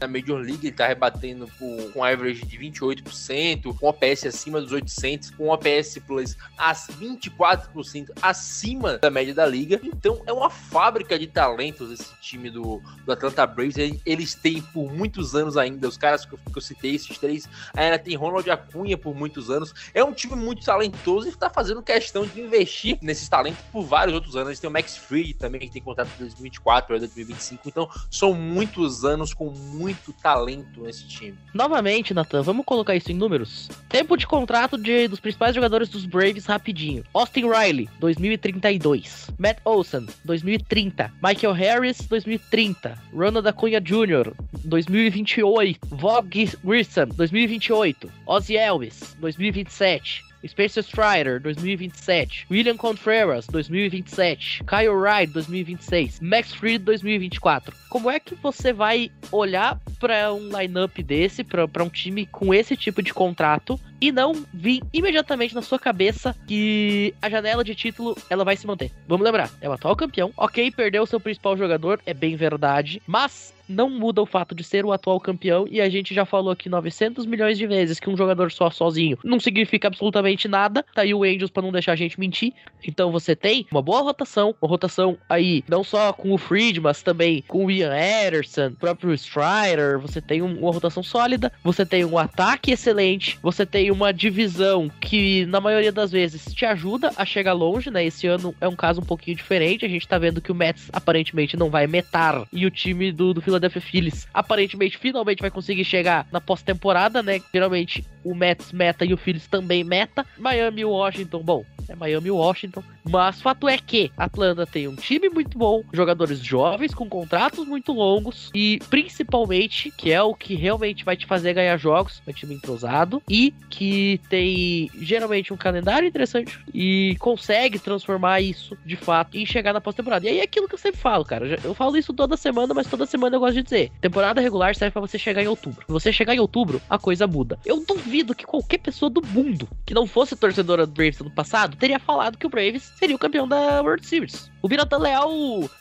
na 0.00 0.08
Major 0.08 0.38
League, 0.38 0.66
ele 0.66 0.72
tá 0.72 0.86
rebatendo 0.86 1.46
por, 1.58 1.92
com 1.92 2.02
average 2.02 2.44
de 2.46 2.58
28%, 2.58 3.76
com 3.76 3.86
OPS 3.86 4.26
acima 4.26 4.60
dos 4.60 4.72
800, 4.72 5.30
com 5.30 5.48
OPS 5.48 5.98
Plus 6.06 6.36
a 6.56 6.72
24% 6.72 8.10
acima 8.22 8.96
da 8.98 9.10
média 9.10 9.34
da 9.34 9.44
liga. 9.44 9.78
Então 9.82 10.22
é 10.26 10.32
uma 10.32 10.48
fábrica 10.48 11.18
de 11.18 11.26
talentos 11.26 11.90
esse 11.90 12.14
time 12.20 12.48
do, 12.50 12.80
do 13.04 13.12
Atlanta 13.12 13.46
Braves. 13.46 13.76
Eles 14.06 14.34
têm 14.34 14.62
por 14.62 14.90
muitos 14.90 15.34
anos 15.34 15.56
ainda, 15.56 15.86
os 15.86 15.98
caras 15.98 16.24
que 16.24 16.34
eu, 16.34 16.38
que 16.38 16.56
eu 16.56 16.62
citei, 16.62 16.94
esses 16.94 17.18
três, 17.18 17.48
ainda 17.74 17.98
tem 17.98 18.16
Ronald 18.16 18.48
Acunha 18.50 18.96
por 18.96 19.14
muitos 19.14 19.50
anos. 19.50 19.74
É 19.92 20.02
um 20.02 20.12
time 20.12 20.34
muito 20.34 20.64
talentoso 20.64 21.26
e 21.26 21.30
está 21.30 21.50
fazendo 21.50 21.82
questão 21.82 22.26
de 22.26 22.40
investir 22.40 22.98
nesses 23.02 23.28
talentos 23.28 23.60
por 23.70 23.82
vários 23.84 24.14
outros 24.14 24.34
anos. 24.34 24.48
Eles 24.48 24.60
têm 24.60 24.70
o 24.70 24.72
Max 24.72 24.96
Fried 24.96 25.34
também, 25.34 25.60
que 25.60 25.70
tem 25.70 25.82
contrato 25.82 26.08
de 26.08 26.18
2024 26.18 26.86
para 26.86 26.98
2025. 26.98 27.68
Então 27.68 27.90
são 28.10 28.32
muitos 28.32 29.04
anos 29.04 29.15
com 29.34 29.50
muito 29.50 30.12
talento 30.12 30.82
nesse 30.82 31.06
time. 31.06 31.36
Novamente, 31.54 32.14
Nathan, 32.14 32.42
vamos 32.42 32.64
colocar 32.64 32.94
isso 32.94 33.10
em 33.10 33.14
números. 33.14 33.68
Tempo 33.88 34.16
de 34.16 34.26
contrato 34.26 34.76
de, 34.76 35.08
dos 35.08 35.20
principais 35.20 35.54
jogadores 35.54 35.88
dos 35.88 36.04
Braves 36.04 36.46
rapidinho. 36.46 37.04
Austin 37.12 37.48
Riley, 37.48 37.88
2032. 37.98 39.30
Matt 39.38 39.58
Olson, 39.64 40.06
2030. 40.24 41.12
Michael 41.22 41.52
Harris, 41.52 41.98
2030. 42.08 42.98
Ronald 43.14 43.46
Acunha 43.46 43.80
Jr., 43.80 44.32
2028. 44.64 45.78
Vogue 45.88 46.50
Grissom, 46.64 47.06
2028. 47.14 48.10
Ozzy 48.26 48.56
Elvis, 48.56 49.16
2027. 49.20 50.26
Spencer 50.46 50.82
Strider, 50.82 51.40
2027. 51.40 52.46
William 52.50 52.76
Contreras, 52.76 53.46
2027. 53.46 54.64
Kyle 54.64 54.94
Wright, 54.94 55.32
2026. 55.32 56.20
Max 56.20 56.52
Fried, 56.52 56.84
2024. 56.84 57.74
Como 57.88 58.10
é 58.10 58.20
que 58.20 58.34
você 58.34 58.72
vai 58.72 59.10
olhar 59.32 59.80
para 59.98 60.32
um 60.32 60.48
lineup 60.56 60.98
desse, 60.98 61.42
para 61.42 61.82
um 61.82 61.88
time 61.88 62.26
com 62.26 62.52
esse 62.52 62.76
tipo 62.76 63.02
de 63.02 63.12
contrato 63.14 63.80
e 64.00 64.12
não 64.12 64.34
vir 64.52 64.82
imediatamente 64.92 65.54
na 65.54 65.62
sua 65.62 65.78
cabeça 65.78 66.36
que 66.46 67.14
a 67.22 67.30
janela 67.30 67.64
de 67.64 67.74
título 67.74 68.16
ela 68.28 68.44
vai 68.44 68.56
se 68.56 68.66
manter? 68.66 68.90
Vamos 69.08 69.24
lembrar, 69.24 69.50
é 69.60 69.68
o 69.68 69.72
atual 69.72 69.96
campeão. 69.96 70.32
Ok, 70.36 70.70
perdeu 70.70 71.02
o 71.02 71.06
seu 71.06 71.18
principal 71.18 71.56
jogador, 71.56 72.00
é 72.04 72.12
bem 72.12 72.36
verdade, 72.36 73.00
mas 73.06 73.55
não 73.68 73.88
muda 73.90 74.22
o 74.22 74.26
fato 74.26 74.54
de 74.54 74.64
ser 74.64 74.84
o 74.84 74.92
atual 74.92 75.20
campeão 75.20 75.66
e 75.70 75.80
a 75.80 75.88
gente 75.88 76.14
já 76.14 76.24
falou 76.24 76.50
aqui 76.50 76.68
900 76.68 77.26
milhões 77.26 77.58
de 77.58 77.66
vezes 77.66 77.98
que 77.98 78.10
um 78.10 78.16
jogador 78.16 78.50
só 78.50 78.70
sozinho 78.70 79.18
não 79.24 79.40
significa 79.40 79.88
absolutamente 79.88 80.48
nada. 80.48 80.84
Tá 80.94 81.02
aí 81.02 81.14
o 81.14 81.24
Angels 81.24 81.50
para 81.50 81.62
não 81.62 81.72
deixar 81.72 81.92
a 81.92 81.96
gente 81.96 82.18
mentir. 82.18 82.52
Então 82.86 83.10
você 83.10 83.34
tem 83.34 83.66
uma 83.70 83.82
boa 83.82 84.02
rotação, 84.02 84.54
uma 84.60 84.68
rotação 84.68 85.16
aí 85.28 85.64
não 85.68 85.82
só 85.82 86.12
com 86.12 86.32
o 86.32 86.38
Fried, 86.38 86.80
mas 86.80 87.02
também 87.02 87.42
com 87.46 87.66
o 87.66 87.70
Ian 87.70 87.94
Ederson, 87.96 88.72
próprio 88.72 89.12
Strider, 89.14 89.98
você 89.98 90.20
tem 90.20 90.42
uma 90.42 90.72
rotação 90.72 91.02
sólida, 91.02 91.52
você 91.62 91.84
tem 91.84 92.04
um 92.04 92.18
ataque 92.18 92.72
excelente, 92.72 93.38
você 93.42 93.64
tem 93.66 93.90
uma 93.90 94.12
divisão 94.12 94.90
que 95.00 95.46
na 95.46 95.60
maioria 95.60 95.92
das 95.92 96.10
vezes 96.10 96.52
te 96.54 96.64
ajuda 96.64 97.10
a 97.16 97.24
chegar 97.24 97.52
longe, 97.52 97.90
né? 97.90 98.04
Esse 98.04 98.26
ano 98.26 98.54
é 98.60 98.68
um 98.68 98.76
caso 98.76 99.00
um 99.00 99.04
pouquinho 99.04 99.36
diferente, 99.36 99.84
a 99.84 99.88
gente 99.88 100.06
tá 100.06 100.18
vendo 100.18 100.40
que 100.40 100.52
o 100.52 100.54
Mets 100.54 100.88
aparentemente 100.92 101.56
não 101.56 101.70
vai 101.70 101.86
metar 101.86 102.46
e 102.52 102.66
o 102.66 102.70
time 102.70 103.12
do, 103.12 103.34
do 103.34 103.40
Phillies 103.80 104.28
aparentemente 104.32 104.98
finalmente 104.98 105.40
vai 105.40 105.50
conseguir 105.50 105.84
chegar 105.84 106.26
na 106.32 106.40
pós-temporada, 106.40 107.22
né? 107.22 107.40
Geralmente 107.52 108.04
o 108.24 108.34
Mets 108.34 108.72
meta 108.72 109.04
e 109.04 109.12
o 109.12 109.16
Phillies 109.16 109.46
também 109.46 109.84
meta. 109.84 110.24
Miami 110.38 110.82
e 110.82 110.84
Washington, 110.84 111.42
bom, 111.42 111.64
é 111.88 111.94
Miami 111.94 112.28
e 112.28 112.30
Washington. 112.30 112.82
Mas 113.08 113.40
fato 113.40 113.68
é 113.68 113.78
que 113.78 114.10
Atlanta 114.16 114.66
tem 114.66 114.88
um 114.88 114.96
time 114.96 115.28
muito 115.28 115.56
bom, 115.56 115.82
jogadores 115.92 116.40
jovens 116.40 116.94
com 116.94 117.08
contratos 117.08 117.66
muito 117.66 117.92
longos 117.92 118.50
e 118.54 118.80
principalmente, 118.90 119.90
que 119.90 120.12
é 120.12 120.22
o 120.22 120.34
que 120.34 120.54
realmente 120.54 121.04
vai 121.04 121.16
te 121.16 121.26
fazer 121.26 121.54
ganhar 121.54 121.76
jogos, 121.76 122.22
é 122.26 122.30
um 122.30 122.34
time 122.34 122.54
entrosado 122.54 123.22
e 123.28 123.54
que 123.70 124.20
tem 124.28 124.90
geralmente 124.94 125.52
um 125.52 125.56
calendário 125.56 126.08
interessante 126.08 126.58
e 126.74 127.16
consegue 127.18 127.78
transformar 127.78 128.40
isso 128.40 128.76
de 128.84 128.96
fato 128.96 129.36
em 129.36 129.46
chegar 129.46 129.72
na 129.72 129.80
pós-temporada. 129.80 130.26
E 130.26 130.30
aí 130.30 130.40
é 130.40 130.42
aquilo 130.42 130.68
que 130.68 130.74
eu 130.74 130.78
sempre 130.78 131.00
falo, 131.00 131.24
cara. 131.24 131.58
Eu 131.62 131.74
falo 131.74 131.96
isso 131.96 132.12
toda 132.12 132.36
semana, 132.36 132.74
mas 132.74 132.86
toda 132.86 133.06
semana 133.06 133.36
eu 133.36 133.40
gosto 133.40 133.54
de 133.54 133.62
dizer. 133.62 133.92
Temporada 134.00 134.40
regular 134.40 134.74
serve 134.74 134.92
para 134.92 135.00
você 135.00 135.18
chegar 135.18 135.42
em 135.42 135.48
outubro. 135.48 135.84
Se 135.86 135.92
você 135.92 136.12
chegar 136.12 136.34
em 136.34 136.40
outubro, 136.40 136.80
a 136.88 136.98
coisa 136.98 137.26
muda. 137.26 137.58
Eu 137.64 137.84
duvido 137.86 138.34
que 138.34 138.44
qualquer 138.44 138.78
pessoa 138.78 139.10
do 139.10 139.24
mundo 139.26 139.68
que 139.84 139.94
não 139.94 140.06
fosse 140.06 140.34
torcedora 140.34 140.86
do 140.86 140.92
Braves 140.92 141.20
no 141.20 141.30
passado 141.30 141.75
teria 141.78 141.98
falado 141.98 142.36
que 142.36 142.46
o 142.46 142.50
Braves 142.50 142.92
seria 142.96 143.16
o 143.16 143.18
campeão 143.18 143.46
da 143.46 143.80
World 143.82 144.06
Series. 144.06 144.50
O 144.66 144.68
Bira 144.68 144.84
tá 144.84 144.98
leal, 144.98 145.30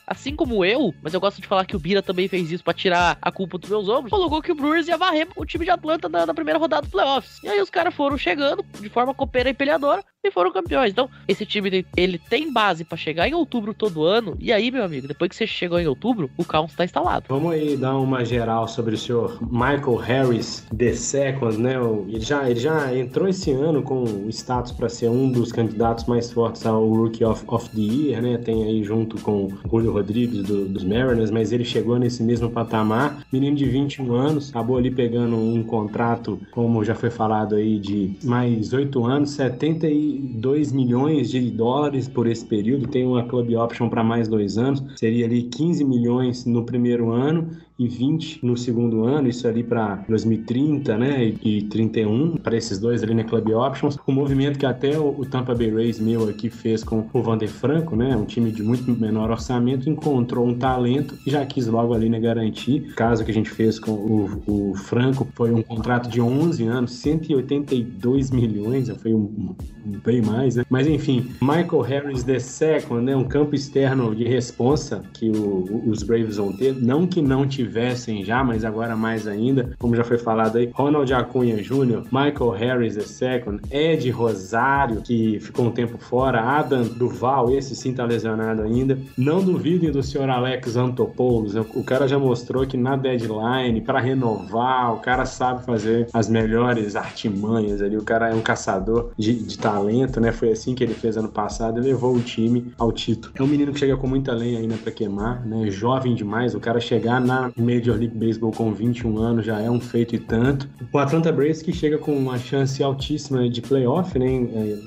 assim 0.06 0.36
como 0.36 0.64
eu, 0.64 0.94
mas 1.02 1.12
eu 1.12 1.20
gosto 1.20 1.42
de 1.42 1.48
falar 1.48 1.66
que 1.66 1.76
o 1.76 1.80
Bira 1.80 2.04
também 2.04 2.28
fez 2.28 2.52
isso 2.52 2.64
para 2.64 2.72
tirar 2.72 3.18
a 3.20 3.32
culpa 3.32 3.58
dos 3.58 3.68
meus 3.68 3.90
ombros. 3.90 4.12
Colocou 4.12 4.44
que 4.44 4.52
o 4.52 4.56
Brewers 4.56 4.88
ia 4.88 4.96
varrer 4.96 5.28
o 5.36 5.44
time 5.44 5.66
de 5.66 5.72
Atlanta 5.72 6.08
na, 6.08 6.24
na 6.24 6.36
primeira 6.36 6.60
rodada 6.60 6.84
dos 6.84 6.92
playoffs. 6.92 7.42
E 7.44 7.48
aí 7.50 7.60
os 7.60 7.72
caras 7.72 7.96
foram 7.96 8.16
chegando 8.16 8.64
de 8.80 8.88
forma 8.88 9.12
copeira 9.12 9.50
e 9.50 9.56
peleadora 9.56 10.04
e 10.24 10.32
foram 10.32 10.52
campeões. 10.52 10.92
Então, 10.92 11.10
esse 11.28 11.46
time 11.46 11.86
ele 11.96 12.18
tem 12.18 12.52
base 12.52 12.84
para 12.84 12.98
chegar 12.98 13.28
em 13.28 13.34
outubro 13.34 13.74
todo 13.74 14.04
ano. 14.04 14.36
E 14.40 14.52
aí, 14.52 14.70
meu 14.72 14.84
amigo, 14.84 15.08
depois 15.08 15.30
que 15.30 15.36
você 15.36 15.48
chegou 15.48 15.80
em 15.80 15.88
outubro, 15.88 16.30
o 16.38 16.46
caos 16.46 16.72
está 16.72 16.86
instalado. 16.86 17.26
Vamos 17.30 17.52
aí 17.52 17.78
dar 17.78 17.98
uma 17.98 18.24
geral 18.24 18.68
sobre 18.68 18.96
o 18.96 18.98
senhor 18.98 19.40
Michael 19.42 19.96
Harris 19.96 20.66
The 20.76 20.94
Second, 20.94 21.58
né? 21.58 21.76
Ele 22.08 22.20
já, 22.22 22.50
ele 22.50 22.60
já 22.60 22.96
entrou 22.96 23.28
esse 23.28 23.52
ano 23.52 23.82
com 23.82 24.04
o 24.04 24.30
status 24.30 24.72
para 24.72 24.90
ser 24.90 25.10
um 25.10 25.32
dos 25.32 25.52
candidatos 25.52 26.06
mais 26.06 26.32
fortes 26.32 26.66
ao 26.66 26.88
Rookie 26.88 27.24
of, 27.24 27.44
of 27.48 27.70
the 27.70 27.82
Year, 27.82 28.22
né? 28.22 28.38
Tem 28.38 28.64
aí 28.64 28.75
junto 28.84 29.18
com 29.22 29.46
o 29.46 29.52
Julio 29.70 29.92
Rodrigues 29.92 30.44
do, 30.44 30.66
dos 30.66 30.84
Mariners, 30.84 31.32
mas 31.32 31.52
ele 31.52 31.66
chegou 31.66 31.98
nesse 31.98 32.24
mesmo 32.24 32.50
patamar. 32.50 33.26
Menino 33.32 33.56
de 33.56 33.66
21 33.66 34.14
anos, 34.14 34.50
acabou 34.50 34.78
ali 34.78 34.92
pegando 34.92 35.36
um 35.36 35.64
contrato, 35.64 36.40
como 36.52 36.84
já 36.84 36.96
foi 36.96 37.10
falado 37.10 37.56
aí, 37.56 37.80
de 37.80 38.12
mais 38.24 38.74
8 38.74 39.06
anos, 39.06 39.32
72 39.32 40.72
milhões 40.72 41.30
de 41.30 41.40
dólares 41.52 42.08
por 42.08 42.28
esse 42.28 42.46
período. 42.46 42.88
Tem 42.88 43.06
uma 43.06 43.24
club 43.24 43.54
option 43.56 43.90
para 43.90 44.04
mais 44.04 44.28
dois 44.28 44.58
anos, 44.58 44.84
seria 44.96 45.26
ali 45.26 45.44
15 45.44 45.84
milhões 45.84 46.46
no 46.46 46.64
primeiro 46.64 47.12
ano 47.12 47.50
e 47.78 47.88
20 47.88 48.46
no 48.46 48.56
segundo 48.56 49.04
ano, 49.04 49.28
isso 49.28 49.48
ali 49.48 49.64
para 49.64 49.96
2030, 50.08 50.98
né, 50.98 51.34
e 51.44 51.64
31 51.64 52.38
para 52.38 52.56
esses 52.56 52.80
dois 52.80 53.04
ali 53.04 53.14
na 53.14 53.24
Club 53.24 53.50
Options. 53.50 53.98
O 54.08 54.12
movimento 54.12 54.58
que 54.58 54.66
até 54.66 54.98
o 54.98 55.26
Tampa 55.26 55.54
Bay 55.54 55.70
Rays 55.70 56.00
meu 56.00 56.28
aqui 56.30 56.50
fez 56.50 56.84
com 56.84 57.06
o 57.12 57.22
Vander 57.22 57.50
Franco, 57.50 57.96
né, 57.96 58.16
um 58.16 58.26
time 58.26 58.52
de 58.52 58.64
muito 58.64 58.90
menor 58.90 59.30
orçamento, 59.30 59.90
encontrou 59.90 60.48
um 60.48 60.54
talento 60.54 61.18
e 61.28 61.32
já 61.32 61.46
quis 61.46 61.68
logo 61.68 61.94
ali 61.94 62.08
né, 62.08 62.20
garantir. 62.20 62.92
O 62.92 62.96
caso 62.96 63.26
que 63.26 63.32
a 63.32 63.34
gente 63.34 63.50
fez 63.50 63.78
com 63.78 63.92
o, 63.92 64.44
o 64.48 64.76
Franco 64.76 65.28
foi 65.36 65.52
um 65.52 65.62
contrato 65.62 66.10
de 66.10 66.22
11 66.22 66.64
anos, 66.66 66.92
182 66.94 68.32
milhões, 68.32 68.90
foi 69.02 69.14
um, 69.14 69.56
um 69.86 70.00
bem 70.04 70.22
mais, 70.22 70.56
né? 70.56 70.64
Mas 70.70 70.88
enfim, 70.88 71.30
Michael 71.42 71.82
Harris 71.82 72.26
II, 72.26 73.02
né, 73.02 73.16
um 73.16 73.26
campo 73.26 73.54
externo 73.54 74.16
de 74.16 74.24
responsa 74.24 75.04
que 75.14 75.30
o, 75.30 75.84
os 75.86 76.04
Braves 76.04 76.38
vão 76.38 76.56
ter, 76.56 76.74
não 76.74 77.06
que 77.06 77.22
não 77.22 77.46
tivesse 77.46 77.65
tivessem 77.66 78.24
já, 78.24 78.44
mas 78.44 78.64
agora 78.64 78.96
mais 78.96 79.28
ainda, 79.28 79.72
como 79.80 79.96
já 79.96 80.04
foi 80.04 80.18
falado 80.18 80.58
aí, 80.58 80.70
Ronald 80.74 81.12
Acunha 81.14 81.58
Jr., 81.58 82.04
Michael 82.12 82.52
Harris 82.52 82.96
II, 82.96 83.60
Ed 83.72 84.10
Rosário, 84.12 85.02
que 85.02 85.40
ficou 85.40 85.66
um 85.66 85.72
tempo 85.72 85.98
fora, 85.98 86.42
Adam 86.42 86.84
Duval, 86.84 87.52
esse 87.52 87.76
sim 87.76 87.94
tá 87.94 88.06
lesionado 88.06 88.62
ainda. 88.62 88.98
Não 89.18 89.44
duvidem 89.44 89.92
do 89.92 90.04
senhor 90.04 90.30
Alex 90.30 90.76
Antopoulos, 90.76 91.56
o 91.56 91.84
cara 91.84 92.08
já 92.08 92.20
mostrou 92.20 92.66
que 92.66 92.78
na 92.78 92.96
deadline, 92.96 93.82
para 93.82 94.00
renovar, 94.00 94.94
o 94.94 95.00
cara 95.00 95.26
sabe 95.26 95.66
fazer 95.66 96.08
as 96.14 96.30
melhores 96.30 96.96
artimanhas 96.96 97.82
ali, 97.82 97.98
o 97.98 98.04
cara 98.04 98.30
é 98.30 98.34
um 98.34 98.42
caçador 98.42 99.12
de, 99.18 99.34
de 99.34 99.58
talento, 99.58 100.20
né? 100.20 100.32
Foi 100.32 100.52
assim 100.52 100.76
que 100.76 100.84
ele 100.84 100.94
fez 100.94 101.18
ano 101.18 101.30
passado 101.30 101.80
e 101.80 101.84
levou 101.84 102.16
o 102.16 102.22
time 102.22 102.74
ao 102.78 102.92
título. 102.92 103.34
É 103.38 103.44
um 103.44 103.48
menino 103.48 103.74
que 103.74 103.80
chega 103.80 103.98
com 103.98 104.08
muita 104.08 104.34
lenha 104.34 104.60
ainda 104.60 104.76
para 104.76 104.92
queimar, 104.92 105.46
né? 105.46 105.70
Jovem 105.70 106.14
demais, 106.14 106.54
o 106.54 106.60
cara 106.60 106.80
chegar 106.80 107.20
na 107.20 107.52
Major 107.58 107.96
League 107.98 108.16
Baseball 108.16 108.52
com 108.52 108.74
21 108.74 109.18
anos 109.18 109.46
já 109.46 109.62
é 109.62 109.70
um 109.70 109.80
feito 109.80 110.16
e 110.16 110.20
tanto. 110.20 110.68
O 110.92 110.98
Atlanta 110.98 111.32
Braves 111.32 111.62
que 111.62 111.72
chega 111.72 111.98
com 111.98 112.16
uma 112.16 112.38
chance 112.38 112.82
altíssima 112.84 113.50
de 113.50 113.62
playoff, 113.62 114.18
né? 114.20 114.26
É, 114.54 114.78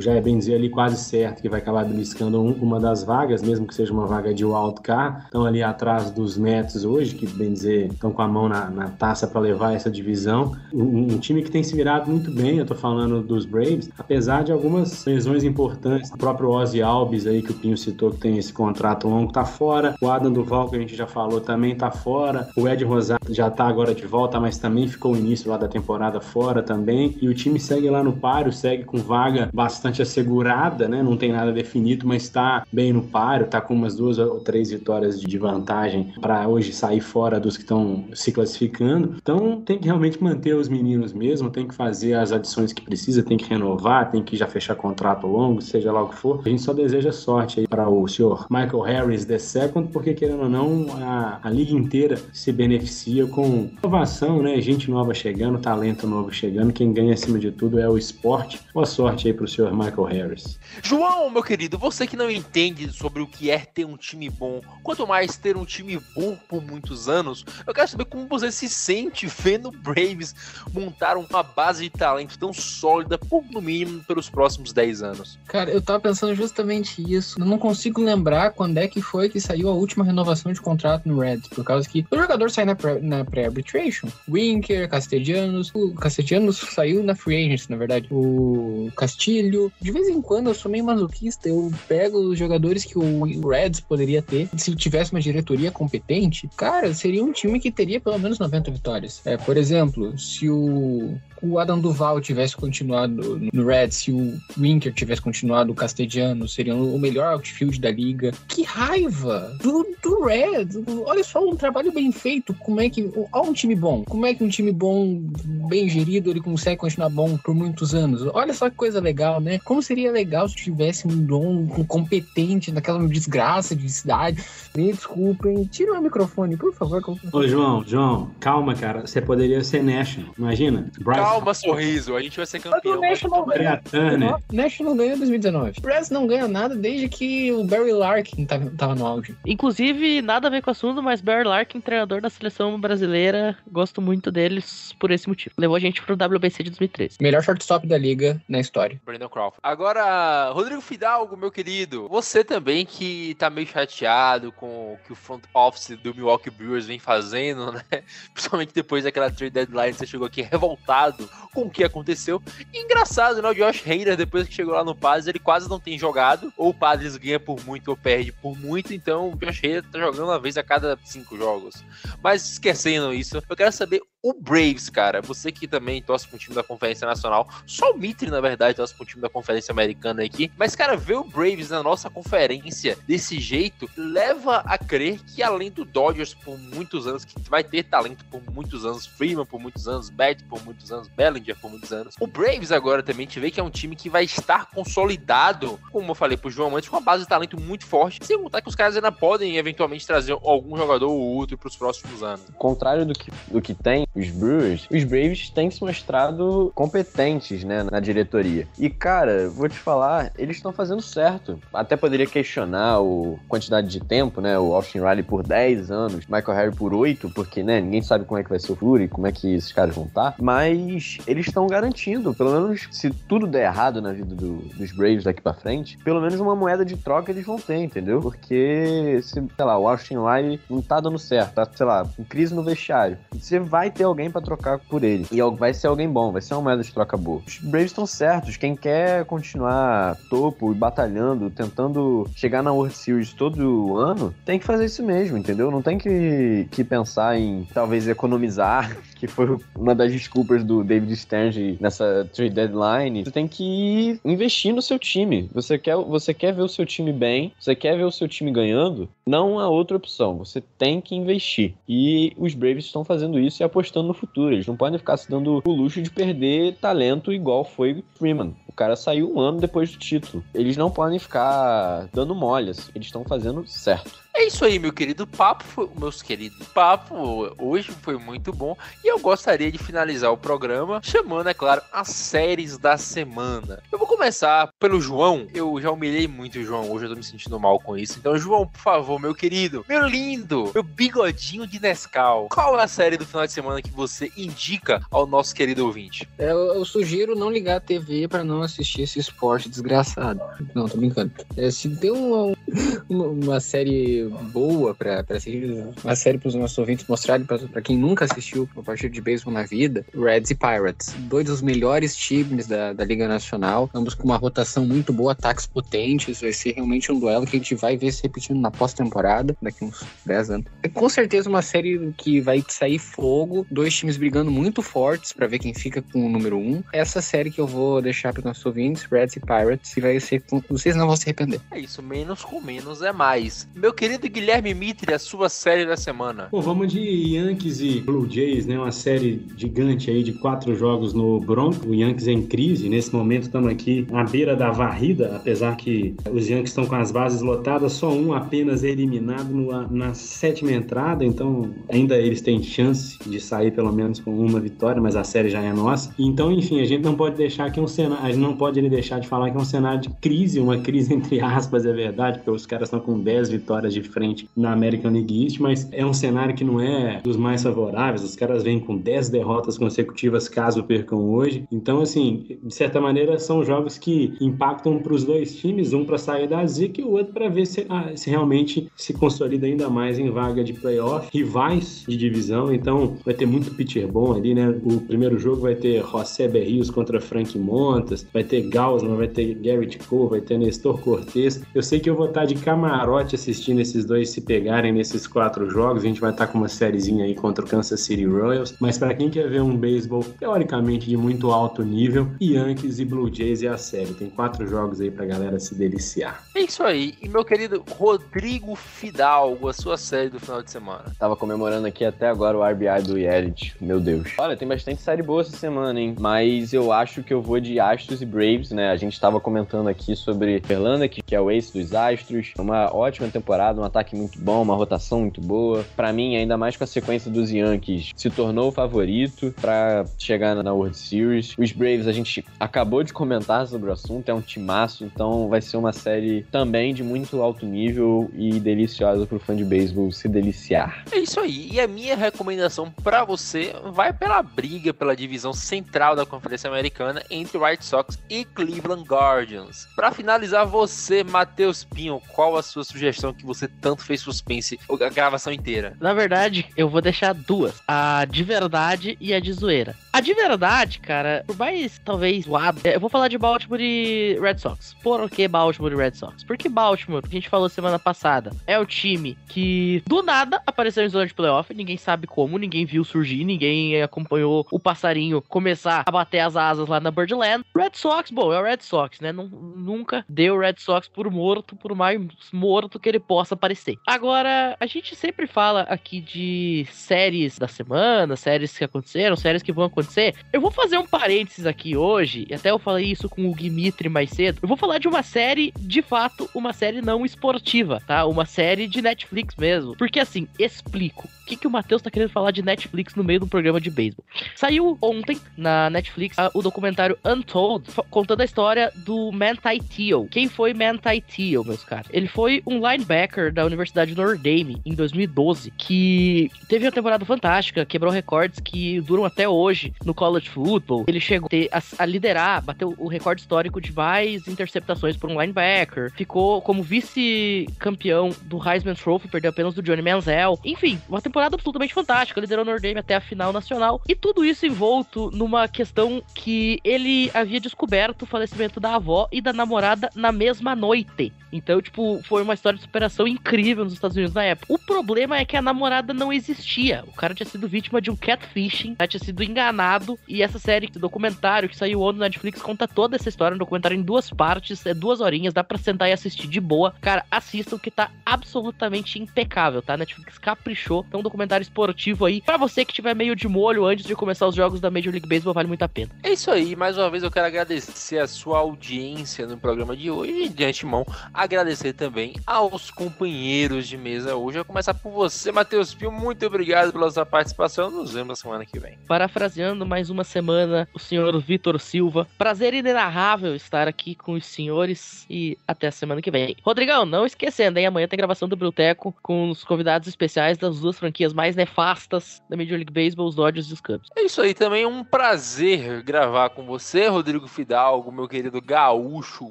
já 0.00 0.14
é 0.14 0.20
bem 0.20 0.38
dizer 0.38 0.54
ali 0.54 0.70
quase 0.70 0.96
certo 0.96 1.42
que 1.42 1.48
vai 1.48 1.60
acabar 1.60 1.84
beliscando 1.84 2.40
um, 2.40 2.52
uma 2.52 2.80
das 2.80 3.04
vagas, 3.04 3.42
mesmo 3.42 3.66
que 3.66 3.74
seja 3.74 3.92
uma 3.92 4.06
vaga 4.06 4.32
de 4.32 4.44
wild 4.44 4.80
card. 4.82 5.24
Estão 5.24 5.44
ali 5.44 5.62
atrás 5.62 6.10
dos 6.10 6.36
Mets 6.38 6.84
hoje, 6.84 7.14
que 7.14 7.26
bem 7.26 7.52
dizer 7.52 7.86
estão 7.92 8.10
com 8.10 8.22
a 8.22 8.28
mão 8.28 8.48
na, 8.48 8.70
na 8.70 8.88
taça 8.88 9.26
para 9.26 9.40
levar 9.40 9.74
essa 9.74 9.90
divisão. 9.90 10.56
Um, 10.72 11.14
um, 11.14 11.18
time 11.18 11.42
que 11.42 11.50
tem 11.50 11.62
se 11.62 11.74
virado 11.76 12.10
muito 12.10 12.30
bem, 12.30 12.58
eu 12.58 12.66
tô 12.66 12.74
falando 12.74 13.22
dos 13.22 13.44
Braves, 13.44 13.90
apesar 13.98 14.44
de 14.44 14.52
algumas 14.52 15.04
lesões 15.04 15.44
importantes. 15.44 16.10
O 16.10 16.16
próprio 16.16 16.50
Ozzy 16.50 16.82
Alves 16.82 17.26
aí 17.26 17.42
que 17.42 17.50
o 17.50 17.54
Pinho 17.54 17.76
citou 17.76 18.10
que 18.10 18.18
tem 18.18 18.38
esse 18.38 18.52
contrato 18.52 19.08
longo 19.08 19.32
tá 19.32 19.44
fora. 19.44 19.94
O 20.00 20.08
Adam 20.08 20.32
Duval 20.32 20.68
que 20.68 20.76
a 20.76 20.78
gente 20.78 20.96
já 20.96 21.06
falou 21.06 21.40
também 21.40 21.74
tá 21.76 21.90
fora. 21.90 22.13
O 22.56 22.68
Ed 22.68 22.84
Rosário 22.84 23.34
já 23.34 23.50
tá 23.50 23.66
agora 23.66 23.94
de 23.94 24.06
volta, 24.06 24.38
mas 24.38 24.58
também 24.58 24.86
ficou 24.88 25.12
o 25.12 25.16
início 25.16 25.50
lá 25.50 25.56
da 25.56 25.68
temporada 25.68 26.20
fora 26.20 26.62
também. 26.62 27.16
E 27.20 27.28
o 27.28 27.34
time 27.34 27.58
segue 27.58 27.88
lá 27.90 28.02
no 28.02 28.12
páreo, 28.12 28.52
segue 28.52 28.84
com 28.84 28.98
vaga 28.98 29.50
bastante 29.52 30.02
assegurada, 30.02 30.88
né? 30.88 31.02
Não 31.02 31.16
tem 31.16 31.32
nada 31.32 31.52
definido, 31.52 32.06
mas 32.06 32.24
está 32.24 32.64
bem 32.72 32.92
no 32.92 33.02
páreo, 33.02 33.46
tá 33.46 33.60
com 33.60 33.74
umas 33.74 33.96
duas 33.96 34.18
ou 34.18 34.40
três 34.40 34.70
vitórias 34.70 35.20
de 35.20 35.38
vantagem 35.38 36.12
para 36.20 36.46
hoje 36.46 36.72
sair 36.72 37.00
fora 37.00 37.40
dos 37.40 37.56
que 37.56 37.62
estão 37.62 38.04
se 38.14 38.32
classificando. 38.32 39.16
Então 39.20 39.60
tem 39.60 39.78
que 39.78 39.86
realmente 39.86 40.22
manter 40.22 40.54
os 40.54 40.68
meninos 40.68 41.12
mesmo, 41.12 41.50
tem 41.50 41.66
que 41.66 41.74
fazer 41.74 42.14
as 42.14 42.32
adições 42.32 42.72
que 42.72 42.82
precisa, 42.82 43.22
tem 43.22 43.36
que 43.36 43.48
renovar, 43.48 44.10
tem 44.10 44.22
que 44.22 44.36
já 44.36 44.46
fechar 44.46 44.74
contrato 44.74 45.26
longo, 45.26 45.60
seja 45.60 45.92
lá 45.92 46.02
o 46.02 46.08
que 46.08 46.16
for. 46.16 46.40
A 46.44 46.48
gente 46.48 46.62
só 46.62 46.72
deseja 46.72 47.12
sorte 47.12 47.60
aí 47.60 47.66
para 47.66 47.88
o 47.88 48.06
senhor 48.06 48.46
Michael 48.50 48.82
Harris 48.82 49.24
the 49.24 49.38
second, 49.38 49.88
porque 49.92 50.14
querendo 50.14 50.42
ou 50.42 50.48
não, 50.48 50.86
a, 51.00 51.38
a 51.42 51.50
liga 51.50 51.72
inteira 51.72 52.03
se 52.32 52.52
beneficia 52.52 53.26
com 53.26 53.70
inovação, 53.78 54.42
né? 54.42 54.60
Gente 54.60 54.90
nova 54.90 55.14
chegando, 55.14 55.58
talento 55.58 56.06
novo 56.06 56.32
chegando. 56.32 56.72
Quem 56.72 56.92
ganha 56.92 57.14
acima 57.14 57.38
de 57.38 57.50
tudo 57.50 57.78
é 57.78 57.88
o 57.88 57.96
esporte. 57.98 58.60
Boa 58.72 58.86
sorte 58.86 59.28
aí 59.28 59.34
para 59.34 59.44
o 59.44 59.48
senhor 59.48 59.72
Michael 59.72 60.04
Harris. 60.04 60.58
João, 60.82 61.30
meu 61.30 61.42
querido, 61.42 61.78
você 61.78 62.06
que 62.06 62.16
não 62.16 62.30
entende 62.30 62.92
sobre 62.92 63.22
o 63.22 63.26
que 63.26 63.50
é 63.50 63.58
ter 63.58 63.84
um 63.84 63.96
time 63.96 64.28
bom, 64.30 64.60
quanto 64.82 65.06
mais 65.06 65.36
ter 65.36 65.56
um 65.56 65.64
time 65.64 66.00
bom 66.14 66.36
por 66.48 66.62
muitos 66.62 67.08
anos, 67.08 67.44
eu 67.66 67.74
quero 67.74 67.88
saber 67.88 68.04
como 68.04 68.26
você 68.26 68.50
se 68.50 68.68
sente 68.68 69.26
vendo 69.26 69.68
o 69.68 69.72
Braves 69.72 70.34
montar 70.72 71.16
uma 71.16 71.42
base 71.42 71.84
de 71.84 71.90
talento 71.90 72.38
tão 72.38 72.52
sólida, 72.52 73.18
por 73.18 73.44
no 73.50 73.60
mínimo, 73.60 74.02
pelos 74.04 74.28
próximos 74.28 74.72
10 74.72 75.02
anos. 75.02 75.38
Cara, 75.46 75.70
eu 75.70 75.80
tava 75.80 76.00
pensando 76.00 76.34
justamente 76.34 77.02
isso. 77.02 77.40
Eu 77.40 77.46
não 77.46 77.58
consigo 77.58 78.00
lembrar 78.00 78.50
quando 78.52 78.78
é 78.78 78.88
que 78.88 79.00
foi 79.00 79.28
que 79.28 79.40
saiu 79.40 79.68
a 79.68 79.72
última 79.72 80.04
renovação 80.04 80.52
de 80.52 80.60
contrato 80.60 81.08
no 81.08 81.18
Reds, 81.20 81.48
por 81.48 81.64
causa 81.64 81.88
que 81.88 81.93
o 82.10 82.16
jogador 82.16 82.50
sai 82.50 82.64
na 82.64 83.24
pré-arbitration. 83.24 84.08
Winker, 84.28 84.88
Castellanos, 84.88 85.70
o 85.74 85.94
Castellanos 85.94 86.58
saiu 86.74 87.02
na 87.02 87.14
free 87.14 87.46
agency, 87.46 87.70
na 87.70 87.76
verdade. 87.76 88.08
O 88.10 88.90
Castilho. 88.96 89.72
De 89.80 89.90
vez 89.90 90.08
em 90.08 90.20
quando 90.20 90.48
eu 90.48 90.54
sou 90.54 90.70
meio 90.70 90.84
masoquista, 90.84 91.48
eu 91.48 91.70
pego 91.86 92.18
os 92.18 92.38
jogadores 92.38 92.84
que 92.84 92.98
o 92.98 93.48
Reds 93.48 93.80
poderia 93.80 94.22
ter. 94.22 94.48
Se 94.56 94.74
tivesse 94.74 95.12
uma 95.12 95.20
diretoria 95.20 95.70
competente, 95.70 96.48
cara, 96.56 96.92
seria 96.94 97.24
um 97.24 97.32
time 97.32 97.60
que 97.60 97.70
teria 97.70 98.00
pelo 98.00 98.18
menos 98.18 98.38
90 98.38 98.70
vitórias. 98.70 99.20
É, 99.24 99.36
por 99.36 99.56
exemplo, 99.56 100.18
se 100.18 100.48
o 100.48 101.16
o 101.42 101.58
Adam 101.58 101.80
Duval 101.80 102.20
tivesse 102.20 102.56
continuado 102.56 103.40
no 103.52 103.66
Red, 103.66 103.90
se 103.90 104.12
o 104.12 104.38
Winker 104.58 104.92
tivesse 104.92 105.20
continuado 105.20 105.72
o 105.72 105.74
Castellanos, 105.74 106.54
seria 106.54 106.74
o 106.74 106.98
melhor 106.98 107.32
outfield 107.32 107.80
da 107.80 107.90
liga. 107.90 108.32
Que 108.48 108.62
raiva 108.62 109.56
do, 109.62 109.86
do 110.02 110.24
Red! 110.24 110.68
Olha 111.06 111.24
só, 111.24 111.44
um 111.44 111.56
trabalho 111.56 111.92
bem 111.92 112.10
feito. 112.12 112.54
Como 112.54 112.80
é 112.80 112.88
que. 112.88 113.10
Olha 113.32 113.50
um 113.50 113.52
time 113.52 113.74
bom. 113.74 114.04
Como 114.04 114.26
é 114.26 114.34
que 114.34 114.44
um 114.44 114.48
time 114.48 114.72
bom, 114.72 115.20
bem 115.68 115.88
gerido, 115.88 116.30
ele 116.30 116.40
consegue 116.40 116.78
continuar 116.78 117.10
bom 117.10 117.36
por 117.36 117.54
muitos 117.54 117.94
anos? 117.94 118.22
Olha 118.32 118.54
só 118.54 118.70
que 118.70 118.76
coisa 118.76 119.00
legal, 119.00 119.40
né? 119.40 119.58
Como 119.64 119.82
seria 119.82 120.10
legal 120.10 120.48
se 120.48 120.56
tivesse 120.56 121.06
um 121.06 121.24
dom 121.24 121.66
competente 121.86 122.72
naquela 122.72 123.06
desgraça 123.06 123.74
de 123.74 123.88
cidade. 123.88 124.42
Me 124.74 124.92
desculpem, 124.92 125.64
tira 125.64 125.98
o 125.98 126.02
microfone, 126.02 126.56
por 126.56 126.72
favor. 126.74 127.02
Ô, 127.32 127.46
João, 127.46 127.84
João, 127.86 128.30
calma, 128.40 128.74
cara. 128.74 129.06
Você 129.06 129.20
poderia 129.20 129.62
ser 129.62 129.82
National. 129.82 130.34
Imagina. 130.38 130.90
Bryce 131.00 131.23
Calma, 131.24 131.54
sorriso. 131.54 132.16
A 132.16 132.22
gente 132.22 132.36
vai 132.36 132.46
ser 132.46 132.60
campeão. 132.60 133.00
Mas 133.00 133.22
o 133.22 133.28
National 133.28 133.46
ganha. 133.46 133.82
Né? 134.18 134.36
National 134.52 134.94
em 134.94 135.16
2019. 135.16 135.74
O 135.78 135.80
Brass 135.80 136.10
não 136.10 136.26
ganha 136.26 136.46
nada 136.46 136.76
desde 136.76 137.08
que 137.08 137.50
o 137.52 137.64
Barry 137.64 137.92
Larkin 137.92 138.44
tava, 138.44 138.70
tava 138.70 138.94
no 138.94 139.06
auge. 139.06 139.34
Inclusive, 139.46 140.20
nada 140.20 140.48
a 140.48 140.50
ver 140.50 140.62
com 140.62 140.70
o 140.70 140.72
assunto, 140.72 141.02
mas 141.02 141.20
Barry 141.20 141.44
Larkin, 141.44 141.80
treinador 141.80 142.20
da 142.20 142.28
seleção 142.28 142.78
brasileira, 142.78 143.56
gosto 143.70 144.02
muito 144.02 144.30
deles 144.30 144.94
por 144.98 145.10
esse 145.10 145.28
motivo. 145.28 145.54
Levou 145.56 145.76
a 145.76 145.80
gente 145.80 146.02
pro 146.02 146.14
WBC 146.14 146.62
de 146.64 146.70
2013. 146.70 147.16
Melhor 147.20 147.42
shortstop 147.42 147.86
da 147.86 147.96
liga 147.96 148.40
na 148.48 148.60
história. 148.60 149.00
Brandon 149.04 149.28
Crawford. 149.28 149.60
Agora, 149.62 150.50
Rodrigo 150.50 150.80
Fidalgo, 150.80 151.36
meu 151.36 151.50
querido, 151.50 152.08
você 152.08 152.44
também 152.44 152.84
que 152.84 153.34
tá 153.38 153.48
meio 153.48 153.66
chateado 153.66 154.52
com 154.52 154.94
o 154.94 154.98
que 155.06 155.12
o 155.12 155.16
front 155.16 155.42
office 155.54 155.96
do 156.02 156.14
Milwaukee 156.14 156.50
Brewers 156.50 156.86
vem 156.86 156.98
fazendo, 156.98 157.72
né? 157.72 157.82
Principalmente 158.32 158.74
depois 158.74 159.04
daquela 159.04 159.30
trade 159.30 159.52
deadline, 159.52 159.92
você 159.92 160.06
chegou 160.06 160.26
aqui 160.26 160.42
revoltado 160.42 161.13
com 161.52 161.62
o 161.62 161.70
que 161.70 161.84
aconteceu. 161.84 162.42
E 162.72 162.78
engraçado, 162.78 163.40
né? 163.40 163.48
O 163.48 163.54
Josh 163.54 163.82
Hader, 163.82 164.16
depois 164.16 164.48
que 164.48 164.54
chegou 164.54 164.74
lá 164.74 164.84
no 164.84 164.94
Padres, 164.94 165.26
ele 165.26 165.38
quase 165.38 165.68
não 165.68 165.80
tem 165.80 165.98
jogado. 165.98 166.52
Ou 166.56 166.70
o 166.70 166.74
Padres 166.74 167.16
ganha 167.16 167.40
por 167.40 167.64
muito 167.64 167.88
ou 167.88 167.96
perde 167.96 168.32
por 168.32 168.58
muito. 168.58 168.92
Então 168.92 169.30
o 169.30 169.36
Josh 169.36 169.58
Hader 169.58 169.82
tá 169.90 169.98
jogando 169.98 170.24
uma 170.24 170.38
vez 170.38 170.56
a 170.56 170.62
cada 170.62 170.98
cinco 171.04 171.36
jogos. 171.36 171.84
Mas 172.22 172.52
esquecendo 172.52 173.12
isso, 173.12 173.42
eu 173.48 173.56
quero 173.56 173.72
saber 173.72 174.02
o 174.24 174.32
Braves, 174.32 174.88
cara, 174.88 175.20
você 175.20 175.52
que 175.52 175.68
também 175.68 176.02
torce 176.02 176.26
para 176.26 176.36
um 176.36 176.38
time 176.38 176.54
da 176.54 176.62
Conferência 176.62 177.06
Nacional, 177.06 177.46
só 177.66 177.92
o 177.92 177.98
Mitre, 177.98 178.30
na 178.30 178.40
verdade, 178.40 178.74
torce 178.74 178.94
para 178.94 179.02
um 179.02 179.06
time 179.06 179.20
da 179.20 179.28
Conferência 179.28 179.70
Americana 179.70 180.24
aqui, 180.24 180.50
mas, 180.56 180.74
cara, 180.74 180.96
ver 180.96 181.16
o 181.16 181.24
Braves 181.24 181.68
na 181.68 181.82
nossa 181.82 182.08
conferência 182.08 182.96
desse 183.06 183.38
jeito 183.38 183.86
leva 183.94 184.62
a 184.64 184.78
crer 184.78 185.20
que, 185.22 185.42
além 185.42 185.70
do 185.70 185.84
Dodgers 185.84 186.32
por 186.32 186.58
muitos 186.58 187.06
anos, 187.06 187.22
que 187.22 187.38
vai 187.50 187.62
ter 187.62 187.82
talento 187.82 188.24
por 188.24 188.40
muitos 188.50 188.86
anos, 188.86 189.04
Freeman 189.04 189.44
por 189.44 189.60
muitos 189.60 189.86
anos, 189.86 190.08
Bat 190.08 190.42
por 190.44 190.64
muitos 190.64 190.90
anos, 190.90 191.06
Bellinger 191.08 191.60
por 191.60 191.70
muitos 191.70 191.92
anos, 191.92 192.14
o 192.18 192.26
Braves 192.26 192.72
agora 192.72 193.02
também 193.02 193.26
te 193.26 193.38
vê 193.38 193.50
que 193.50 193.60
é 193.60 193.62
um 193.62 193.68
time 193.68 193.94
que 193.94 194.08
vai 194.08 194.24
estar 194.24 194.70
consolidado, 194.70 195.78
como 195.92 196.12
eu 196.12 196.14
falei 196.14 196.38
pro 196.38 196.50
João 196.50 196.74
antes, 196.74 196.88
com 196.88 196.96
uma 196.96 197.02
base 197.02 197.24
de 197.24 197.28
talento 197.28 197.60
muito 197.60 197.84
forte, 197.84 198.24
sem 198.24 198.42
contar 198.42 198.62
que 198.62 198.70
os 198.70 198.74
caras 198.74 198.96
ainda 198.96 199.12
podem 199.12 199.58
eventualmente 199.58 200.06
trazer 200.06 200.32
algum 200.32 200.78
jogador 200.78 201.10
ou 201.10 201.20
outro 201.20 201.58
para 201.58 201.68
os 201.68 201.76
próximos 201.76 202.22
anos. 202.22 202.46
Contrário 202.56 203.04
do 203.04 203.12
que, 203.12 203.30
do 203.48 203.60
que 203.60 203.74
tem, 203.74 204.06
os 204.14 204.28
Brewers, 204.30 204.86
os 204.90 205.04
Braves 205.04 205.50
têm 205.50 205.70
se 205.70 205.82
mostrado 205.82 206.72
competentes, 206.74 207.64
né, 207.64 207.82
na 207.82 208.00
diretoria. 208.00 208.66
E, 208.78 208.88
cara, 208.88 209.48
vou 209.48 209.68
te 209.68 209.76
falar, 209.76 210.32
eles 210.38 210.56
estão 210.56 210.72
fazendo 210.72 211.02
certo. 211.02 211.58
Até 211.72 211.96
poderia 211.96 212.26
questionar 212.26 212.96
a 212.96 213.48
quantidade 213.48 213.88
de 213.88 214.00
tempo, 214.00 214.40
né, 214.40 214.58
o 214.58 214.74
Austin 214.74 215.00
Riley 215.00 215.22
por 215.22 215.42
10 215.42 215.90
anos, 215.90 216.26
Michael 216.26 216.56
Harry 216.56 216.74
por 216.74 216.94
8, 216.94 217.30
porque, 217.30 217.62
né, 217.62 217.80
ninguém 217.80 218.02
sabe 218.02 218.24
como 218.24 218.38
é 218.38 218.44
que 218.44 218.50
vai 218.50 218.58
ser 218.58 218.72
o 218.72 218.98
e 218.98 219.08
como 219.08 219.26
é 219.26 219.32
que 219.32 219.54
esses 219.54 219.72
caras 219.72 219.94
vão 219.94 220.04
estar. 220.04 220.34
Mas 220.40 221.18
eles 221.26 221.46
estão 221.46 221.66
garantindo, 221.66 222.34
pelo 222.34 222.52
menos 222.52 222.88
se 222.90 223.10
tudo 223.10 223.46
der 223.46 223.64
errado 223.64 224.00
na 224.00 224.12
vida 224.12 224.34
do, 224.34 224.56
dos 224.76 224.92
Braves 224.92 225.24
daqui 225.24 225.40
para 225.40 225.54
frente, 225.54 225.98
pelo 226.04 226.20
menos 226.20 226.38
uma 226.38 226.54
moeda 226.54 226.84
de 226.84 226.96
troca 226.96 227.32
eles 227.32 227.46
vão 227.46 227.56
ter, 227.56 227.76
entendeu? 227.76 228.20
Porque, 228.20 229.20
se, 229.22 229.32
sei 229.32 229.64
lá, 229.64 229.78
o 229.78 229.88
Austin 229.88 230.16
Riley 230.16 230.60
não 230.68 230.82
tá 230.82 231.00
dando 231.00 231.18
certo, 231.18 231.54
tá, 231.54 231.68
sei 231.74 231.86
lá, 231.86 232.06
com 232.16 232.24
crise 232.24 232.54
no 232.54 232.62
vestiário. 232.62 233.18
Você 233.32 233.58
vai 233.58 233.90
ter 233.90 234.03
alguém 234.04 234.30
para 234.30 234.40
trocar 234.40 234.78
por 234.78 235.02
ele. 235.02 235.26
E 235.30 235.40
vai 235.56 235.74
ser 235.74 235.88
alguém 235.88 236.08
bom, 236.08 236.32
vai 236.32 236.42
ser 236.42 236.54
uma 236.54 236.62
moeda 236.62 236.82
de 236.82 236.92
troca 236.92 237.16
boa. 237.16 237.42
Os 237.46 237.58
Braves 237.58 237.90
estão 237.90 238.06
certos. 238.06 238.56
Quem 238.56 238.76
quer 238.76 239.24
continuar 239.24 240.16
topo 240.28 240.72
e 240.72 240.74
batalhando, 240.74 241.50
tentando 241.50 242.28
chegar 242.34 242.62
na 242.62 242.72
World 242.72 242.94
Series 242.94 243.32
todo 243.32 243.96
ano, 243.96 244.34
tem 244.44 244.58
que 244.58 244.64
fazer 244.64 244.86
isso 244.86 245.02
mesmo, 245.02 245.36
entendeu? 245.36 245.70
Não 245.70 245.82
tem 245.82 245.98
que, 245.98 246.66
que 246.70 246.84
pensar 246.84 247.38
em 247.38 247.66
talvez 247.72 248.08
economizar 248.08 248.96
que 249.18 249.26
foi 249.26 249.56
uma 249.74 249.94
das 249.94 250.12
desculpas 250.12 250.62
do 250.62 250.84
David 250.84 251.14
Stern 251.16 251.78
nessa 251.80 252.28
trade 252.32 252.54
deadline, 252.54 253.24
você 253.24 253.30
tem 253.30 253.48
que 253.48 254.18
investir 254.24 254.74
no 254.74 254.82
seu 254.82 254.98
time. 254.98 255.48
Você 255.52 255.78
quer, 255.78 255.96
você 255.96 256.34
quer 256.34 256.52
ver 256.52 256.62
o 256.62 256.68
seu 256.68 256.84
time 256.84 257.12
bem, 257.12 257.52
você 257.58 257.74
quer 257.74 257.96
ver 257.96 258.04
o 258.04 258.10
seu 258.10 258.28
time 258.28 258.50
ganhando, 258.50 259.08
não 259.26 259.58
há 259.58 259.68
outra 259.68 259.96
opção. 259.96 260.38
Você 260.38 260.62
tem 260.78 261.00
que 261.00 261.14
investir. 261.14 261.74
E 261.88 262.32
os 262.36 262.54
Braves 262.54 262.84
estão 262.84 263.04
fazendo 263.04 263.38
isso 263.38 263.62
e 263.62 263.64
apostando 263.64 263.93
no 264.02 264.14
futuro. 264.14 264.54
Eles 264.54 264.66
não 264.66 264.76
podem 264.76 264.98
ficar 264.98 265.16
se 265.16 265.30
dando 265.30 265.62
o 265.64 265.70
luxo 265.70 266.02
de 266.02 266.10
perder 266.10 266.76
talento 266.76 267.32
igual 267.32 267.64
foi 267.64 268.02
Freeman. 268.14 268.54
O 268.66 268.72
cara 268.72 268.96
saiu 268.96 269.32
um 269.32 269.40
ano 269.40 269.60
depois 269.60 269.92
do 269.92 269.98
título. 269.98 270.42
Eles 270.54 270.76
não 270.76 270.90
podem 270.90 271.18
ficar 271.18 272.08
dando 272.12 272.34
molhas. 272.34 272.90
Eles 272.94 273.06
estão 273.06 273.24
fazendo 273.24 273.66
certo. 273.66 274.23
É 274.44 274.46
É 274.46 274.48
isso 274.48 274.62
aí, 274.62 274.78
meu 274.78 274.92
querido 274.92 275.26
papo, 275.26 275.64
foi, 275.64 275.88
meus 275.98 276.20
queridos 276.20 276.68
papo 276.68 277.50
hoje 277.58 277.90
foi 278.02 278.18
muito 278.18 278.52
bom 278.52 278.76
e 279.02 279.08
eu 279.08 279.18
gostaria 279.18 279.72
de 279.72 279.78
finalizar 279.78 280.30
o 280.30 280.36
programa 280.36 281.00
chamando, 281.02 281.48
é 281.48 281.54
claro, 281.54 281.80
as 281.90 282.08
séries 282.08 282.76
da 282.76 282.98
semana. 282.98 283.82
Eu 283.90 283.98
vou 283.98 284.06
começar 284.06 284.68
pelo 284.78 285.00
João. 285.00 285.46
Eu 285.54 285.80
já 285.80 285.90
humilhei 285.90 286.28
muito 286.28 286.58
o 286.58 286.62
João 286.62 286.90
hoje, 286.90 287.06
eu 287.06 287.10
tô 287.10 287.16
me 287.16 287.24
sentindo 287.24 287.58
mal 287.58 287.80
com 287.80 287.96
isso. 287.96 288.18
Então, 288.18 288.36
João, 288.36 288.66
por 288.66 288.80
favor, 288.80 289.18
meu 289.18 289.34
querido, 289.34 289.82
meu 289.88 290.06
lindo, 290.06 290.70
meu 290.74 290.82
bigodinho 290.82 291.66
de 291.66 291.80
Nescau. 291.80 292.48
Qual 292.50 292.78
é 292.78 292.82
a 292.82 292.88
série 292.88 293.16
do 293.16 293.24
final 293.24 293.46
de 293.46 293.52
semana 293.52 293.80
que 293.80 293.90
você 293.90 294.30
indica 294.36 295.00
ao 295.10 295.26
nosso 295.26 295.54
querido 295.54 295.86
ouvinte? 295.86 296.28
Eu, 296.38 296.74
eu 296.74 296.84
sugiro 296.84 297.34
não 297.34 297.50
ligar 297.50 297.76
a 297.76 297.80
TV 297.80 298.28
pra 298.28 298.44
não 298.44 298.60
assistir 298.60 299.02
esse 299.02 299.18
esporte 299.18 299.70
desgraçado. 299.70 300.40
Não, 300.74 300.86
tô 300.86 300.98
brincando. 300.98 301.32
É, 301.56 301.70
se 301.70 301.88
tem 301.96 302.10
uma, 302.10 302.54
uma 303.08 303.58
série 303.58 304.33
boa 304.42 304.94
pra 304.94 305.24
assistir, 305.28 305.86
uma 306.02 306.16
série 306.16 306.38
pros 306.38 306.54
nossos 306.54 306.76
ouvintes 306.78 307.06
mostrarem 307.08 307.46
pra 307.46 307.82
quem 307.82 307.96
nunca 307.96 308.24
assistiu 308.24 308.68
a 308.76 308.82
partir 308.82 309.08
de 309.08 309.20
beisebol 309.20 309.52
na 309.52 309.62
vida, 309.62 310.04
Reds 310.14 310.50
e 310.50 310.54
Pirates. 310.54 311.14
Dois 311.18 311.46
dos 311.46 311.62
melhores 311.62 312.16
times 312.16 312.66
da, 312.66 312.92
da 312.92 313.04
Liga 313.04 313.28
Nacional, 313.28 313.88
ambos 313.94 314.14
com 314.14 314.24
uma 314.24 314.36
rotação 314.36 314.84
muito 314.84 315.12
boa, 315.12 315.32
ataques 315.32 315.66
potentes. 315.66 316.40
Vai 316.40 316.52
ser 316.52 316.72
realmente 316.72 317.10
um 317.10 317.18
duelo 317.18 317.46
que 317.46 317.56
a 317.56 317.58
gente 317.58 317.74
vai 317.74 317.96
ver 317.96 318.12
se 318.12 318.22
repetindo 318.22 318.60
na 318.60 318.70
pós-temporada, 318.70 319.56
daqui 319.60 319.84
uns 319.84 320.04
10 320.26 320.50
anos. 320.50 320.66
É 320.82 320.88
com 320.88 321.08
certeza 321.08 321.48
uma 321.48 321.62
série 321.62 322.12
que 322.16 322.40
vai 322.40 322.64
sair 322.68 322.98
fogo, 322.98 323.66
dois 323.70 323.94
times 323.94 324.16
brigando 324.16 324.50
muito 324.50 324.82
fortes 324.82 325.32
pra 325.32 325.46
ver 325.46 325.58
quem 325.58 325.74
fica 325.74 326.02
com 326.02 326.26
o 326.26 326.28
número 326.28 326.56
1. 326.56 326.60
Um. 326.60 326.82
Essa 326.92 327.20
série 327.20 327.50
que 327.50 327.60
eu 327.60 327.66
vou 327.66 328.00
deixar 328.00 328.32
pros 328.32 328.44
nossos 328.44 328.64
ouvintes, 328.64 329.04
Reds 329.04 329.36
e 329.36 329.40
Pirates, 329.40 329.96
e 329.96 330.00
vai 330.00 330.18
ser. 330.20 330.42
Vocês 330.68 330.96
não 330.96 331.06
vão 331.06 331.16
se 331.16 331.24
arrepender. 331.24 331.60
É 331.70 331.78
isso, 331.78 332.02
menos 332.02 332.44
com 332.44 332.60
menos 332.60 333.02
é 333.02 333.12
mais. 333.12 333.68
Meu 333.74 333.92
querido 333.92 334.23
Guilherme 334.28 334.74
Mitre, 334.74 335.12
a 335.14 335.18
sua 335.18 335.48
série 335.48 335.86
da 335.86 335.96
semana. 335.96 336.48
Pô, 336.50 336.60
vamos 336.60 336.92
de 336.92 337.00
Yankees 337.00 337.80
e 337.80 338.00
Blue 338.00 338.28
Jays, 338.28 338.66
né? 338.66 338.78
Uma 338.78 338.92
série 338.92 339.44
gigante 339.56 340.10
aí 340.10 340.22
de 340.22 340.32
quatro 340.32 340.74
jogos 340.74 341.12
no 341.12 341.40
Bronx. 341.40 341.80
O 341.86 341.94
Yankees 341.94 342.28
é 342.28 342.32
em 342.32 342.42
crise. 342.42 342.88
Nesse 342.88 343.14
momento 343.14 343.44
estamos 343.44 343.70
aqui 343.70 344.06
à 344.12 344.24
beira 344.24 344.56
da 344.56 344.70
varrida, 344.70 345.36
apesar 345.36 345.76
que 345.76 346.14
os 346.32 346.48
Yankees 346.48 346.70
estão 346.70 346.86
com 346.86 346.94
as 346.94 347.10
bases 347.10 347.40
lotadas, 347.40 347.92
só 347.92 348.10
um 348.10 348.32
apenas 348.32 348.84
é 348.84 348.88
eliminado 348.88 349.48
no, 349.48 349.88
na 349.90 350.14
sétima 350.14 350.72
entrada, 350.72 351.24
então 351.24 351.70
ainda 351.88 352.16
eles 352.16 352.40
têm 352.40 352.62
chance 352.62 353.18
de 353.26 353.40
sair 353.40 353.72
pelo 353.72 353.92
menos 353.92 354.20
com 354.20 354.30
uma 354.30 354.60
vitória, 354.60 355.00
mas 355.00 355.16
a 355.16 355.24
série 355.24 355.50
já 355.50 355.60
é 355.60 355.72
nossa. 355.72 356.14
Então, 356.18 356.52
enfim, 356.52 356.80
a 356.80 356.84
gente 356.84 357.02
não 357.02 357.14
pode 357.14 357.36
deixar 357.36 357.70
que 357.70 357.80
um 357.80 357.86
cenário, 357.86 358.24
a 358.24 358.30
gente 358.30 358.40
não 358.40 358.56
pode 358.56 358.80
deixar 358.88 359.20
de 359.20 359.28
falar 359.28 359.50
que 359.50 359.56
é 359.56 359.60
um 359.60 359.64
cenário 359.64 360.00
de 360.00 360.10
crise, 360.10 360.60
uma 360.60 360.78
crise 360.78 361.14
entre 361.14 361.40
aspas, 361.40 361.84
é 361.84 361.92
verdade, 361.92 362.38
porque 362.38 362.50
os 362.50 362.66
caras 362.66 362.88
estão 362.88 363.00
com 363.00 363.18
10 363.18 363.50
vitórias 363.50 363.92
de 363.92 364.02
frente 364.04 364.48
na 364.56 364.72
American 364.72 365.12
League 365.12 365.44
East, 365.44 365.58
mas 365.60 365.88
é 365.92 366.04
um 366.04 366.12
cenário 366.12 366.54
que 366.54 366.64
não 366.64 366.80
é 366.80 367.20
dos 367.22 367.36
mais 367.36 367.62
favoráveis. 367.62 368.22
Os 368.22 368.36
caras 368.36 368.62
vêm 368.62 368.80
com 368.80 368.96
10 368.96 369.28
derrotas 369.28 369.78
consecutivas 369.78 370.48
caso 370.48 370.82
percam 370.84 371.32
hoje. 371.32 371.64
Então, 371.70 372.00
assim, 372.00 372.58
de 372.62 372.74
certa 372.74 373.00
maneira, 373.00 373.38
são 373.38 373.64
jogos 373.64 373.98
que 373.98 374.34
impactam 374.40 374.98
para 374.98 375.14
os 375.14 375.24
dois 375.24 375.56
times, 375.56 375.92
um 375.92 376.04
para 376.04 376.18
sair 376.18 376.48
da 376.48 376.64
zica 376.66 377.00
e 377.00 377.04
o 377.04 377.12
outro 377.12 377.32
para 377.32 377.48
ver 377.48 377.66
se, 377.66 377.86
ah, 377.88 378.10
se 378.14 378.30
realmente 378.30 378.90
se 378.96 379.12
consolida 379.12 379.66
ainda 379.66 379.88
mais 379.88 380.18
em 380.18 380.30
vaga 380.30 380.62
de 380.62 380.72
playoff, 380.72 381.28
rivais 381.32 382.04
de 382.06 382.16
divisão. 382.16 382.72
Então, 382.72 383.16
vai 383.24 383.34
ter 383.34 383.46
muito 383.46 383.74
pitcher 383.74 384.06
bom 384.06 384.32
ali, 384.32 384.54
né? 384.54 384.68
O 384.84 385.00
primeiro 385.00 385.38
jogo 385.38 385.62
vai 385.62 385.74
ter 385.74 386.02
José 386.04 386.48
Berrios 386.48 386.90
contra 386.90 387.20
Frank 387.20 387.58
Montas, 387.58 388.26
vai 388.32 388.44
ter 388.44 388.62
Gaussman, 388.62 389.16
vai 389.16 389.28
ter 389.28 389.54
Garrett 389.54 389.98
Cole, 390.06 390.30
vai 390.30 390.40
ter 390.40 390.58
Nestor 390.58 391.00
Cortez. 391.00 391.62
Eu 391.74 391.82
sei 391.82 392.00
que 392.00 392.08
eu 392.08 392.14
vou 392.14 392.26
estar 392.26 392.44
de 392.44 392.54
camarote 392.54 393.34
assistindo 393.34 393.80
esses 393.94 394.04
dois 394.04 394.30
se 394.30 394.40
pegarem 394.40 394.92
nesses 394.92 395.26
quatro 395.26 395.70
jogos. 395.70 396.02
A 396.02 396.06
gente 396.06 396.20
vai 396.20 396.30
estar 396.30 396.48
com 396.48 396.58
uma 396.58 396.68
sériezinha 396.68 397.24
aí 397.24 397.34
contra 397.34 397.64
o 397.64 397.68
Kansas 397.68 398.00
City 398.00 398.24
Royals. 398.24 398.74
Mas 398.80 398.98
para 398.98 399.14
quem 399.14 399.30
quer 399.30 399.48
ver 399.48 399.62
um 399.62 399.76
beisebol 399.76 400.24
teoricamente 400.24 401.08
de 401.08 401.16
muito 401.16 401.50
alto 401.50 401.84
nível, 401.84 402.28
Yankees 402.40 402.98
e 402.98 403.04
Blue 403.04 403.32
Jays 403.32 403.62
é 403.62 403.68
a 403.68 403.78
série. 403.78 404.12
Tem 404.14 404.28
quatro 404.28 404.66
jogos 404.66 405.00
aí 405.00 405.10
pra 405.10 405.24
galera 405.24 405.60
se 405.60 405.74
deliciar. 405.74 406.42
É 406.54 406.60
isso 406.60 406.82
aí. 406.82 407.14
E 407.22 407.28
meu 407.28 407.44
querido 407.44 407.84
Rodrigo 407.92 408.74
Fidalgo, 408.74 409.68
a 409.68 409.72
sua 409.72 409.96
série 409.96 410.28
do 410.28 410.40
final 410.40 410.62
de 410.62 410.70
semana. 410.70 411.04
Tava 411.18 411.36
comemorando 411.36 411.86
aqui 411.86 412.04
até 412.04 412.28
agora 412.28 412.58
o 412.58 412.64
RBI 412.64 413.02
do 413.06 413.16
Yelich. 413.16 413.76
Meu 413.80 414.00
Deus. 414.00 414.32
Olha, 414.38 414.56
tem 414.56 414.66
bastante 414.66 415.00
série 415.02 415.22
boa 415.22 415.42
essa 415.42 415.56
semana, 415.56 416.00
hein? 416.00 416.16
Mas 416.18 416.72
eu 416.72 416.90
acho 416.90 417.22
que 417.22 417.32
eu 417.32 417.40
vou 417.40 417.60
de 417.60 417.78
Astros 417.78 418.20
e 418.20 418.26
Braves, 418.26 418.72
né? 418.72 418.90
A 418.90 418.96
gente 418.96 419.20
tava 419.20 419.40
comentando 419.40 419.88
aqui 419.88 420.16
sobre 420.16 420.58
Verlander, 420.58 421.08
que 421.08 421.34
é 421.34 421.40
o 421.40 421.50
ace 421.50 421.72
dos 421.72 421.94
Astros. 421.94 422.52
Uma 422.58 422.94
ótima 422.94 423.28
temporada, 423.28 423.83
um 423.84 423.86
ataque 423.86 424.16
muito 424.16 424.38
bom, 424.38 424.62
uma 424.62 424.74
rotação 424.74 425.20
muito 425.20 425.40
boa. 425.40 425.84
Para 425.96 426.12
mim, 426.12 426.36
ainda 426.36 426.56
mais 426.56 426.76
com 426.76 426.84
a 426.84 426.86
sequência 426.86 427.30
dos 427.30 427.50
Yankees, 427.50 428.10
se 428.16 428.30
tornou 428.30 428.68
o 428.68 428.72
favorito 428.72 429.54
para 429.60 430.04
chegar 430.18 430.54
na 430.56 430.72
World 430.72 430.96
Series. 430.96 431.54
Os 431.58 431.72
Braves, 431.72 432.06
a 432.06 432.12
gente 432.12 432.44
acabou 432.58 433.02
de 433.02 433.12
comentar 433.12 433.66
sobre 433.66 433.90
o 433.90 433.92
assunto, 433.92 434.28
é 434.28 434.34
um 434.34 434.40
timaço, 434.40 435.04
então 435.04 435.48
vai 435.48 435.60
ser 435.60 435.76
uma 435.76 435.92
série 435.92 436.42
também 436.50 436.94
de 436.94 437.02
muito 437.02 437.40
alto 437.42 437.66
nível 437.66 438.30
e 438.34 438.58
deliciosa 438.58 439.26
pro 439.26 439.38
fã 439.38 439.54
de 439.54 439.64
beisebol 439.64 440.10
se 440.10 440.28
deliciar. 440.28 441.04
É 441.12 441.18
isso 441.18 441.40
aí. 441.40 441.68
E 441.72 441.80
a 441.80 441.86
minha 441.86 442.16
recomendação 442.16 442.90
para 443.02 443.24
você 443.24 443.74
vai 443.92 444.12
pela 444.12 444.42
briga 444.42 444.94
pela 444.94 445.14
divisão 445.14 445.52
central 445.52 446.16
da 446.16 446.24
Conferência 446.24 446.68
Americana 446.68 447.22
entre 447.30 447.58
White 447.58 447.84
Sox 447.84 448.18
e 448.30 448.44
Cleveland 448.44 449.04
Guardians. 449.04 449.86
Para 449.94 450.10
finalizar, 450.10 450.66
você, 450.66 451.22
Matheus 451.22 451.84
Pinho, 451.84 452.20
qual 452.34 452.56
a 452.56 452.62
sua 452.62 452.84
sugestão 452.84 453.32
que 453.32 453.44
você 453.44 453.68
tanto 453.80 454.02
fez 454.02 454.20
suspense 454.20 454.78
a 454.88 455.08
gravação 455.08 455.52
inteira? 455.52 455.96
Na 456.00 456.14
verdade, 456.14 456.66
eu 456.76 456.88
vou 456.88 457.00
deixar 457.00 457.34
duas: 457.34 457.82
a 457.86 458.24
de 458.24 458.42
verdade 458.42 459.16
e 459.20 459.34
a 459.34 459.40
de 459.40 459.52
zoeira. 459.52 459.94
A 460.12 460.20
de 460.20 460.32
verdade, 460.32 461.00
cara, 461.00 461.42
por 461.46 461.56
mais 461.56 462.00
talvez 462.04 462.44
zoado, 462.44 462.80
eu 462.84 463.00
vou 463.00 463.10
falar 463.10 463.28
de 463.28 463.36
Baltimore 463.36 463.80
e 463.80 464.38
Red 464.40 464.58
Sox. 464.58 464.94
Por 465.02 465.28
que 465.28 465.48
Baltimore 465.48 465.92
e 465.92 465.96
Red 465.96 466.14
Sox? 466.14 466.44
Porque 466.44 466.68
Baltimore, 466.68 467.22
que 467.22 467.28
a 467.28 467.40
gente 467.40 467.48
falou 467.48 467.68
semana 467.68 467.98
passada, 467.98 468.52
é 468.66 468.78
o 468.78 468.86
time 468.86 469.36
que 469.48 470.02
do 470.06 470.22
nada 470.22 470.62
apareceu 470.66 471.04
em 471.04 471.08
zona 471.08 471.26
de 471.26 471.34
playoff, 471.34 471.74
ninguém 471.74 471.96
sabe 471.96 472.26
como, 472.26 472.58
ninguém 472.58 472.86
viu 472.86 473.04
surgir, 473.04 473.44
ninguém 473.44 474.00
acompanhou 474.02 474.66
o 474.70 474.78
passarinho 474.78 475.42
começar 475.42 476.04
a 476.06 476.10
bater 476.10 476.40
as 476.40 476.56
asas 476.56 476.88
lá 476.88 477.00
na 477.00 477.10
Birdland. 477.10 477.64
Red 477.76 477.90
Sox, 477.94 478.30
bom, 478.30 478.52
é 478.52 478.60
o 478.60 478.64
Red 478.64 478.82
Sox, 478.82 479.20
né? 479.20 479.32
Nunca 479.32 480.24
deu 480.28 480.54
o 480.54 480.60
Red 480.60 480.76
Sox 480.78 481.08
por 481.08 481.30
morto, 481.30 481.74
por 481.74 481.94
mais 481.94 482.20
morto 482.52 483.00
que 483.00 483.08
ele 483.08 483.18
possa 483.20 483.56
parecer. 483.64 483.96
Agora, 484.06 484.76
a 484.78 484.84
gente 484.84 485.16
sempre 485.16 485.46
fala 485.46 485.82
aqui 485.82 486.20
de 486.20 486.86
séries 486.92 487.58
da 487.58 487.66
semana, 487.66 488.36
séries 488.36 488.76
que 488.76 488.84
aconteceram, 488.84 489.36
séries 489.36 489.62
que 489.62 489.72
vão 489.72 489.86
acontecer. 489.86 490.34
Eu 490.52 490.60
vou 490.60 490.70
fazer 490.70 490.98
um 490.98 491.06
parênteses 491.06 491.64
aqui 491.64 491.96
hoje, 491.96 492.46
e 492.50 492.54
até 492.54 492.70
eu 492.70 492.78
falei 492.78 493.06
isso 493.06 493.26
com 493.26 493.50
o 493.50 493.56
Dimitri 493.56 494.10
mais 494.10 494.28
cedo. 494.28 494.58
Eu 494.60 494.68
vou 494.68 494.76
falar 494.76 494.98
de 494.98 495.08
uma 495.08 495.22
série, 495.22 495.72
de 495.78 496.02
fato, 496.02 496.48
uma 496.54 496.74
série 496.74 497.00
não 497.00 497.24
esportiva, 497.24 498.02
tá? 498.06 498.26
Uma 498.26 498.44
série 498.44 498.86
de 498.86 499.00
Netflix 499.00 499.56
mesmo. 499.56 499.96
Porque 499.96 500.20
assim, 500.20 500.46
explico. 500.58 501.26
O 501.44 501.46
que, 501.46 501.58
que 501.58 501.66
o 501.66 501.70
Matheus 501.70 502.00
tá 502.00 502.10
querendo 502.10 502.30
falar 502.30 502.52
de 502.52 502.62
Netflix 502.62 503.14
no 503.14 503.22
meio 503.22 503.40
de 503.40 503.44
um 503.44 503.48
programa 503.48 503.78
de 503.78 503.90
beisebol? 503.90 504.24
Saiu 504.56 504.96
ontem 505.02 505.38
na 505.58 505.90
Netflix 505.90 506.36
o 506.54 506.62
documentário 506.62 507.18
Untold, 507.22 507.84
contando 508.08 508.40
a 508.40 508.46
história 508.46 508.90
do 509.04 509.30
Manti 509.30 509.78
Teal. 509.94 510.26
Quem 510.30 510.48
foi 510.48 510.72
Manti 510.72 511.20
Teal, 511.20 511.62
meus 511.62 511.84
caras? 511.84 512.06
Ele 512.10 512.26
foi 512.26 512.62
um 512.66 512.76
linebacker 512.76 513.52
da 513.54 513.64
Universidade 513.64 514.12
de 514.12 514.16
Notre 514.20 514.38
Dame 514.38 514.80
em 514.84 514.94
2012, 514.94 515.70
que 515.78 516.50
teve 516.68 516.84
uma 516.84 516.92
temporada 516.92 517.24
fantástica, 517.24 517.86
quebrou 517.86 518.12
recordes 518.12 518.60
que 518.60 519.00
duram 519.00 519.24
até 519.24 519.48
hoje 519.48 519.94
no 520.04 520.12
college 520.12 520.48
football. 520.48 521.04
Ele 521.06 521.20
chegou 521.20 521.48
a, 521.70 522.02
a 522.02 522.06
liderar, 522.06 522.62
bateu 522.62 522.94
o 522.98 523.08
recorde 523.08 523.42
histórico 523.42 523.80
de 523.80 523.92
mais 523.92 524.46
interceptações 524.48 525.16
por 525.16 525.30
um 525.30 525.40
linebacker, 525.40 526.10
ficou 526.12 526.60
como 526.60 526.82
vice-campeão 526.82 528.30
do 528.42 528.58
Heisman 528.58 528.94
Trophy, 528.94 529.28
perdeu 529.28 529.50
apenas 529.50 529.74
do 529.74 529.82
Johnny 529.82 530.02
Manziel. 530.02 530.58
Enfim, 530.64 531.00
uma 531.08 531.22
temporada 531.22 531.54
absolutamente 531.54 531.94
fantástica, 531.94 532.40
liderou 532.40 532.64
Notre 532.64 532.82
Dame 532.82 533.00
até 533.00 533.14
a 533.14 533.20
final 533.20 533.52
nacional. 533.52 534.00
E 534.08 534.14
tudo 534.14 534.44
isso 534.44 534.66
envolto 534.66 535.30
numa 535.32 535.68
questão 535.68 536.22
que 536.34 536.80
ele 536.84 537.30
havia 537.32 537.60
descoberto 537.60 538.22
o 538.22 538.26
falecimento 538.26 538.80
da 538.80 538.96
avó 538.96 539.28
e 539.30 539.40
da 539.40 539.52
namorada 539.52 540.10
na 540.14 540.32
mesma 540.32 540.74
noite. 540.74 541.32
Então, 541.54 541.80
tipo, 541.80 542.20
foi 542.24 542.42
uma 542.42 542.52
história 542.52 542.76
de 542.76 542.82
superação 542.82 543.28
incrível 543.28 543.84
nos 543.84 543.92
Estados 543.92 544.16
Unidos 544.16 544.34
na 544.34 544.42
época. 544.42 544.72
O 544.72 544.76
problema 544.76 545.38
é 545.38 545.44
que 545.44 545.56
a 545.56 545.62
namorada 545.62 546.12
não 546.12 546.32
existia. 546.32 547.04
O 547.06 547.12
cara 547.12 547.32
tinha 547.32 547.48
sido 547.48 547.68
vítima 547.68 548.00
de 548.00 548.10
um 548.10 548.16
catfishing, 548.16 548.96
tinha 549.08 549.22
sido 549.22 549.42
enganado. 549.42 550.18
E 550.26 550.42
essa 550.42 550.58
série, 550.58 550.86
esse 550.86 550.98
documentário 550.98 551.68
que 551.68 551.76
saiu 551.76 552.02
ontem 552.02 552.18
na 552.18 552.24
Netflix, 552.24 552.60
conta 552.60 552.88
toda 552.88 553.14
essa 553.14 553.28
história. 553.28 553.54
Um 553.54 553.58
documentário 553.58 553.96
em 553.96 554.02
duas 554.02 554.30
partes, 554.30 554.84
é 554.84 554.92
duas 554.92 555.20
horinhas, 555.20 555.54
dá 555.54 555.62
pra 555.62 555.78
sentar 555.78 556.08
e 556.08 556.12
assistir 556.12 556.48
de 556.48 556.60
boa. 556.60 556.92
Cara, 557.00 557.24
assistam 557.30 557.78
que 557.78 557.90
tá 557.90 558.10
absolutamente 558.26 559.20
impecável, 559.20 559.80
tá? 559.80 559.96
Netflix 559.96 560.38
caprichou. 560.38 561.04
Então, 561.06 561.20
um 561.20 561.22
documentário 561.22 561.62
esportivo 561.62 562.24
aí. 562.26 562.40
Pra 562.40 562.56
você 562.56 562.84
que 562.84 562.92
tiver 562.92 563.14
meio 563.14 563.36
de 563.36 563.46
molho 563.46 563.84
antes 563.84 564.04
de 564.04 564.16
começar 564.16 564.48
os 564.48 564.56
jogos 564.56 564.80
da 564.80 564.90
Major 564.90 565.12
League 565.12 565.28
Baseball, 565.28 565.54
vale 565.54 565.68
muito 565.68 565.82
a 565.82 565.88
pena. 565.88 566.10
É 566.24 566.32
isso 566.32 566.50
aí. 566.50 566.74
Mais 566.74 566.98
uma 566.98 567.08
vez 567.08 567.22
eu 567.22 567.30
quero 567.30 567.46
agradecer 567.46 568.18
a 568.18 568.26
sua 568.26 568.58
audiência 568.58 569.46
no 569.46 569.56
programa 569.56 569.96
de 569.96 570.10
hoje. 570.10 570.48
De 570.48 570.64
antemão, 570.64 571.06
agradecer 571.44 571.92
também 571.92 572.34
aos 572.46 572.90
companheiros 572.90 573.86
de 573.86 573.96
mesa 573.96 574.34
hoje. 574.34 574.58
Vou 574.58 574.64
começar 574.64 574.94
por 574.94 575.12
você, 575.12 575.52
Matheus 575.52 575.94
Pio. 575.94 576.10
Muito 576.10 576.44
obrigado 576.46 576.92
pela 576.92 577.10
sua 577.10 577.24
participação. 577.24 577.90
Nos 577.90 578.12
vemos 578.12 578.28
na 578.28 578.36
semana 578.36 578.64
que 578.64 578.78
vem. 578.78 578.98
Parafraseando 579.06 579.86
mais 579.86 580.10
uma 580.10 580.24
semana 580.24 580.88
o 580.92 580.98
senhor 580.98 581.38
Vitor 581.40 581.78
Silva. 581.78 582.26
Prazer 582.36 582.74
inenarrável 582.74 583.54
estar 583.54 583.86
aqui 583.86 584.14
com 584.14 584.32
os 584.32 584.46
senhores 584.46 585.26
e 585.28 585.56
até 585.66 585.88
a 585.88 585.92
semana 585.92 586.20
que 586.20 586.30
vem. 586.30 586.56
Rodrigão, 586.62 587.04
não 587.04 587.26
esquecendo, 587.26 587.78
hein? 587.78 587.86
Amanhã 587.86 588.08
tem 588.08 588.16
gravação 588.16 588.48
do 588.48 588.56
Bruteco 588.56 589.14
com 589.22 589.50
os 589.50 589.64
convidados 589.64 590.08
especiais 590.08 590.58
das 590.58 590.80
duas 590.80 590.98
franquias 590.98 591.32
mais 591.32 591.54
nefastas 591.54 592.42
da 592.48 592.56
Major 592.56 592.76
League 592.76 592.92
Baseball, 592.92 593.26
os 593.26 593.34
Dodgers 593.34 593.68
e 593.68 593.72
os 593.72 593.80
Cubs. 593.80 594.08
É 594.16 594.22
isso 594.22 594.40
aí 594.40 594.54
também, 594.54 594.86
um 594.86 595.04
prazer 595.04 596.02
gravar 596.02 596.50
com 596.50 596.64
você, 596.64 597.06
Rodrigo 597.08 597.46
Fidalgo, 597.46 598.10
meu 598.10 598.26
querido 598.26 598.60
gaúcho 598.60 599.50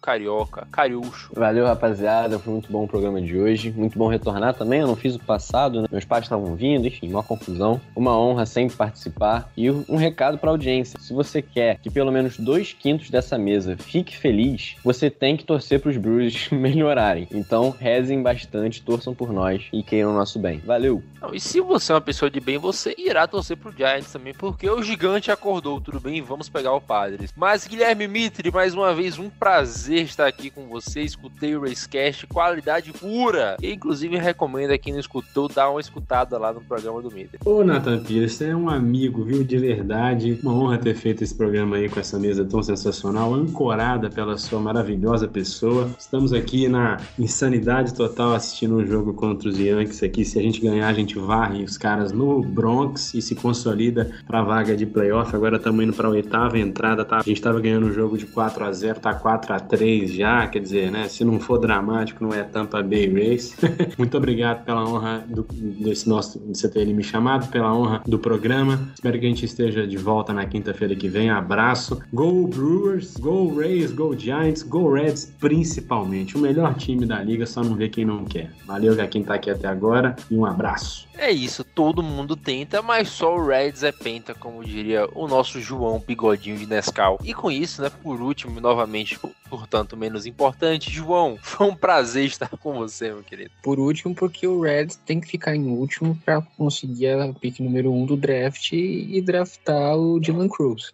carioca, 0.00 0.66
cariúcho. 0.70 1.30
Valeu, 1.34 1.66
rapaziada. 1.82 2.38
Foi 2.38 2.52
muito 2.52 2.70
bom 2.70 2.84
o 2.84 2.88
programa 2.88 3.20
de 3.20 3.36
hoje. 3.36 3.72
Muito 3.72 3.98
bom 3.98 4.06
retornar 4.06 4.54
também. 4.54 4.80
Eu 4.80 4.86
não 4.86 4.94
fiz 4.94 5.16
o 5.16 5.18
passado, 5.18 5.82
né? 5.82 5.88
meus 5.90 6.04
pais 6.04 6.24
estavam 6.24 6.54
vindo, 6.54 6.86
enfim, 6.86 7.10
uma 7.10 7.22
confusão. 7.22 7.80
Uma 7.96 8.16
honra 8.16 8.46
sempre 8.46 8.76
participar. 8.76 9.50
E 9.56 9.68
um 9.70 9.96
recado 9.96 10.38
pra 10.38 10.50
audiência: 10.50 10.98
se 11.00 11.12
você 11.12 11.42
quer 11.42 11.78
que 11.78 11.90
pelo 11.90 12.12
menos 12.12 12.38
dois 12.38 12.72
quintos 12.72 13.10
dessa 13.10 13.36
mesa 13.36 13.76
fique 13.76 14.16
feliz, 14.16 14.76
você 14.84 15.10
tem 15.10 15.36
que 15.36 15.44
torcer 15.44 15.80
pros 15.80 15.96
Brewers 15.96 16.48
melhorarem. 16.52 17.26
Então, 17.32 17.74
rezem 17.76 18.22
bastante, 18.22 18.82
torçam 18.82 19.14
por 19.14 19.32
nós 19.32 19.64
e 19.72 19.82
queiram 19.82 20.10
o 20.10 20.14
nosso 20.14 20.38
bem. 20.38 20.58
Valeu! 20.58 21.02
Não, 21.20 21.34
e 21.34 21.40
se 21.40 21.60
você 21.60 21.92
é 21.92 21.94
uma 21.94 22.00
pessoa 22.00 22.30
de 22.30 22.40
bem, 22.40 22.58
você 22.58 22.94
irá 22.98 23.26
torcer 23.26 23.56
pro 23.56 23.72
Giants 23.72 24.12
também, 24.12 24.34
porque 24.34 24.68
o 24.68 24.82
gigante 24.82 25.30
acordou, 25.30 25.80
tudo 25.80 26.00
bem? 26.00 26.20
Vamos 26.20 26.48
pegar 26.48 26.72
o 26.72 26.80
Padres. 26.80 27.32
Mas, 27.36 27.66
Guilherme 27.66 28.08
Mitre, 28.08 28.50
mais 28.50 28.74
uma 28.74 28.92
vez, 28.92 29.18
um 29.18 29.30
prazer 29.30 30.02
estar 30.02 30.26
aqui 30.26 30.50
com 30.50 30.66
você. 30.66 31.02
Escutei 31.02 31.54
o 31.54 31.60
Racecast, 31.72 32.26
qualidade 32.26 32.92
pura. 32.92 33.56
E, 33.60 33.72
inclusive, 33.72 34.18
recomendo 34.18 34.72
a 34.72 34.78
quem 34.78 34.92
não 34.92 35.00
escutou, 35.00 35.48
dar 35.48 35.70
uma 35.70 35.80
escutada 35.80 36.38
lá 36.38 36.52
no 36.52 36.60
programa 36.60 37.00
do 37.00 37.10
Mitre. 37.10 37.38
Ô, 37.44 37.64
Nathan 37.64 38.02
Pires, 38.02 38.34
você 38.34 38.48
é 38.48 38.56
um 38.56 38.68
amigo, 38.68 39.24
viu? 39.24 39.42
De 39.42 39.56
verdade. 39.58 40.38
Uma 40.42 40.52
honra 40.52 40.78
ter 40.78 40.94
feito 40.94 41.24
esse 41.24 41.34
programa 41.34 41.76
aí 41.76 41.88
com 41.88 41.98
essa 41.98 42.18
mesa 42.18 42.44
tão 42.44 42.62
sensacional, 42.62 43.32
ancorada 43.34 44.10
pela 44.10 44.36
sua 44.36 44.60
maravilhosa 44.60 45.26
pessoa. 45.26 45.90
Estamos 45.98 46.32
aqui 46.32 46.68
na 46.68 46.98
insanidade 47.18 47.94
total 47.94 48.34
assistindo 48.34 48.76
um 48.76 48.86
jogo 48.86 49.14
contra 49.14 49.48
os 49.48 49.58
Yankees 49.58 50.02
aqui. 50.02 50.24
Se 50.24 50.38
a 50.38 50.42
gente 50.42 50.60
ganhar, 50.60 50.88
a 50.88 50.92
gente 50.92 51.18
varre 51.18 51.64
os 51.64 51.78
caras 51.78 52.12
no 52.12 52.42
Bronx 52.42 53.14
e 53.14 53.22
se 53.22 53.34
consolida 53.34 54.10
para 54.26 54.40
a 54.40 54.42
vaga 54.42 54.76
de 54.76 54.84
playoff. 54.84 55.34
Agora 55.34 55.56
estamos 55.56 55.82
indo 55.82 55.92
para 55.94 56.08
a 56.08 56.10
oitava 56.10 56.58
entrada. 56.58 57.04
Tá? 57.04 57.16
A 57.18 57.22
gente 57.22 57.38
estava 57.38 57.60
ganhando 57.60 57.86
um 57.86 57.92
jogo 57.92 58.18
de 58.18 58.26
4 58.26 58.64
a 58.64 58.72
0 58.72 59.00
tá 59.00 59.14
4 59.14 59.54
a 59.54 59.60
3 59.60 60.12
já. 60.12 60.46
Quer 60.46 60.60
dizer, 60.60 60.90
né? 60.90 61.08
Se 61.08 61.24
não 61.24 61.40
for 61.40 61.51
dramático, 61.58 62.22
não 62.24 62.32
é 62.32 62.42
Tampa 62.42 62.82
Bay 62.82 63.06
Race. 63.08 63.54
Muito 63.98 64.16
obrigado 64.16 64.64
pela 64.64 64.84
honra 64.88 65.24
do, 65.28 65.42
desse 65.42 66.08
nosso, 66.08 66.38
de 66.38 66.58
você 66.58 66.68
ter 66.68 66.86
me 66.86 67.02
chamado, 67.02 67.50
pela 67.50 67.74
honra 67.74 68.02
do 68.06 68.18
programa. 68.18 68.88
Espero 68.94 69.18
que 69.18 69.26
a 69.26 69.28
gente 69.28 69.44
esteja 69.44 69.86
de 69.86 69.96
volta 69.96 70.32
na 70.32 70.46
quinta-feira 70.46 70.94
que 70.94 71.08
vem. 71.08 71.30
Abraço. 71.30 72.00
Go 72.12 72.46
Brewers, 72.46 73.16
Go 73.16 73.54
Rays, 73.58 73.92
Go 73.92 74.16
Giants, 74.16 74.62
Go 74.62 74.92
Reds 74.92 75.32
principalmente. 75.38 76.36
O 76.36 76.40
melhor 76.40 76.74
time 76.74 77.06
da 77.06 77.22
liga, 77.22 77.46
só 77.46 77.62
não 77.62 77.74
vê 77.74 77.88
quem 77.88 78.04
não 78.04 78.24
quer. 78.24 78.50
Valeu 78.66 78.94
quem 79.08 79.22
tá 79.22 79.34
aqui 79.34 79.50
até 79.50 79.68
agora 79.68 80.16
e 80.30 80.36
um 80.36 80.44
abraço. 80.44 81.06
É 81.16 81.30
isso, 81.30 81.62
todo 81.62 82.02
mundo 82.02 82.34
tenta, 82.36 82.82
mas 82.82 83.08
só 83.08 83.36
o 83.36 83.46
Reds 83.46 83.82
é 83.82 83.92
penta, 83.92 84.34
como 84.34 84.64
diria 84.64 85.06
o 85.14 85.28
nosso 85.28 85.60
João 85.60 85.98
Bigodinho 85.98 86.56
de 86.56 86.66
Nescau. 86.66 87.18
E 87.22 87.34
com 87.34 87.50
isso, 87.50 87.82
né, 87.82 87.90
por 88.02 88.20
último, 88.20 88.60
novamente, 88.60 89.18
portanto, 89.48 89.96
menos 89.96 90.26
importante, 90.26 90.90
João, 90.90 91.38
foi 91.42 91.68
um 91.68 91.76
prazer 91.76 92.24
estar 92.26 92.48
com 92.48 92.74
você, 92.74 93.08
meu 93.08 93.22
querido. 93.22 93.50
Por 93.62 93.78
último, 93.78 94.14
porque 94.14 94.46
o 94.46 94.60
Reds 94.60 94.96
tem 94.96 95.20
que 95.20 95.28
ficar 95.28 95.54
em 95.54 95.66
último 95.66 96.18
para 96.24 96.40
conseguir 96.56 97.12
a 97.20 97.32
pick 97.32 97.60
número 97.60 97.92
1 97.92 98.02
um 98.02 98.06
do 98.06 98.16
draft 98.16 98.72
e 98.72 99.20
draftar 99.20 99.96
o 99.96 100.18
Dylan 100.18 100.48
Cruz. 100.48 100.92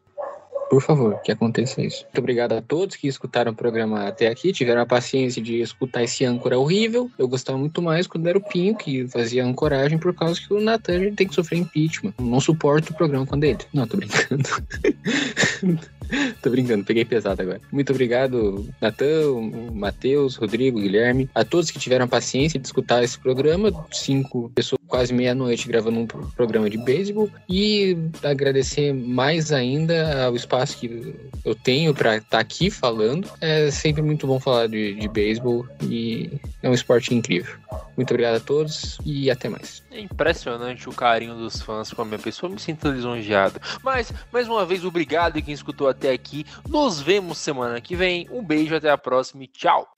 Por 0.70 0.82
favor, 0.82 1.20
que 1.22 1.32
aconteça 1.32 1.80
isso. 1.82 2.04
Muito 2.04 2.18
obrigado 2.18 2.52
a 2.52 2.60
todos 2.60 2.96
que 2.96 3.08
escutaram 3.08 3.52
o 3.52 3.54
programa 3.54 4.06
até 4.06 4.28
aqui, 4.28 4.52
tiveram 4.52 4.82
a 4.82 4.86
paciência 4.86 5.40
de 5.40 5.60
escutar 5.60 6.02
esse 6.02 6.24
âncora 6.24 6.58
horrível. 6.58 7.10
Eu 7.18 7.26
gostava 7.26 7.56
muito 7.56 7.80
mais 7.80 8.06
quando 8.06 8.26
era 8.26 8.36
o 8.36 8.42
Pinho 8.42 8.76
que 8.76 9.08
fazia 9.08 9.44
ancoragem, 9.44 9.98
por 9.98 10.14
causa 10.14 10.40
que 10.40 10.52
o 10.52 10.60
Natan 10.60 11.14
tem 11.14 11.26
que 11.26 11.34
sofrer 11.34 11.58
impeachment. 11.58 12.12
Não 12.20 12.40
suporto 12.40 12.92
o 12.92 12.96
programa 12.96 13.26
quando 13.26 13.44
ele. 13.44 13.58
Não, 13.72 13.86
tô 13.86 13.96
brincando. 13.96 14.48
Tô 16.42 16.50
brincando, 16.50 16.84
peguei 16.84 17.04
pesado 17.04 17.42
agora. 17.42 17.60
Muito 17.70 17.90
obrigado, 17.90 18.66
Natan, 18.80 19.50
Matheus, 19.72 20.36
Rodrigo, 20.36 20.80
Guilherme, 20.80 21.28
a 21.34 21.44
todos 21.44 21.70
que 21.70 21.78
tiveram 21.78 22.06
a 22.06 22.08
paciência 22.08 22.58
de 22.58 22.66
escutar 22.66 23.04
esse 23.04 23.18
programa. 23.18 23.70
Cinco 23.92 24.50
pessoas, 24.54 24.77
quase 24.88 25.12
meia-noite, 25.12 25.68
gravando 25.68 26.00
um 26.00 26.06
programa 26.06 26.68
de 26.68 26.78
beisebol. 26.78 27.30
E 27.48 27.96
agradecer 28.22 28.92
mais 28.92 29.52
ainda 29.52 30.26
ao 30.26 30.34
espaço 30.34 30.78
que 30.78 31.14
eu 31.44 31.54
tenho 31.54 31.94
para 31.94 32.16
estar 32.16 32.28
tá 32.30 32.38
aqui 32.38 32.70
falando. 32.70 33.30
É 33.40 33.70
sempre 33.70 34.02
muito 34.02 34.26
bom 34.26 34.40
falar 34.40 34.66
de, 34.66 34.94
de 34.94 35.08
beisebol 35.08 35.66
e 35.82 36.30
é 36.62 36.68
um 36.68 36.74
esporte 36.74 37.14
incrível. 37.14 37.54
Muito 37.96 38.10
obrigado 38.10 38.36
a 38.36 38.40
todos 38.40 38.98
e 39.04 39.30
até 39.30 39.48
mais. 39.48 39.82
É 39.90 40.00
impressionante 40.00 40.88
o 40.88 40.92
carinho 40.92 41.34
dos 41.34 41.60
fãs 41.60 41.92
com 41.92 42.02
a 42.02 42.04
minha 42.04 42.18
pessoa, 42.18 42.50
me 42.50 42.58
sinto 42.58 42.88
lisonjeado. 42.88 43.60
Mas, 43.82 44.12
mais 44.32 44.48
uma 44.48 44.64
vez, 44.64 44.84
obrigado 44.84 45.42
quem 45.42 45.52
escutou 45.52 45.88
até 45.88 46.12
aqui. 46.12 46.46
Nos 46.68 47.00
vemos 47.00 47.38
semana 47.38 47.80
que 47.80 47.94
vem. 47.94 48.28
Um 48.30 48.42
beijo, 48.42 48.74
até 48.74 48.90
a 48.90 48.98
próxima 48.98 49.44
e 49.44 49.46
tchau! 49.46 49.88